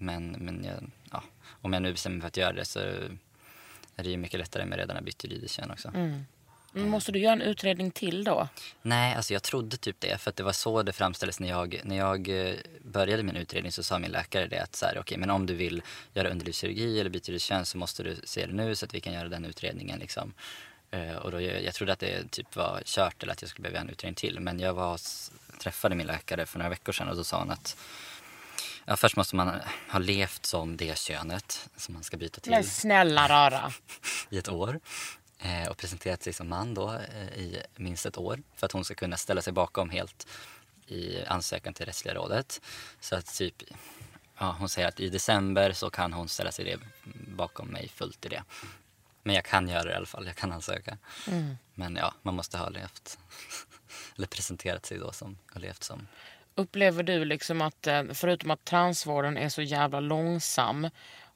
Men, 0.00 0.30
men 0.30 0.64
jag, 0.64 0.90
ja, 1.10 1.22
om 1.62 1.72
jag 1.72 1.82
nu 1.82 1.92
bestämmer 1.92 2.16
mig 2.16 2.20
för 2.20 2.28
att 2.28 2.36
göra 2.36 2.52
det 2.52 2.64
så 2.64 2.78
är 2.78 4.02
det 4.02 4.10
ju 4.10 4.16
mycket 4.16 4.40
lättare 4.40 4.64
med 4.64 4.78
redan 4.78 4.96
har 4.96 5.02
bytt 5.02 5.24
juridiskt 5.24 5.56
kön 5.56 5.70
också. 5.70 5.90
Men 6.72 6.88
måste 6.88 7.12
du 7.12 7.18
göra 7.18 7.32
en 7.32 7.42
utredning 7.42 7.90
till 7.90 8.24
då? 8.24 8.48
Nej, 8.82 9.14
alltså 9.14 9.32
jag 9.32 9.42
trodde 9.42 9.76
typ 9.76 10.00
det. 10.00 10.18
För 10.20 10.30
att 10.30 10.36
det 10.36 10.42
var 10.42 10.52
så 10.52 10.82
det 10.82 10.92
framställdes 10.92 11.40
när 11.40 11.48
jag, 11.48 11.80
när 11.84 11.96
jag 11.96 12.48
eh, 12.48 12.54
började 12.82 13.22
min 13.22 13.36
utredning 13.36 13.72
så 13.72 13.82
sa 13.82 13.98
min 13.98 14.10
läkare 14.10 14.46
det 14.46 14.62
att 14.62 14.76
så 14.76 14.86
här, 14.86 14.98
okej, 14.98 15.18
men 15.18 15.30
om 15.30 15.46
du 15.46 15.54
vill 15.54 15.82
göra 16.14 16.28
underlivskirurgi 16.28 17.00
eller 17.00 17.10
byta 17.10 17.28
juridiskt 17.28 17.48
kön 17.48 17.66
så 17.66 17.78
måste 17.78 18.02
du 18.02 18.16
se 18.24 18.46
det 18.46 18.52
nu 18.52 18.74
så 18.74 18.86
att 18.86 18.94
vi 18.94 19.00
kan 19.00 19.12
göra 19.12 19.28
den 19.28 19.44
utredningen 19.44 19.98
liksom. 19.98 20.32
Eh, 20.90 21.16
och 21.16 21.30
då, 21.30 21.40
jag, 21.40 21.64
jag 21.64 21.74
trodde 21.74 21.92
att 21.92 21.98
det 21.98 22.30
typ 22.30 22.56
var 22.56 22.82
kört 22.84 23.22
eller 23.22 23.32
att 23.32 23.42
jag 23.42 23.48
skulle 23.48 23.62
behöva 23.62 23.80
en 23.80 23.90
utredning 23.90 24.14
till. 24.14 24.40
Men 24.40 24.60
jag 24.60 24.74
var, 24.74 25.00
träffade 25.58 25.94
min 25.94 26.06
läkare 26.06 26.46
för 26.46 26.58
några 26.58 26.70
veckor 26.70 26.92
sedan 26.92 27.08
och 27.08 27.16
då 27.16 27.24
sa 27.24 27.38
hon 27.38 27.50
att 27.50 27.76
ja, 28.84 28.96
först 28.96 29.16
måste 29.16 29.36
man 29.36 29.60
ha 29.88 29.98
levt 29.98 30.46
som 30.46 30.76
det 30.76 30.98
könet 30.98 31.68
som 31.76 31.94
man 31.94 32.02
ska 32.02 32.16
byta 32.16 32.40
till 32.40 32.52
Men 32.52 32.64
snälla 32.64 33.28
rara. 33.28 33.72
i 34.30 34.38
ett 34.38 34.48
år 34.48 34.80
eh, 35.38 35.68
och 35.68 35.76
presenterat 35.76 36.22
sig 36.22 36.32
som 36.32 36.48
man 36.48 36.74
då 36.74 36.92
eh, 36.92 37.38
i 37.38 37.62
minst 37.76 38.06
ett 38.06 38.18
år 38.18 38.42
för 38.56 38.66
att 38.66 38.72
hon 38.72 38.84
ska 38.84 38.94
kunna 38.94 39.16
ställa 39.16 39.42
sig 39.42 39.52
bakom 39.52 39.90
helt 39.90 40.26
i 40.86 41.24
ansökan 41.24 41.74
till 41.74 41.86
Rättsliga 41.86 42.14
rådet. 42.14 42.60
Så 43.00 43.16
att 43.16 43.34
typ, 43.34 43.62
ja, 44.38 44.56
hon 44.58 44.68
säger 44.68 44.88
att 44.88 45.00
i 45.00 45.08
december 45.08 45.72
så 45.72 45.90
kan 45.90 46.12
hon 46.12 46.28
ställa 46.28 46.52
sig 46.52 46.64
det 46.64 46.78
bakom 47.36 47.68
mig 47.68 47.88
fullt 47.88 48.26
i 48.26 48.28
det. 48.28 48.42
Men 49.22 49.34
jag 49.34 49.44
kan 49.44 49.68
göra 49.68 49.84
det 49.84 49.90
i 49.90 49.94
alla 49.94 50.06
fall, 50.06 50.26
jag 50.26 50.36
kan 50.36 50.52
ansöka. 50.52 50.98
Men 51.74 51.96
ja, 51.96 52.14
man 52.22 52.34
måste 52.34 52.58
ha 52.58 52.68
levt, 52.68 53.18
eller 54.16 54.26
presenterat 54.26 54.86
sig 54.86 54.98
då 54.98 55.12
som, 55.12 55.38
och 55.54 55.60
levt 55.60 55.84
som 55.84 56.06
Upplever 56.60 57.02
du 57.02 57.24
liksom 57.24 57.60
att, 57.60 57.86
eh, 57.86 58.02
förutom 58.12 58.50
att 58.50 58.64
transvården 58.64 59.36
är 59.36 59.48
så 59.48 59.62
jävla 59.62 60.00
långsam 60.00 60.90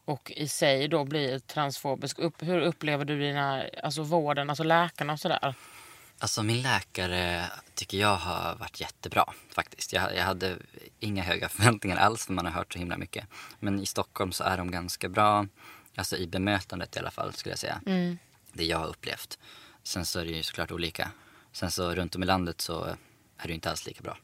och 0.04 0.32
i 0.36 0.48
sig 0.48 0.88
då 0.88 1.04
blir 1.04 1.38
transfobisk, 1.38 2.18
upp, 2.18 2.42
hur 2.42 2.60
upplever 2.60 3.04
du 3.04 3.20
dina, 3.20 3.64
alltså 3.82 4.02
vården, 4.02 4.50
alltså 4.50 4.64
läkarna 4.64 5.12
och 5.12 5.20
sådär? 5.20 5.54
Alltså 6.18 6.42
min 6.42 6.62
läkare 6.62 7.44
tycker 7.74 7.98
jag 7.98 8.16
har 8.16 8.54
varit 8.54 8.80
jättebra 8.80 9.24
faktiskt. 9.54 9.92
Jag, 9.92 10.16
jag 10.16 10.24
hade 10.24 10.56
inga 11.00 11.22
höga 11.22 11.48
förväntningar 11.48 11.96
alls 11.96 12.26
för 12.26 12.32
man 12.32 12.44
har 12.44 12.52
hört 12.52 12.72
så 12.72 12.78
himla 12.78 12.96
mycket. 12.96 13.26
Men 13.60 13.80
i 13.80 13.86
Stockholm 13.86 14.32
så 14.32 14.44
är 14.44 14.56
de 14.56 14.70
ganska 14.70 15.08
bra, 15.08 15.46
alltså 15.96 16.16
i 16.16 16.26
bemötandet 16.26 16.96
i 16.96 16.98
alla 16.98 17.10
fall 17.10 17.32
skulle 17.32 17.52
jag 17.52 17.58
säga. 17.58 17.80
Det 18.52 18.64
jag 18.64 18.78
har 18.78 18.86
upplevt. 18.86 19.38
Sen 19.82 20.04
så 20.04 20.20
är 20.20 20.24
det 20.24 20.30
ju 20.30 20.42
såklart 20.42 20.70
olika. 20.70 21.10
Sen 21.52 21.70
så 21.70 21.94
runt 21.94 22.14
om 22.16 22.22
i 22.22 22.26
landet 22.26 22.60
så 22.60 22.84
är 23.38 23.46
det 23.48 23.52
inte 23.54 23.70
alls 23.70 23.86
lika 23.86 24.02
bra. 24.02 24.16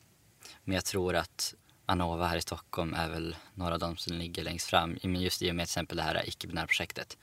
Men 0.65 0.75
jag 0.75 0.85
tror 0.85 1.17
att 1.17 1.55
Anova 1.87 2.27
här 2.27 2.37
i 2.37 2.41
Stockholm 2.41 2.95
är 2.95 3.09
väl 3.09 3.37
några 3.55 3.75
av 3.75 3.81
de 3.81 3.97
som 3.97 4.13
ligger 4.13 4.45
längst 4.45 4.67
fram. 4.67 4.99
Men 5.03 5.21
just 5.21 5.43
i 5.43 5.51
och 5.51 5.55
med 5.55 5.67
till 5.67 5.71
exempel 5.73 5.97
det 5.97 6.03
här 6.03 6.29
icke-binära 6.29 6.67
projektet 6.67 7.17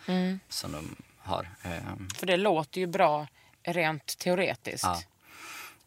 som 0.49 0.71
de 0.71 0.95
har. 1.17 1.49
Ehm, 1.61 2.09
För 2.15 2.25
det 2.25 2.37
låter 2.37 2.81
ju 2.81 2.87
bra 2.87 3.27
rent 3.63 4.17
teoretiskt. 4.17 4.83
Ja. 4.83 5.01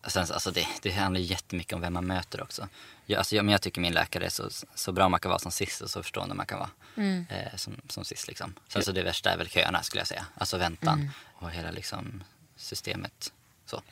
Sen, 0.07 0.27
alltså 0.33 0.51
det, 0.51 0.67
det 0.83 0.91
handlar 0.91 1.21
jättemycket 1.21 1.73
om 1.73 1.81
vem 1.81 1.93
man 1.93 2.07
möter 2.07 2.43
också. 2.43 2.69
Jag, 3.07 3.19
alltså 3.19 3.37
jag, 3.37 3.45
men 3.45 3.53
jag 3.53 3.63
tycker 3.63 3.81
min 3.81 3.93
läkare 3.93 4.25
är 4.25 4.29
så, 4.29 4.51
så 4.75 4.93
bra 4.93 5.09
man 5.09 5.21
kan 5.21 5.29
vara 5.29 5.39
som 5.39 5.51
cis 5.53 5.81
och 5.81 5.91
så 5.91 6.03
förstående 6.03 6.35
man 6.35 6.47
kan 6.47 6.59
vara 6.59 6.71
eh, 7.29 7.57
som, 7.57 7.81
som 7.89 8.05
cis. 8.05 8.29
Liksom. 8.29 8.55
Så 8.69 8.93
det 8.93 9.03
värsta 9.03 9.31
är 9.33 9.37
väl 9.37 9.49
köerna 9.49 9.83
skulle 9.83 10.01
jag 10.01 10.09
säga. 10.09 10.27
Alltså 10.35 10.59
väntan 10.59 11.11
och 11.35 11.51
hela 11.51 11.71
liksom, 11.71 12.25
systemet. 12.57 13.33
Så. 13.67 13.83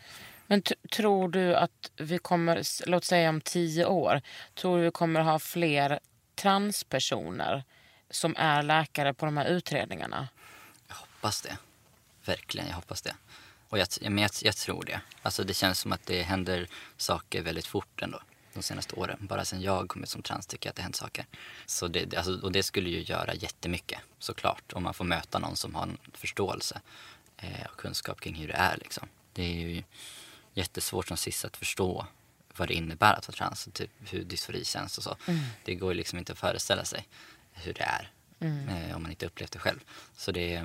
Men 0.50 0.62
tror 0.92 1.28
du 1.28 1.54
att 1.56 1.90
vi 1.96 2.18
kommer, 2.18 2.62
låt 2.88 3.04
säga 3.04 3.28
om 3.28 3.40
tio 3.40 3.84
år, 3.84 4.22
tror 4.54 4.78
du 4.78 4.84
vi 4.84 4.90
kommer 4.90 5.20
ha 5.20 5.38
fler 5.38 6.00
transpersoner 6.34 7.64
som 8.10 8.34
är 8.38 8.62
läkare 8.62 9.14
på 9.14 9.24
de 9.26 9.36
här 9.36 9.44
utredningarna? 9.46 10.28
Jag 10.88 10.94
hoppas 10.94 11.40
det. 11.42 11.56
Verkligen, 12.24 12.68
jag 12.68 12.74
hoppas 12.74 13.02
det. 13.02 13.14
Och 13.68 13.78
jag, 13.78 13.88
men 14.02 14.18
jag, 14.18 14.30
jag 14.42 14.56
tror 14.56 14.84
det. 14.84 15.00
Alltså 15.22 15.44
det 15.44 15.54
känns 15.54 15.78
som 15.80 15.92
att 15.92 16.06
det 16.06 16.22
händer 16.22 16.66
saker 16.96 17.42
väldigt 17.42 17.66
fort 17.66 18.02
ändå. 18.02 18.20
De 18.54 18.62
senaste 18.62 18.94
åren. 18.94 19.18
Bara 19.20 19.44
sen 19.44 19.60
jag 19.62 19.88
kom 19.88 20.02
ut 20.02 20.08
som 20.08 20.22
trans 20.22 20.46
tycker 20.46 20.66
jag 20.66 20.70
att 20.70 20.76
det 20.76 20.82
hänt 20.82 20.96
saker. 20.96 21.26
Så 21.66 21.88
det, 21.88 22.04
det- 22.04 22.16
alltså, 22.16 22.40
och 22.42 22.52
det 22.52 22.62
skulle 22.62 22.90
ju 22.90 23.02
göra 23.02 23.34
jättemycket 23.34 24.00
såklart. 24.18 24.72
Om 24.72 24.82
man 24.82 24.94
får 24.94 25.04
möta 25.04 25.38
någon 25.38 25.56
som 25.56 25.74
har 25.74 25.82
en 25.82 25.98
förståelse 26.14 26.80
eh, 27.36 27.66
och 27.72 27.76
kunskap 27.80 28.20
kring 28.20 28.34
hur 28.34 28.48
det 28.48 28.54
är 28.54 28.76
liksom. 28.76 29.08
Det 29.32 29.42
är 29.42 29.68
ju 29.68 29.82
jättesvårt 30.54 31.08
som 31.08 31.16
cis 31.16 31.44
att 31.44 31.56
förstå 31.56 32.06
vad 32.56 32.68
det 32.68 32.74
innebär 32.74 33.14
att 33.14 33.28
vara 33.28 33.36
trans. 33.36 33.66
och 33.66 33.74
Typ 33.74 33.90
hur 34.10 34.24
dysfori 34.24 34.64
känns 34.64 34.98
och 34.98 35.04
så. 35.04 35.16
Det 35.64 35.74
går 35.74 35.94
liksom 35.94 36.18
inte 36.18 36.32
att 36.32 36.38
föreställa 36.38 36.84
sig 36.84 37.08
hur 37.52 37.72
det 37.74 37.82
är. 37.82 38.10
Eh, 38.88 38.96
om 38.96 39.02
man 39.02 39.10
inte 39.10 39.26
upplevt 39.26 39.52
det 39.52 39.58
själv. 39.58 39.78
Så 40.16 40.32
det, 40.32 40.62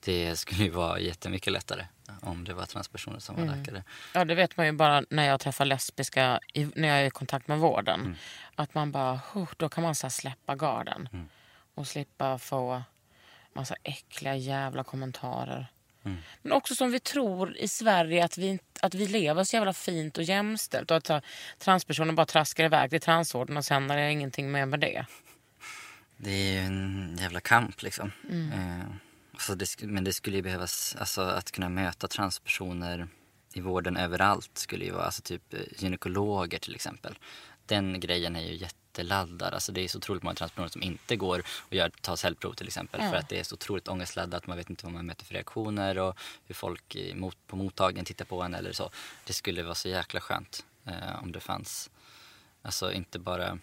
det 0.00 0.36
skulle 0.36 0.64
ju 0.64 0.70
vara 0.70 1.00
jättemycket 1.00 1.52
lättare 1.52 1.86
om 2.20 2.44
det 2.44 2.54
var 2.54 2.66
transpersoner 2.66 3.18
som 3.18 3.36
var 3.36 3.56
läkare. 3.56 3.84
Ja, 4.14 4.24
det 4.24 4.34
vet 4.34 4.56
man 4.56 4.66
ju 4.66 4.72
bara 4.72 5.04
när 5.10 5.24
jag 5.26 5.40
träffar 5.40 5.64
lesbiska, 5.64 6.40
i, 6.54 6.64
när 6.64 6.88
jag 6.88 6.98
är 7.00 7.04
i 7.04 7.10
kontakt 7.10 7.48
med 7.48 7.58
vården. 7.58 8.16
Att 8.54 8.74
man 8.74 8.92
bara, 8.92 9.20
"Huh, 9.32 9.48
då 9.56 9.68
kan 9.68 9.82
man 9.84 9.94
så 9.94 10.10
släppa 10.10 10.54
garden. 10.56 11.28
Och 11.74 11.86
slippa 11.88 12.38
få 12.38 12.82
massa 13.52 13.74
äckliga 13.82 14.36
jävla 14.36 14.84
kommentarer. 14.84 15.66
Men 16.42 16.52
också 16.52 16.74
som 16.74 16.90
vi 16.92 17.00
tror 17.00 17.56
i 17.56 17.68
Sverige 17.68 18.24
att 18.24 18.38
vi, 18.38 18.46
inte- 18.46 18.73
att 18.84 18.94
vi 18.94 19.06
lever 19.06 19.44
så 19.44 19.56
jävla 19.56 19.72
fint 19.72 20.18
och 20.18 20.24
jämställt. 20.24 20.90
Och 20.90 20.96
att 20.96 21.08
här, 21.08 21.22
transpersoner 21.58 22.12
bara 22.12 22.26
traskar 22.26 22.64
iväg 22.64 22.90
till 22.90 23.00
transvården 23.00 23.56
och 23.56 23.64
sen 23.64 23.90
är 23.90 23.96
det 23.96 24.12
ingenting 24.12 24.50
mer 24.52 24.66
med 24.66 24.80
det. 24.80 25.06
Det 26.16 26.30
är 26.30 26.52
ju 26.52 26.58
en 26.58 27.18
jävla 27.20 27.40
kamp 27.40 27.82
liksom. 27.82 28.12
Eh, 28.30 28.94
så 29.38 29.54
det, 29.54 29.82
men 29.82 30.04
det 30.04 30.12
skulle 30.12 30.36
ju 30.36 30.42
behövas, 30.42 30.96
alltså 30.98 31.22
att 31.22 31.52
kunna 31.52 31.68
möta 31.68 32.08
transpersoner 32.08 33.08
i 33.54 33.60
vården 33.60 33.96
överallt 33.96 34.50
skulle 34.58 34.84
ju 34.84 34.90
vara, 34.90 35.04
alltså 35.04 35.22
typ 35.22 35.54
eh, 35.54 35.60
gynekologer 35.78 36.58
till 36.58 36.74
exempel. 36.74 37.18
Den 37.66 38.00
grejen 38.00 38.36
är 38.36 38.42
ju 38.42 38.54
jätteladdad. 38.98 39.54
Alltså 39.54 39.72
det 39.72 39.80
är 39.80 39.88
så 39.88 39.98
otroligt 39.98 40.22
många 40.22 40.34
transpersoner 40.34 40.68
som 40.68 40.82
inte 40.82 41.16
går 41.16 41.42
och 41.58 41.74
gör, 41.74 41.88
tar 42.00 42.16
cellprov 42.16 42.52
till 42.54 42.66
exempel. 42.66 43.00
För 43.00 43.16
att 43.16 43.28
det 43.28 43.38
är 43.40 43.44
så 43.44 43.54
otroligt 43.54 43.88
ångestladdat. 43.88 44.46
Man 44.46 44.56
vet 44.56 44.70
inte 44.70 44.84
vad 44.86 44.92
man 44.94 45.06
möter 45.06 45.24
för 45.24 45.34
reaktioner 45.34 45.98
och 45.98 46.18
hur 46.46 46.54
folk 46.54 46.96
mot, 47.14 47.36
på 47.46 47.56
mottagningen 47.56 48.04
tittar 48.04 48.24
på 48.24 48.42
en 48.42 48.54
eller 48.54 48.72
så. 48.72 48.90
Det 49.24 49.32
skulle 49.32 49.62
vara 49.62 49.74
så 49.74 49.88
jäkla 49.88 50.20
skönt 50.20 50.64
eh, 50.86 51.22
om 51.22 51.32
det 51.32 51.40
fanns 51.40 51.90
Alltså 52.62 52.92
inte 52.92 53.18
bara... 53.18 53.58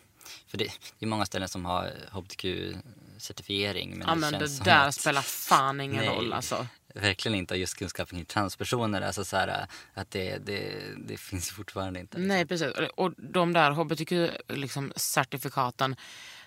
För 0.47 0.57
det, 0.57 0.71
det 0.99 1.05
är 1.05 1.07
många 1.07 1.25
ställen 1.25 1.49
som 1.49 1.65
har 1.65 1.91
hbtq-certifiering. 2.11 3.89
Men 3.95 4.07
Ja, 4.07 4.13
det 4.13 4.19
men 4.19 4.31
känns 4.31 4.59
det 4.59 4.63
där 4.65 4.87
att- 4.87 4.95
spelar 4.95 5.21
fan 5.21 5.81
ingen 5.81 5.95
Nej, 6.05 6.09
roll 6.15 6.33
alltså. 6.33 6.67
Verkligen 6.95 7.37
inte 7.37 7.55
just 7.55 7.77
kunskapen 7.77 8.17
kring 8.17 8.25
transpersoner. 8.25 9.01
Alltså 9.01 9.25
så 9.25 9.37
här, 9.37 9.65
att 9.93 10.11
det, 10.11 10.37
det, 10.37 10.73
det 10.97 11.17
finns 11.17 11.51
fortfarande 11.51 11.99
inte. 11.99 12.17
liksom. 12.17 12.27
Nej, 12.27 12.45
precis. 12.45 12.73
Och 12.95 13.13
de 13.17 13.53
där 13.53 13.71
hbtq-certifikaten, 13.71 15.95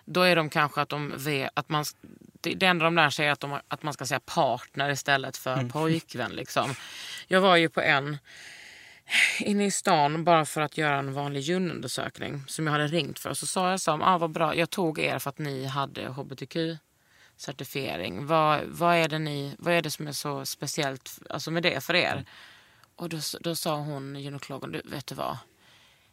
då 0.05 0.23
är 0.23 0.37
de 0.37 0.51
kanske 0.51 0.81
att 0.81 0.89
de 0.89 1.13
vet 1.17 1.51
att 1.55 1.69
man... 1.69 1.85
Det 2.41 2.63
enda 2.63 2.85
de 2.85 2.95
lär 2.95 3.11
sig 3.11 3.27
är 3.27 3.33
att, 3.33 3.41
de, 3.41 3.61
att 3.69 3.83
man 3.83 3.95
ska 3.95 4.07
säga 4.07 4.21
partner 4.21 4.91
istället 4.91 5.37
för 5.37 5.69
pojkvän. 5.69 6.33
Liksom. 6.33 6.75
Jag 7.29 7.41
var 7.41 7.57
ju 7.57 7.69
på 7.69 7.81
en 7.81 8.19
inne 9.39 9.67
i 9.67 9.71
stan 9.71 10.25
bara 10.25 10.45
för 10.45 10.61
att 10.61 10.79
göra 10.79 10.99
en 10.99 11.13
vanlig 11.13 11.41
gynundersökning 11.41 12.43
som 12.47 12.67
jag 12.67 12.73
hade 12.73 12.87
ringt 12.87 13.19
för. 13.19 13.35
Så 13.35 13.47
sa 13.47 13.71
jag 13.71 13.81
så 13.81 14.01
ah, 14.03 14.19
vad 14.19 14.31
bra, 14.31 14.57
jag 14.57 14.71
tog 14.71 14.99
er 14.99 15.19
för 15.19 15.31
att 15.31 15.39
ni 15.39 15.65
hade 15.65 16.07
hbtq-certifiering. 17.45 18.27
Vad, 18.27 18.65
vad, 18.65 18.97
är 18.97 19.09
det 19.09 19.19
ni, 19.19 19.57
vad 19.59 19.75
är 19.75 19.83
det 19.83 19.91
som 19.91 20.09
är 20.09 20.13
så 20.13 20.47
speciellt 20.47 21.19
alltså 21.31 21.51
med 21.51 21.63
det 21.63 21.85
för 21.85 21.95
er? 21.95 22.25
Och 22.97 23.09
då, 23.09 23.19
då 23.41 23.55
sa 23.55 23.77
hon, 23.77 24.17
gynekologen, 24.17 24.73
du, 24.73 24.83
vet 24.85 25.07
du 25.07 25.15
vad? 25.15 25.39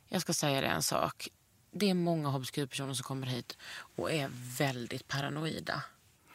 Jag 0.08 0.22
ska 0.22 0.34
säga 0.34 0.62
dig 0.62 0.70
en 0.70 0.84
sak. 0.84 1.28
Det 1.72 1.90
är 1.90 1.94
många 1.94 2.30
hbtq-personer 2.30 2.94
som 2.94 3.04
kommer 3.04 3.28
hit 3.28 3.58
och 3.96 4.12
är 4.12 4.30
väldigt 4.58 5.08
paranoida. 5.08 5.84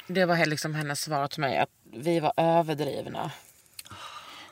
Det 0.06 0.24
var 0.24 0.46
liksom 0.46 0.74
hennes 0.74 1.00
svar 1.00 1.28
till 1.28 1.40
mig, 1.40 1.58
att 1.58 1.70
vi 1.82 2.20
var 2.20 2.32
överdrivna. 2.36 3.32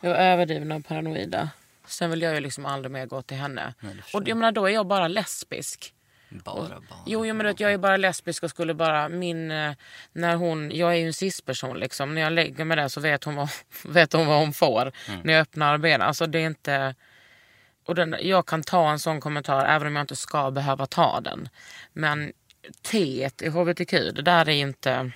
Vi 0.00 0.08
var 0.08 0.16
överdrivna 0.16 0.76
och 0.76 0.86
paranoida. 0.86 1.50
Sen 1.86 2.10
vill 2.10 2.22
jag 2.22 2.34
ju 2.34 2.40
liksom 2.40 2.66
aldrig 2.66 2.92
mer 2.92 3.06
gå 3.06 3.22
till 3.22 3.36
henne. 3.36 3.74
Nej, 3.80 3.96
och 4.14 4.28
jag 4.28 4.36
menar, 4.36 4.52
då 4.52 4.66
är 4.66 4.70
jag 4.70 4.86
bara 4.86 5.08
lesbisk. 5.08 5.93
Bara, 6.44 6.68
bara. 6.68 6.98
Jo, 7.06 7.26
jo 7.26 7.34
men 7.34 7.38
du 7.38 7.52
vet, 7.52 7.60
jag 7.60 7.72
är 7.72 7.78
bara 7.78 7.96
lesbisk 7.96 8.42
och 8.42 8.50
skulle 8.50 8.74
bara 8.74 9.08
min... 9.08 9.50
eh, 9.50 9.72
När 10.12 10.36
hon, 10.36 10.70
jag 10.74 10.90
är 10.92 10.96
ju 10.96 11.06
en 11.06 11.12
cis-person 11.14 11.78
liksom. 11.78 12.14
När 12.14 12.22
jag 12.22 12.32
lägger 12.32 12.64
mig 12.64 12.76
där 12.76 12.88
så 12.88 13.00
vet 13.00 13.24
hon 13.24 13.34
vad, 13.34 13.48
vet 13.84 14.12
hon, 14.12 14.26
vad 14.26 14.38
hon 14.38 14.52
får. 14.52 14.92
När 15.24 15.32
jag 15.32 15.40
öppnar 15.40 15.78
benen. 15.78 16.06
Alltså 16.06 16.26
det 16.26 16.38
är 16.38 16.46
inte... 16.46 16.94
Och 17.86 17.94
den, 17.94 18.16
jag 18.20 18.46
kan 18.46 18.62
ta 18.62 18.90
en 18.90 18.98
sån 18.98 19.20
kommentar 19.20 19.66
även 19.66 19.86
om 19.86 19.96
jag 19.96 20.02
inte 20.02 20.16
ska 20.16 20.50
behöva 20.50 20.86
ta 20.86 21.20
den. 21.20 21.48
Men 21.92 22.32
T 22.82 22.98
i 23.42 23.48
hbtq, 23.48 23.90
det 23.90 24.22
där 24.22 24.48
är 24.48 24.52
inte... 24.52 25.10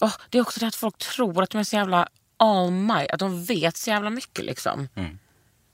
Åh, 0.00 0.12
det 0.30 0.38
är 0.38 0.42
också 0.42 0.60
det 0.60 0.66
att 0.66 0.74
folk 0.74 0.98
tror 0.98 1.42
att 1.42 1.50
de 1.50 1.58
är 1.58 1.64
så 1.64 1.76
jävla 1.76 2.08
all 2.36 2.70
might, 2.70 3.10
att 3.10 3.18
de 3.20 3.44
vet 3.44 3.76
så 3.76 3.90
jävla 3.90 4.10
mycket 4.10 4.44
liksom. 4.44 4.88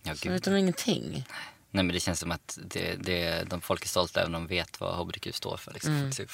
Ja, 0.02 0.14
Så 0.14 0.30
vet 0.30 0.44
de 0.44 0.56
ingenting. 0.56 1.10
Nej 1.12 1.24
men 1.72 1.88
det 1.88 2.00
känns 2.00 2.20
som 2.20 2.30
att 2.32 2.58
det, 2.64 2.94
det, 2.94 3.44
de 3.50 3.60
folk 3.60 3.84
är 3.84 3.88
stolta 3.88 4.20
även 4.20 4.34
om 4.34 4.42
de 4.42 4.54
vet 4.54 4.80
vad 4.80 4.94
hbtq 4.98 5.34
står 5.34 5.56
för. 5.56 5.72
Liksom. 5.72 6.10
Typ. 6.12 6.30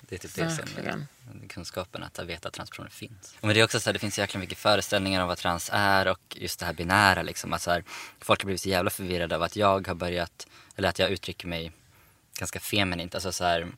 Det 0.00 0.14
är 0.14 0.18
typ 0.18 0.34
det 0.34 0.50
som 0.50 1.48
kunskapen 1.48 2.02
att 2.02 2.18
veta 2.18 2.48
att 2.48 2.54
transpersoner 2.54 2.90
finns. 2.90 3.34
Men 3.40 3.54
det 3.54 3.60
är 3.60 3.64
också 3.64 3.80
så 3.80 3.88
här, 3.88 3.92
det 3.92 3.98
finns 3.98 4.14
så 4.14 4.20
jäkla 4.20 4.40
mycket 4.40 4.58
föreställningar 4.58 5.22
om 5.22 5.28
vad 5.28 5.38
trans 5.38 5.70
är 5.72 6.08
och 6.08 6.36
just 6.36 6.60
det 6.60 6.66
här 6.66 6.72
binära 6.72 7.22
liksom. 7.22 7.52
Att 7.52 7.62
så 7.62 7.70
här, 7.70 7.84
folk 8.20 8.40
har 8.40 8.44
blivit 8.46 8.62
så 8.62 8.68
jävla 8.68 8.90
förvirrade 8.90 9.36
av 9.36 9.42
att 9.42 9.56
jag 9.56 9.86
har 9.86 9.94
börjat, 9.94 10.46
eller 10.76 10.88
att 10.88 10.98
jag 10.98 11.10
uttrycker 11.10 11.46
mig 11.48 11.72
ganska 12.38 12.60
feminint. 12.60 13.14
Alltså 13.14 13.32
så 13.32 13.44
här, 13.44 13.68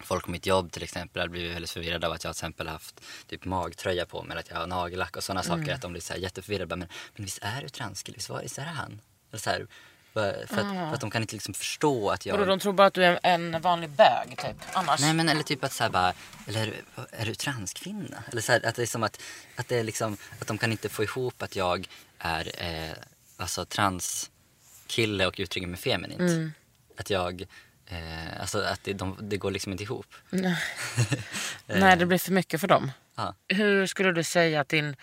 folk 0.00 0.24
på 0.24 0.30
mitt 0.30 0.46
jobb 0.46 0.72
till 0.72 0.82
exempel 0.82 1.20
har 1.22 1.28
blivit 1.28 1.54
väldigt 1.54 1.70
förvirrade 1.70 2.06
av 2.06 2.12
att 2.12 2.24
jag 2.24 2.34
till 2.36 2.38
exempel 2.44 2.66
har 2.66 2.72
haft 2.72 3.00
typ 3.26 3.44
magtröja 3.44 4.06
på 4.06 4.22
mig 4.22 4.30
eller 4.32 4.40
att 4.40 4.50
jag 4.50 4.56
har 4.56 4.66
nagellack 4.66 5.16
och 5.16 5.24
sådana 5.24 5.42
saker. 5.42 5.74
Att 5.74 5.82
de 5.82 5.92
blir 5.92 6.02
så 6.02 6.12
här 6.12 6.20
jätteförvirrade. 6.20 6.66
Bara, 6.66 6.76
Men, 6.76 6.88
men 7.16 7.24
visst 7.24 7.38
är 7.42 7.62
du 7.62 7.68
transkille? 7.68 8.16
Visst 8.16 8.28
var- 8.28 8.42
visst 8.42 8.58
är 8.58 8.64
det 8.64 8.70
han? 8.70 9.00
Eller 9.30 9.40
så 9.40 9.50
här, 9.50 9.66
för, 10.12 10.46
för, 10.46 10.60
att, 10.60 10.74
för 10.74 10.94
att 10.94 11.00
de 11.00 11.10
kan 11.10 11.22
inte 11.22 11.34
liksom 11.34 11.54
förstå 11.54 12.10
att 12.10 12.26
jag... 12.26 12.34
Vadå, 12.34 12.44
de 12.44 12.58
tror 12.58 12.72
bara 12.72 12.86
att 12.86 12.94
du 12.94 13.04
är 13.04 13.20
en 13.22 13.60
vanlig 13.60 13.90
bög 13.90 14.28
typ. 14.38 14.56
Annars. 14.72 15.00
Nej 15.00 15.14
men 15.14 15.28
eller 15.28 15.42
typ 15.42 15.64
att 15.64 15.72
såhär 15.72 15.90
bara, 15.90 16.12
eller 16.46 16.62
är 16.62 16.66
du, 16.66 17.02
är 17.10 17.26
du 17.26 17.34
transkvinna? 17.34 18.22
Eller 18.32 18.42
så 18.42 18.52
här, 18.52 18.66
att 18.66 18.74
det 18.74 18.82
är 18.82 18.86
som 18.86 19.02
att, 19.02 19.22
att 19.56 19.68
det 19.68 19.78
är 19.78 19.84
liksom, 19.84 20.16
att 20.40 20.46
de 20.46 20.58
kan 20.58 20.72
inte 20.72 20.88
få 20.88 21.02
ihop 21.02 21.42
att 21.42 21.56
jag 21.56 21.88
är 22.18 22.50
eh, 22.58 22.92
alltså 23.36 23.64
transkille 23.64 25.26
och 25.26 25.34
uttrycker 25.38 25.68
mig 25.68 25.80
feminint. 25.80 26.20
Mm. 26.20 26.52
Att 26.96 27.10
jag, 27.10 27.42
eh, 27.86 28.40
alltså 28.40 28.58
att 28.62 28.84
det, 28.84 28.92
de, 28.92 29.16
det 29.20 29.36
går 29.36 29.50
liksom 29.50 29.72
inte 29.72 29.84
ihop. 29.84 30.06
Nej, 31.66 31.96
det 31.96 32.06
blir 32.06 32.18
för 32.18 32.32
mycket 32.32 32.60
för 32.60 32.68
dem. 32.68 32.92
Ja. 33.16 33.34
Hur 33.48 33.86
skulle 33.86 34.12
du 34.12 34.24
säga 34.24 34.60
att 34.60 34.68
din, 34.68 34.96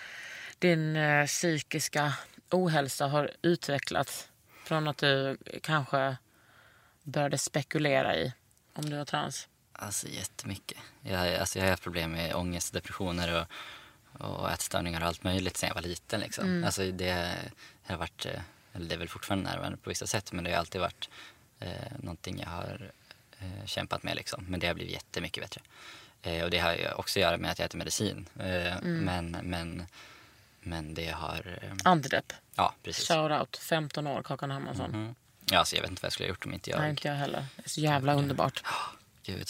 din 0.59 0.95
eh, 0.95 1.25
psykiska 1.25 2.13
ohälsa 2.51 3.07
har 3.07 3.31
utvecklats 3.41 4.27
från 4.67 4.87
att 4.87 4.97
du 4.97 5.37
kanske 5.61 6.17
började 7.03 7.37
spekulera 7.37 8.15
i 8.15 8.33
om 8.73 8.89
du 8.89 8.97
var 8.97 9.05
trans? 9.05 9.47
Alltså 9.71 10.07
jättemycket. 10.07 10.77
Jag, 11.01 11.35
alltså, 11.35 11.59
jag 11.59 11.65
har 11.65 11.69
haft 11.69 11.83
problem 11.83 12.11
med 12.11 12.35
ångest, 12.35 12.73
depressioner 12.73 13.47
och, 14.13 14.27
och 14.27 14.51
ätstörningar 14.51 15.01
och 15.01 15.07
allt 15.07 15.23
möjligt 15.23 15.57
sen 15.57 15.67
jag 15.67 15.75
var 15.75 15.81
liten. 15.81 16.19
Liksom. 16.19 16.63
Alltså, 16.63 16.91
det 16.91 17.35
har 17.83 17.97
varit, 17.97 18.25
eh, 18.25 18.41
eller 18.73 18.89
det 18.89 18.95
är 18.95 18.99
väl 18.99 19.09
fortfarande 19.09 19.49
närvarande 19.49 19.77
på 19.77 19.89
vissa 19.89 20.07
sätt, 20.07 20.31
men 20.31 20.43
det 20.43 20.51
har 20.51 20.57
alltid 20.57 20.81
varit 20.81 21.09
eh, 21.59 21.97
någonting 21.99 22.39
jag 22.39 22.49
har 22.49 22.91
eh, 23.39 23.65
kämpat 23.65 24.03
med. 24.03 24.15
Liksom. 24.15 24.45
Men 24.49 24.59
det 24.59 24.67
har 24.67 24.73
blivit 24.73 24.93
jättemycket 24.93 25.43
bättre. 25.43 25.61
Eh, 26.21 26.43
och 26.43 26.49
det 26.49 26.59
har 26.59 26.99
också 26.99 27.19
att 27.19 27.21
göra 27.21 27.37
med 27.37 27.51
att 27.51 27.59
jag 27.59 27.65
äter 27.65 27.77
medicin. 27.77 28.29
Eh, 28.39 28.81
men, 28.81 29.37
men, 29.43 29.85
men 30.67 30.93
det 30.93 31.09
har... 31.09 31.59
Eh, 31.61 31.71
Antidepp. 31.83 32.33
ja, 32.55 32.73
precis. 32.83 33.07
Shout 33.07 33.31
out. 33.31 33.57
15 33.57 34.07
år, 34.07 34.23
Kakan 34.23 34.51
Hermansson. 34.51 34.93
Mm. 34.93 35.15
Ja, 35.45 35.59
alltså, 35.59 35.75
jag 35.75 35.81
vet 35.81 35.91
inte 35.91 36.01
vad 36.01 36.07
jag 36.07 36.13
skulle 36.13 36.27
ha 36.27 36.29
gjort 36.29 36.45
om 36.45 36.53
inte 36.53 36.69
jag... 36.69 36.79
Nej, 36.79 36.89
inte 36.89 37.07
jag 37.07 37.15
heller. 37.15 37.45
Det 37.55 37.65
är 37.65 37.69
så 37.69 37.81
jävla 37.81 38.13
underbart. 38.13 38.63
Gud, 39.23 39.49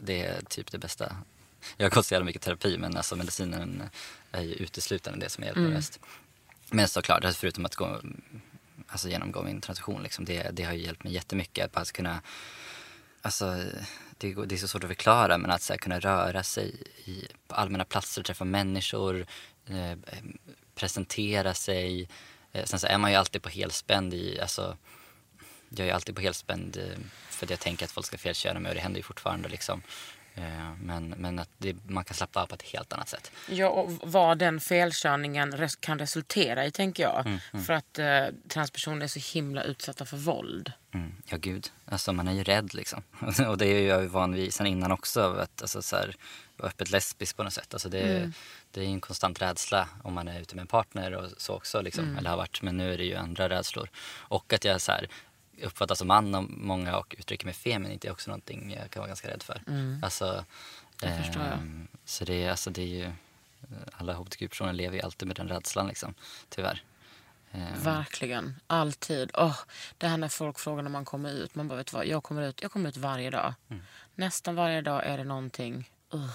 det 0.00 0.24
är 0.24 0.42
typ 0.42 0.72
det 0.72 0.78
bästa. 0.78 1.16
Jag 1.76 1.84
har 1.86 1.90
gått 1.90 2.06
så 2.06 2.14
jävla 2.14 2.24
mycket 2.24 2.42
terapi 2.42 2.78
men 2.78 2.96
alltså 2.96 3.16
medicinen 3.16 3.82
är 4.32 4.42
ju 4.42 4.52
uteslutande 4.52 5.26
det 5.26 5.30
som 5.30 5.44
hjälper 5.44 5.60
mest. 5.60 6.00
Men 6.70 6.88
såklart, 6.88 7.24
alltså 7.24 7.40
förutom 7.40 7.64
att 7.64 7.74
gå, 7.74 8.00
alltså 8.88 9.08
genomgå 9.08 9.42
min 9.42 9.60
transition, 9.60 10.02
liksom, 10.02 10.24
det, 10.24 10.50
det 10.52 10.62
har 10.62 10.72
ju 10.72 10.82
hjälpt 10.82 11.04
mig 11.04 11.12
jättemycket. 11.12 11.64
Att 11.64 11.72
bara 11.72 11.84
kunna, 11.84 12.20
alltså, 13.22 13.64
det, 14.18 14.34
det 14.34 14.54
är 14.54 14.56
så 14.56 14.68
svårt 14.68 14.84
att 14.84 14.88
förklara 14.88 15.38
men 15.38 15.50
att 15.50 15.62
så 15.62 15.72
här, 15.72 15.78
kunna 15.78 16.00
röra 16.00 16.42
sig 16.42 16.82
i, 17.04 17.28
på 17.48 17.54
allmänna 17.54 17.84
platser, 17.84 18.22
träffa 18.22 18.44
människor, 18.44 19.26
Eh, 19.70 19.98
presentera 20.74 21.54
sig. 21.54 22.08
Eh, 22.52 22.64
sen 22.64 22.78
så 22.80 22.86
är 22.86 22.98
man 22.98 23.10
ju 23.10 23.16
alltid 23.16 23.42
på 23.42 23.48
helspänd 23.48 24.14
i, 24.14 24.40
alltså, 24.40 24.76
jag 25.68 25.88
är 25.88 25.92
alltid 25.92 26.14
på 26.14 26.20
helspänd 26.20 26.76
eh, 26.76 26.98
för 27.30 27.46
att 27.46 27.50
jag 27.50 27.60
tänker 27.60 27.84
att 27.84 27.90
folk 27.90 28.06
ska 28.06 28.18
felköra 28.18 28.60
mig 28.60 28.70
och 28.70 28.74
det 28.74 28.80
händer 28.80 28.98
ju 28.98 29.02
fortfarande 29.02 29.48
liksom. 29.48 29.82
Eh, 30.38 30.72
Men, 30.82 31.08
men 31.08 31.38
att 31.38 31.48
det, 31.58 31.76
man 31.88 32.04
kan 32.04 32.14
slappna 32.14 32.42
av 32.42 32.46
på 32.46 32.54
ett 32.54 32.62
helt 32.62 32.92
annat 32.92 33.08
sätt. 33.08 33.30
Ja, 33.48 33.68
och 33.68 33.90
vad 34.02 34.38
den 34.38 34.60
felkörningen 34.60 35.52
res- 35.56 35.76
kan 35.76 35.98
resultera 35.98 36.66
i, 36.66 36.70
tänker 36.70 37.02
jag. 37.02 37.40
För 37.66 37.72
att 37.72 37.98
eh, 37.98 38.26
transpersoner 38.48 39.04
är 39.04 39.08
så 39.08 39.34
himla 39.38 39.62
utsatta 39.62 40.04
för 40.04 40.16
våld. 40.16 40.72
Mm. 40.94 41.14
Ja 41.26 41.36
gud, 41.36 41.72
alltså 41.86 42.12
man 42.12 42.28
är 42.28 42.32
ju 42.32 42.42
rädd 42.44 42.74
liksom. 42.74 43.02
och 43.48 43.58
det 43.58 43.66
är 43.66 43.88
jag 43.88 44.02
ju 44.02 44.06
van 44.08 44.34
vid 44.34 44.54
sen 44.54 44.66
innan 44.66 44.92
också. 44.92 45.20
Att, 45.20 45.62
alltså, 45.62 45.82
så 45.82 45.96
här, 45.96 46.14
vara 46.56 46.68
öppet 46.68 46.90
lesbisk 46.90 47.36
på 47.36 47.42
något 47.42 47.52
sätt. 47.52 47.74
Alltså, 47.74 47.88
det, 47.88 48.32
det 48.70 48.80
är 48.80 48.84
en 48.84 49.00
konstant 49.00 49.42
rädsla 49.42 49.88
om 50.04 50.14
man 50.14 50.28
är 50.28 50.40
ute 50.40 50.54
med 50.54 50.62
en 50.62 50.66
partner 50.66 51.12
och 51.14 51.30
så 51.36 51.54
också. 51.54 51.80
Liksom, 51.80 52.16
Eller 52.18 52.30
har 52.30 52.36
varit. 52.36 52.62
Men 52.62 52.76
nu 52.76 52.92
är 52.94 52.98
det 52.98 53.04
ju 53.04 53.14
andra 53.16 53.48
rädslor. 53.48 53.88
Och 54.28 54.52
att 54.52 54.64
jag 54.64 54.80
så 54.80 54.92
här, 54.92 55.08
uppfattas 55.62 55.98
som 55.98 56.08
man 56.08 56.34
av 56.34 56.50
många 56.50 56.96
och 56.96 57.14
uttrycker 57.18 57.44
mig 57.44 57.54
feminint 57.54 58.04
är 58.04 58.10
också 58.10 58.30
någonting 58.30 58.74
jag 58.80 58.90
kan 58.90 59.00
vara 59.00 59.08
ganska 59.08 59.28
rädd 59.28 59.42
för. 59.42 59.62
Alltså, 60.02 60.44
Det 61.00 61.22
förstår 61.24 61.42
jag. 61.42 61.52
ehm, 61.52 61.88
Så 62.04 62.24
det, 62.24 62.42
är- 62.44 62.50
alltså, 62.50 62.70
det 62.70 62.82
är 62.82 62.86
ju, 62.86 63.12
alla 63.92 64.12
hbtq-personer 64.14 64.72
lever 64.72 64.96
ju 64.96 65.02
alltid 65.02 65.28
med 65.28 65.36
den 65.36 65.48
rädslan 65.48 65.88
liksom, 65.88 66.14
tyvärr. 66.48 66.82
Ehm, 67.52 67.82
Verkligen. 67.82 68.54
Alltid. 68.66 69.30
Åh, 69.34 69.56
det 69.98 70.06
här 70.08 70.16
när 70.16 70.28
folk 70.28 70.58
frågar 70.58 70.82
när 70.82 70.90
man 70.90 71.04
kommer 71.04 71.30
ut. 71.32 71.54
Man 71.54 71.68
bara, 71.68 71.76
vet 71.76 71.92
vad? 71.92 72.06
Jag 72.06 72.22
kommer 72.22 72.42
ut, 72.48 72.62
jag 72.62 72.72
kommer 72.72 72.88
ut 72.88 72.96
varje 72.96 73.30
dag. 73.30 73.54
Nästan 74.14 74.54
varje 74.54 74.80
dag 74.82 75.06
är 75.06 75.18
det 75.18 75.24
någonting. 75.24 75.90
Uh. 76.14 76.30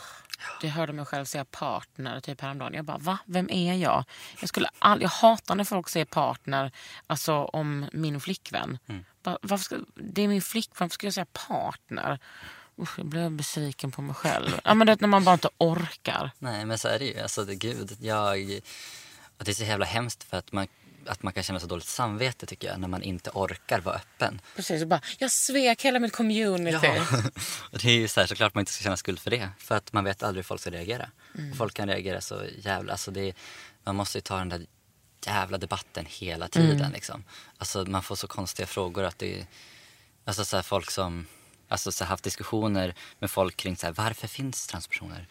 Det 0.62 0.68
hörde 0.68 0.94
mig 0.94 1.06
själv 1.06 1.26
säga 1.26 1.46
partner 1.46 2.20
typ 2.20 2.42
häromdagen. 2.42 2.74
Jag 2.74 2.86
bara, 2.86 2.98
va? 2.98 3.18
Vem 3.26 3.50
är 3.50 3.74
jag? 3.74 4.04
Jag, 4.40 4.50
skulle 4.50 4.70
all, 4.80 5.02
jag 5.02 5.10
hatar 5.10 5.56
när 5.56 5.64
folk 5.64 5.90
säger 5.90 6.06
partner 6.06 6.72
alltså 7.08 7.34
om 7.34 7.90
min 7.94 8.22
flickvän. 8.22 8.80
Bara, 9.24 9.38
varför 9.42 9.64
ska, 9.64 9.78
det 9.96 10.22
är 10.22 10.28
min 10.28 10.42
flickvän, 10.42 10.76
varför 10.80 10.94
ska 10.94 11.08
jag 11.08 11.14
säga 11.14 11.26
partner? 11.48 12.20
Usch, 12.82 13.00
jag 13.00 13.06
blev 13.06 13.32
besviken 13.32 13.92
på 13.92 14.02
mig 14.02 14.16
själv. 14.16 14.60
Ja, 14.64 14.74
men 14.74 14.88
det 14.88 14.94
är 14.94 14.98
när 15.00 15.08
man 15.08 15.24
bara 15.24 15.34
inte 15.34 15.50
orkar. 15.58 16.32
Nej 16.40 16.66
men 16.66 16.78
så 16.78 16.88
är 16.88 17.00
det 17.00 17.06
ju. 17.06 17.20
Alltså 17.20 17.46
det, 17.46 17.56
gud, 17.56 17.98
jag... 18.00 18.60
Och 19.38 19.46
det 19.46 19.52
är 19.52 19.56
så 19.56 19.64
jävla 19.64 19.86
hemskt 19.86 20.24
för 20.24 20.38
att 20.38 20.52
man, 20.52 20.68
att 21.08 21.24
man 21.24 21.34
kan 21.34 21.44
känna 21.44 21.60
så 21.60 21.68
dåligt 21.68 21.88
samvete 21.88 22.46
tycker 22.46 22.68
jag 22.68 22.80
när 22.80 22.88
man 22.88 23.04
inte 23.04 23.30
orkar 23.34 23.80
vara 23.80 23.96
öppen. 23.96 24.42
Precis, 24.56 24.82
och 24.82 24.88
bara, 24.88 25.02
jag 25.20 25.32
svek 25.32 25.86
hela 25.86 26.00
mitt 26.00 26.14
community. 26.14 26.88
och 27.72 27.80
det 27.82 27.90
är 27.90 27.96
ju 27.96 28.08
så 28.08 28.20
här, 28.20 28.28
såklart 28.28 28.56
man 28.56 28.62
inte 28.62 28.72
ska 28.72 28.84
känna 28.84 28.98
skuld 28.98 29.20
för 29.20 29.32
det. 29.32 29.50
För 29.58 29.76
att 29.76 29.94
man 29.94 30.04
vet 30.04 30.24
aldrig 30.24 30.44
hur 30.44 30.48
folk 30.48 30.62
ska 30.62 30.72
reagera. 30.72 31.10
Mm. 31.38 31.52
Och 31.52 31.58
folk 31.58 31.74
kan 31.74 31.88
reagera 31.88 32.22
så 32.22 32.46
jävla... 32.58 32.92
Alltså 32.92 33.12
det, 33.12 33.34
man 33.84 33.96
måste 33.96 34.18
ju 34.18 34.22
ta 34.22 34.38
den 34.38 34.50
där 34.50 34.66
jävla 35.26 35.58
debatten 35.58 36.06
hela 36.10 36.48
tiden 36.48 36.80
Mm. 36.80 36.92
liksom. 36.92 37.24
Alltså 37.58 37.86
man 37.86 38.04
får 38.04 38.16
så 38.16 38.28
konstiga 38.28 38.68
frågor 38.68 39.04
att 39.04 39.20
det... 39.20 39.48
Alltså 40.26 40.46
så 40.46 40.56
här, 40.56 40.64
folk 40.64 40.92
som... 40.92 41.28
Alltså 41.68 41.92
så 41.92 42.04
här, 42.04 42.10
haft 42.10 42.24
diskussioner 42.24 42.96
med 43.20 43.32
folk 43.32 43.58
kring 43.58 43.78
så 43.78 43.86
här, 43.86 43.94
varför 43.94 44.28
finns 44.28 44.68
transpersoner? 44.68 45.28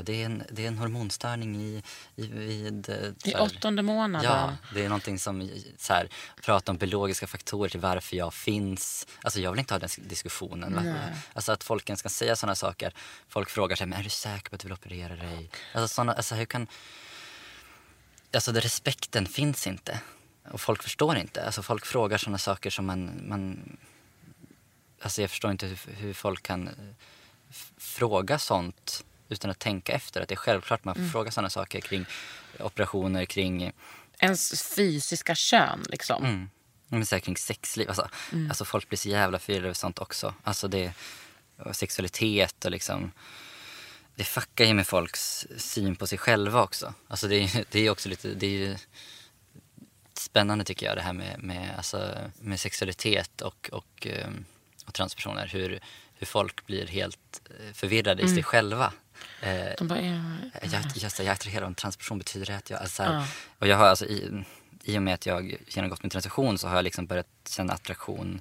Det 0.00 0.22
är 0.22 0.26
en, 0.26 0.42
det 0.50 0.64
är 0.64 0.68
en 0.68 0.78
hormonstörning 0.78 1.56
i, 1.56 1.82
i, 2.16 2.26
vid... 2.26 2.88
eh, 2.88 3.30
I 3.30 3.34
åttonde 3.34 3.82
månaden. 3.82 4.30
Ja, 4.30 4.56
det 4.74 4.84
är 4.84 4.88
någonting 4.88 5.18
som 5.18 5.50
så 5.78 5.92
här, 5.92 6.08
pratar 6.42 6.72
om 6.72 6.76
biologiska 6.76 7.26
faktorer 7.26 7.68
till 7.68 7.80
varför 7.80 8.16
jag 8.16 8.34
finns. 8.34 9.06
Alltså 9.22 9.40
jag 9.40 9.50
vill 9.50 9.60
inte 9.60 9.74
ha 9.74 9.78
den 9.78 9.88
diskussionen. 9.96 10.74
Va? 10.74 10.94
Alltså 11.34 11.52
att 11.52 11.64
folk 11.64 11.88
ens 11.88 12.02
kan 12.02 12.10
säga 12.10 12.36
sådana 12.36 12.54
saker. 12.54 12.94
Folk 13.28 13.50
frågar 13.50 13.76
sig, 13.76 13.86
men 13.86 13.98
är 13.98 14.02
du 14.02 14.10
säker 14.10 14.50
på 14.50 14.54
att 14.54 14.60
du 14.60 14.68
vill 14.68 14.72
operera 14.72 15.16
dig? 15.16 15.50
Alltså, 15.74 15.94
såna, 15.94 16.12
alltså 16.12 16.34
hur 16.34 16.44
kan... 16.44 16.66
Alltså 18.34 18.52
det, 18.52 18.60
respekten 18.60 19.26
finns 19.26 19.66
inte. 19.66 20.00
Och 20.50 20.60
folk 20.60 20.82
förstår 20.82 21.16
inte. 21.16 21.44
Alltså 21.44 21.62
folk 21.62 21.86
frågar 21.86 22.18
sådana 22.18 22.38
saker 22.38 22.70
som 22.70 22.86
man... 22.86 23.28
man 23.28 23.76
alltså 25.00 25.20
jag 25.20 25.30
förstår 25.30 25.50
inte 25.50 25.66
hur, 25.66 25.92
hur 25.94 26.14
folk 26.14 26.42
kan 26.42 26.68
eh, 26.68 26.74
fråga 27.76 28.38
sånt 28.38 29.04
utan 29.32 29.50
att 29.50 29.58
tänka 29.58 29.92
efter. 29.92 30.20
Att 30.20 30.28
det 30.28 30.34
är 30.34 30.36
självklart 30.36 30.84
man 30.84 30.94
får 30.94 31.08
fråga 31.12 31.30
sådana 31.30 31.50
saker 31.50 31.80
kring 31.80 32.04
operationer, 32.58 33.24
kring 33.24 33.72
Ens 34.18 34.62
fysiska 34.76 35.34
kön 35.34 35.84
liksom. 35.88 36.24
Mm. 36.24 36.50
Men 36.88 37.06
så 37.06 37.14
här 37.14 37.20
kring 37.20 37.36
sexliv. 37.36 37.88
Alltså, 37.88 38.08
alltså 38.48 38.64
folk 38.64 38.88
blir 38.88 38.98
så 38.98 39.08
jävla 39.08 39.38
förvirrade 39.38 39.66
över 39.66 39.74
sånt 39.74 39.98
också. 39.98 40.34
Alltså 40.42 40.68
det, 40.68 40.92
och 41.58 41.76
sexualitet 41.76 42.64
och 42.64 42.70
liksom. 42.70 43.12
Det 44.14 44.24
fuckar 44.24 44.64
ju 44.64 44.74
med 44.74 44.86
folks 44.86 45.46
syn 45.56 45.96
på 45.96 46.06
sig 46.06 46.18
själva 46.18 46.62
också. 46.62 46.94
Alltså 47.08 47.28
det, 47.28 47.36
är- 47.36 47.64
det 47.70 47.86
är 47.86 47.90
också 47.90 48.08
lite, 48.08 48.28
det 48.28 48.46
är 48.46 48.50
ju, 48.50 48.76
spännande 50.14 50.64
tycker 50.64 50.86
jag 50.86 50.96
det 50.96 51.02
här 51.02 51.12
med, 51.12 51.42
med, 51.42 51.74
alltså, 51.76 52.14
med 52.40 52.60
sexualitet 52.60 53.40
och, 53.40 53.70
och, 53.72 54.06
ehm, 54.06 54.44
och 54.86 54.94
transpersoner. 54.94 55.46
Hur, 55.46 55.80
hur 56.14 56.26
folk 56.26 56.66
blir 56.66 56.86
helt 56.86 57.40
eh, 57.50 57.72
förvirrade 57.72 58.22
i 58.22 58.28
sig 58.34 58.42
själva. 58.42 58.92
Eh, 59.40 59.74
De 59.78 59.88
bara, 59.88 60.00
ja, 60.00 60.20
jag, 60.62 60.82
just 60.94 61.16
det, 61.16 61.22
jag 61.22 61.30
är 61.30 61.32
attraherad 61.32 61.62
av 61.62 61.68
en 61.68 61.74
transperson 61.74 62.18
betyder 62.18 62.54
att 62.54 62.70
jag... 62.70 62.80
Alltså, 62.80 62.96
så 62.96 63.02
här, 63.02 63.24
och 63.58 63.66
jag 63.66 63.76
har 63.76 63.86
alltså 63.86 64.04
i, 64.04 64.44
I 64.82 64.98
och 64.98 65.02
med 65.02 65.14
att 65.14 65.26
jag 65.26 65.56
genomgått 65.68 66.02
min 66.02 66.10
transition 66.10 66.58
så 66.58 66.68
har 66.68 66.76
jag 66.76 66.84
liksom 66.84 67.06
börjat 67.06 67.26
känna 67.48 67.72
attraktion 67.72 68.40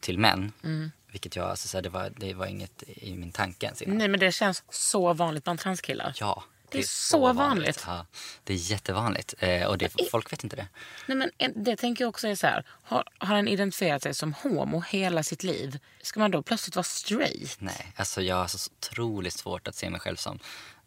till 0.00 0.18
män. 0.18 0.52
Mm. 0.64 0.90
Vilket 1.10 1.36
jag, 1.36 1.50
alltså, 1.50 1.68
så 1.68 1.76
här, 1.76 1.82
det, 1.82 1.88
var, 1.88 2.12
det 2.16 2.34
var 2.34 2.46
inget 2.46 2.82
i 2.86 3.14
min 3.14 3.32
tanke 3.32 3.66
ens 3.66 3.82
innan. 3.82 3.98
Nej 3.98 4.08
men 4.08 4.20
det 4.20 4.32
känns 4.32 4.62
så 4.70 5.12
vanligt 5.12 5.44
bland 5.44 5.58
transkillar. 5.58 6.14
Ja, 6.20 6.44
Det 6.70 6.78
är 6.78 6.82
så 6.82 7.32
vanligt. 7.32 7.84
Ja, 7.86 8.06
det 8.44 8.52
är 8.52 8.56
jättevanligt. 8.56 9.34
Eh, 9.38 9.66
och 9.66 9.78
det, 9.78 9.92
folk 10.10 10.32
vet 10.32 10.44
inte 10.44 10.56
det. 10.56 10.68
Nej, 11.06 11.16
men 11.16 11.30
en- 11.38 11.64
det 11.64 11.76
tänker 11.76 12.04
jag 12.04 12.08
också 12.08 12.28
är 12.28 12.34
så 12.34 12.46
här. 12.46 12.64
Har, 12.82 13.04
har 13.18 13.34
han 13.36 13.48
identifierat 13.48 14.02
sig 14.02 14.14
som 14.14 14.32
homo 14.32 14.80
hela 14.88 15.22
sitt 15.22 15.42
liv? 15.42 15.78
Ska 16.02 16.20
man 16.20 16.30
då 16.30 16.42
plötsligt 16.42 16.76
vara 16.76 16.84
straight? 16.84 17.56
Nej, 17.60 17.92
alltså 17.96 18.22
jag 18.22 18.36
har 18.36 18.46
så 18.46 18.70
otroligt 18.78 19.34
svårt 19.34 19.68
att 19.68 19.74
se 19.74 19.90
mig 19.90 20.00
själv 20.00 20.16
som 20.16 20.38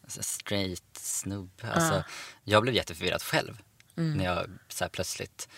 straight 0.08 0.84
snubbe. 0.98 1.72
Alltså, 1.72 2.04
Jag 2.44 2.62
blev 2.62 2.74
jätteförvirrad 2.74 3.22
själv 3.22 3.58
Mm. 3.96 4.12
när 4.18 4.24
jag 4.24 4.46
så 4.68 4.84
här, 4.84 4.88
plötsligt 4.88 5.48
eh, 5.48 5.52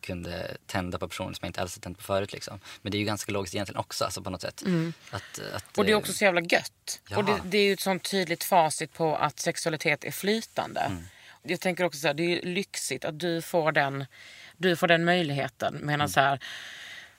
kunde 0.00 0.56
tända 0.66 0.98
på 0.98 1.08
personer 1.08 1.32
som 1.32 1.38
jag 1.42 1.48
inte 1.48 1.60
alls 1.60 1.76
har 1.76 1.80
tänt 1.80 1.98
på 1.98 2.04
förut. 2.04 2.32
Liksom. 2.32 2.60
Men 2.82 2.92
det 2.92 2.96
är 2.96 3.00
ju 3.00 3.04
ganska 3.04 3.32
logiskt 3.32 3.54
egentligen 3.54 3.80
också 3.80 4.04
alltså, 4.04 4.22
på 4.22 4.30
något 4.30 4.40
sätt. 4.42 4.62
Att, 5.10 5.14
att, 5.14 5.38
Mm. 5.38 5.62
Och 5.76 5.84
det 5.84 5.90
är 5.90 5.94
eh, 5.94 5.98
också 5.98 6.12
så 6.12 6.24
jävla 6.24 6.40
gött. 6.40 7.00
Ja. 7.08 7.16
Och 7.16 7.24
det, 7.24 7.40
det 7.44 7.58
är 7.58 7.64
ju 7.64 7.72
ett 7.72 7.80
sånt 7.80 8.10
tydligt 8.10 8.44
facit 8.44 8.92
på 8.92 9.16
att 9.16 9.40
sexualitet 9.40 10.04
är 10.04 10.10
flytande. 10.10 10.80
Mm. 10.80 11.02
Jag 11.42 11.60
tänker 11.60 11.84
också 11.84 12.00
så 12.00 12.06
här, 12.06 12.14
det 12.14 12.22
är 12.22 12.28
ju 12.28 12.54
lyxigt 12.54 13.04
att 13.04 13.18
du 13.18 13.42
får 13.42 13.72
den, 13.72 14.06
du 14.56 14.76
får 14.76 14.86
den 14.88 15.04
möjligheten. 15.04 15.78
Medan 15.80 16.00
Mm. 16.00 16.08
så 16.08 16.20
här, 16.20 16.40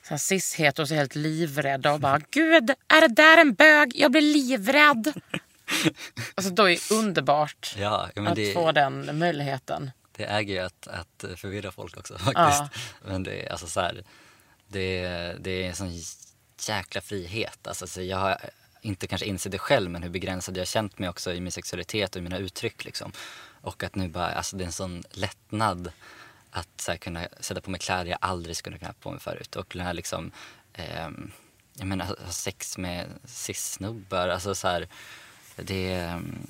så 0.04 0.10
här 0.10 0.18
cis-heteros 0.18 0.92
är 0.92 0.96
helt 0.96 1.16
livrädda 1.16 1.94
och 1.94 2.00
bara 2.00 2.20
Gud, 2.30 2.70
är 2.88 3.02
det 3.02 3.16
där 3.16 3.38
en 3.38 3.54
bög? 3.54 3.92
Jag 3.96 4.12
blir 4.12 4.22
livrädd. 4.22 5.14
alltså 6.36 6.52
då 6.54 6.70
är 6.70 6.70
det 6.70 6.96
underbart 6.96 7.76
Ja, 7.78 8.10
att 8.16 8.36
det, 8.36 8.54
få 8.54 8.72
den 8.72 9.20
möjligheten. 9.20 9.92
Det 10.22 10.28
äger 10.28 10.54
ju 10.54 10.60
att, 10.60 10.88
att 10.88 11.40
förvirra 11.40 11.72
folk 11.72 11.98
också 11.98 12.18
faktiskt. 12.18 12.64
Men 13.06 13.24
det 13.24 13.46
är 13.46 13.52
alltså 13.52 13.68
så 13.68 13.82
här, 13.82 14.04
det, 14.68 15.02
det 15.40 15.52
är 15.52 15.70
en 15.70 15.76
sån 15.76 16.02
jäkla 16.68 17.02
frihet. 17.02 17.68
Alltså, 17.68 17.88
så 17.88 18.02
jag 18.02 18.18
har 18.18 18.38
inte 18.82 19.08
kanske 19.08 19.28
insett 19.28 19.52
det 19.52 19.58
själv 19.58 19.92
men 19.92 20.04
hur 20.04 20.10
begränsad 20.10 20.58
jag 20.58 20.62
har 20.62 20.66
känt 20.66 21.00
mig 21.00 21.10
också 21.10 21.34
i 21.34 21.40
min 21.40 21.52
sexualitet 21.52 22.16
och 22.16 22.20
i 22.20 22.24
mina 22.24 22.38
uttryck 22.38 22.86
liksom. 22.86 23.12
Och 23.62 23.84
att 23.84 23.96
nu 23.96 24.08
bara, 24.08 24.34
alltså 24.34 24.58
det 24.58 24.64
är 24.64 24.66
en 24.66 24.72
sån 24.72 25.04
lättnad 25.12 25.92
att 26.52 26.82
så 26.82 26.92
här, 26.92 26.98
kunna 26.98 27.28
sätta 27.40 27.62
på 27.62 27.72
mig 27.72 27.80
kläder 27.80 28.12
jag 28.12 28.20
aldrig 28.22 28.58
skulle 28.58 28.78
kunna 28.78 28.90
ha 28.90 28.96
på 29.00 29.12
mig 29.12 29.20
förut. 29.20 29.56
Och 29.56 29.70
kunna 29.70 29.94
liksom, 29.94 30.32
ehm, 30.74 31.32
jag 31.74 31.88
menar 31.88 32.06
ha 32.06 32.16
sex 32.32 32.78
med 32.78 33.06
cis-snubbar. 33.26 34.28
Alltså 34.28 34.56
så 34.56 34.68
här, 34.68 34.88
det, 35.56 35.94
ehm, 35.94 36.48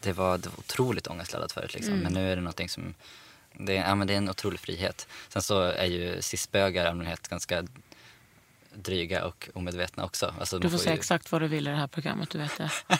det, 0.00 0.12
var, 0.12 0.38
det 0.38 0.48
var 0.48 0.58
otroligt 0.58 1.06
ångestladdat 1.06 1.52
förut 1.52 1.74
liksom. 1.74 1.98
Men 1.98 2.12
nu 2.12 2.32
är 2.32 2.36
det 2.36 2.42
någonting 2.42 2.68
som, 2.68 2.94
det, 3.52 3.76
är- 3.76 3.88
ja, 3.88 3.94
men 3.94 4.06
det 4.06 4.12
är 4.12 4.18
en 4.18 4.30
otrolig 4.30 4.60
frihet. 4.60 5.08
Sen 5.28 5.42
så 5.42 5.60
är 5.62 5.84
ju 5.84 6.22
cis-bögar 6.22 6.84
i 6.84 6.88
allmänhet 6.88 7.28
ganska 7.28 7.64
dryga 8.74 9.24
och 9.24 9.48
omedvetna 9.54 10.04
också. 10.04 10.34
Alltså, 10.40 10.58
Du 10.58 10.62
de 10.62 10.70
får 10.70 10.78
säga 10.78 10.92
ju- 10.92 10.98
exakt 10.98 11.32
vad 11.32 11.40
du 11.42 11.48
vill 11.48 11.66
i 11.66 11.70
det 11.70 11.76
här 11.76 11.86
programmet, 11.86 12.30
du 12.30 12.38
vet 12.38 12.56
det. 12.58 12.70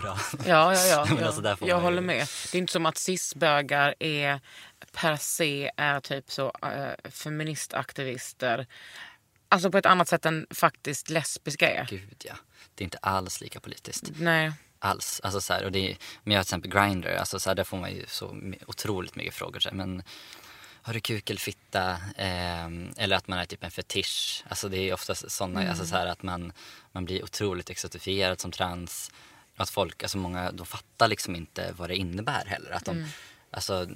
Bra. 0.00 0.18
Ja, 0.46 0.74
ja, 0.74 0.86
ja. 0.86 1.06
Alltså, 1.26 1.40
där 1.40 1.56
får 1.56 1.68
jag 1.68 1.74
man 1.76 1.82
ju- 1.82 1.86
håller 1.86 2.02
med. 2.02 2.26
Det 2.52 2.58
är 2.58 2.60
inte 2.60 2.72
som 2.72 2.86
att 2.86 2.96
cisbögar 2.98 3.94
är 3.98 4.40
per 4.92 5.16
se 5.16 5.70
är 5.76 6.00
typ 6.00 6.30
så 6.30 6.52
äh, 6.62 7.10
feministaktivister. 7.10 8.66
Alltså 9.48 9.70
på 9.70 9.78
ett 9.78 9.86
annat 9.86 10.08
sätt 10.08 10.26
än 10.26 10.46
faktiskt 10.50 11.10
lesbiska 11.10 11.70
är. 11.70 11.86
Gud 11.90 12.22
ja. 12.24 12.34
Det 12.74 12.82
är 12.82 12.84
inte 12.84 12.98
alls 13.02 13.40
lika 13.40 13.60
politiskt. 13.60 14.10
Nej. 14.18 14.52
Alls. 14.78 15.20
Alltså 15.24 15.40
så 15.40 15.52
här, 15.52 15.64
och 15.64 15.72
det 15.72 15.96
men 16.24 16.32
jag 16.32 16.38
har 16.38 16.44
till 16.44 16.48
exempel 16.48 16.70
Grindr, 16.70 17.08
alltså 17.08 17.40
så 17.40 17.50
här, 17.50 17.54
där 17.54 17.64
får 17.64 17.76
man 17.76 17.90
ju 17.90 18.04
så 18.08 18.36
otroligt 18.66 19.16
mycket 19.16 19.34
frågor. 19.34 19.60
Så 19.60 19.68
här, 19.68 19.76
men 19.76 20.02
har 20.82 20.94
du 20.94 21.00
kuk 21.00 21.30
eller 21.30 21.40
fitta? 21.40 21.96
Ehm, 22.16 22.92
eller 22.96 23.16
att 23.16 23.28
man 23.28 23.38
är 23.38 23.44
typ 23.44 23.64
en 23.64 23.70
fetisch. 23.70 24.44
Alltså 24.48 24.68
det 24.68 24.78
är 24.78 24.94
oftast 24.94 25.30
sådana, 25.30 25.68
alltså 25.68 25.86
så 25.86 25.96
här 25.96 26.06
att 26.06 26.22
man, 26.22 26.52
man 26.92 27.04
blir 27.04 27.24
otroligt 27.24 27.70
exotifierad 27.70 28.40
som 28.40 28.52
trans. 28.52 29.10
Att 29.56 29.70
folk, 29.70 30.02
alltså 30.02 30.18
många, 30.18 30.52
de 30.52 30.66
fattar 30.66 31.08
liksom 31.08 31.36
inte 31.36 31.74
vad 31.76 31.90
det 31.90 31.96
innebär 31.96 32.44
heller. 32.46 32.70
Att 32.70 32.84
de, 32.84 33.06
alltså 33.50 33.88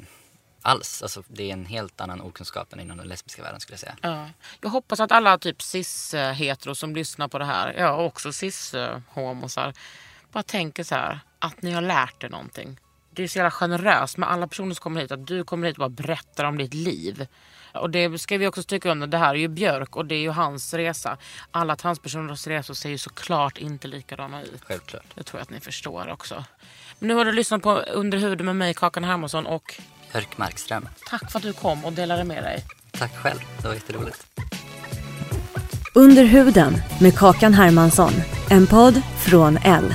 alls. 0.62 1.02
Alltså 1.02 1.22
det 1.28 1.48
är 1.48 1.52
en 1.52 1.66
helt 1.66 2.00
annan 2.00 2.20
okunskap 2.20 2.72
än 2.72 2.80
inom 2.80 2.96
den 2.96 3.08
lesbiska 3.08 3.42
världen 3.42 3.60
skulle 3.60 3.74
jag 3.74 3.80
säga. 3.80 3.96
Ja. 4.00 4.28
Jag 4.60 4.70
hoppas 4.70 5.00
att 5.00 5.12
alla 5.12 5.38
typ 5.38 5.62
cis-heteros 5.62 6.78
som 6.78 6.94
lyssnar 6.94 7.28
på 7.28 7.38
det 7.38 7.44
här, 7.44 7.74
ja 7.78 7.96
också 7.96 8.32
cis-homosar, 8.32 9.74
bara 10.32 10.42
tänker 10.42 10.84
så 10.84 10.94
här 10.94 11.20
att 11.38 11.62
ni 11.62 11.70
har 11.70 11.82
lärt 11.82 12.24
er 12.24 12.28
någonting. 12.28 12.80
Det 13.14 13.22
är 13.22 13.28
så 13.28 13.38
jävla 13.38 13.50
generöst 13.50 14.16
med 14.16 14.30
alla 14.30 14.48
personer 14.48 14.74
som 14.74 14.82
kommer 14.82 15.00
hit, 15.00 15.12
att 15.12 15.26
du 15.26 15.44
kommer 15.44 15.66
hit 15.66 15.76
och 15.76 15.80
bara 15.80 16.04
berättar 16.04 16.44
om 16.44 16.58
ditt 16.58 16.74
liv. 16.74 17.26
Och 17.74 17.90
det 17.90 18.18
ska 18.18 18.38
vi 18.38 18.46
också 18.46 18.62
stryka 18.62 18.90
under, 18.90 19.06
det 19.06 19.18
här 19.18 19.30
är 19.30 19.38
ju 19.38 19.48
Björk 19.48 19.96
och 19.96 20.06
det 20.06 20.14
är 20.14 20.20
ju 20.20 20.30
hans 20.30 20.74
resa. 20.74 21.18
Alla 21.50 21.76
transpersoners 21.76 22.46
resor 22.46 22.74
ser 22.74 22.90
ju 22.90 22.98
såklart 22.98 23.58
inte 23.58 23.88
likadana 23.88 24.42
ut. 24.42 24.62
Självklart. 24.66 25.04
Det 25.14 25.22
tror 25.22 25.38
jag 25.38 25.42
att 25.42 25.50
ni 25.50 25.60
förstår 25.60 26.10
också. 26.12 26.44
Men 26.98 27.08
nu 27.08 27.14
har 27.14 27.24
du 27.24 27.32
lyssnat 27.32 27.62
på 27.62 27.78
Under 27.78 28.18
huden 28.18 28.46
med 28.46 28.56
mig, 28.56 28.74
Kakan 28.74 29.04
Hermansson 29.04 29.46
och 29.46 29.80
Björk 30.12 30.38
Markström. 30.38 30.88
tack 31.10 31.30
för 31.30 31.38
att 31.38 31.42
du 31.42 31.52
kom 31.52 31.84
och 31.84 31.92
delade 31.92 32.24
med 32.24 32.42
dig. 32.42 32.64
Tack 32.90 33.16
själv, 33.16 33.38
det 33.62 33.68
var 33.68 33.74
jätteroligt. 33.74 34.26
Under 35.94 36.24
huden 36.24 36.82
med 37.00 37.18
Kakan 37.18 37.54
Hermansson. 37.54 38.12
En 38.50 38.66
podd 38.66 39.02
från 39.18 39.56
L. 39.56 39.94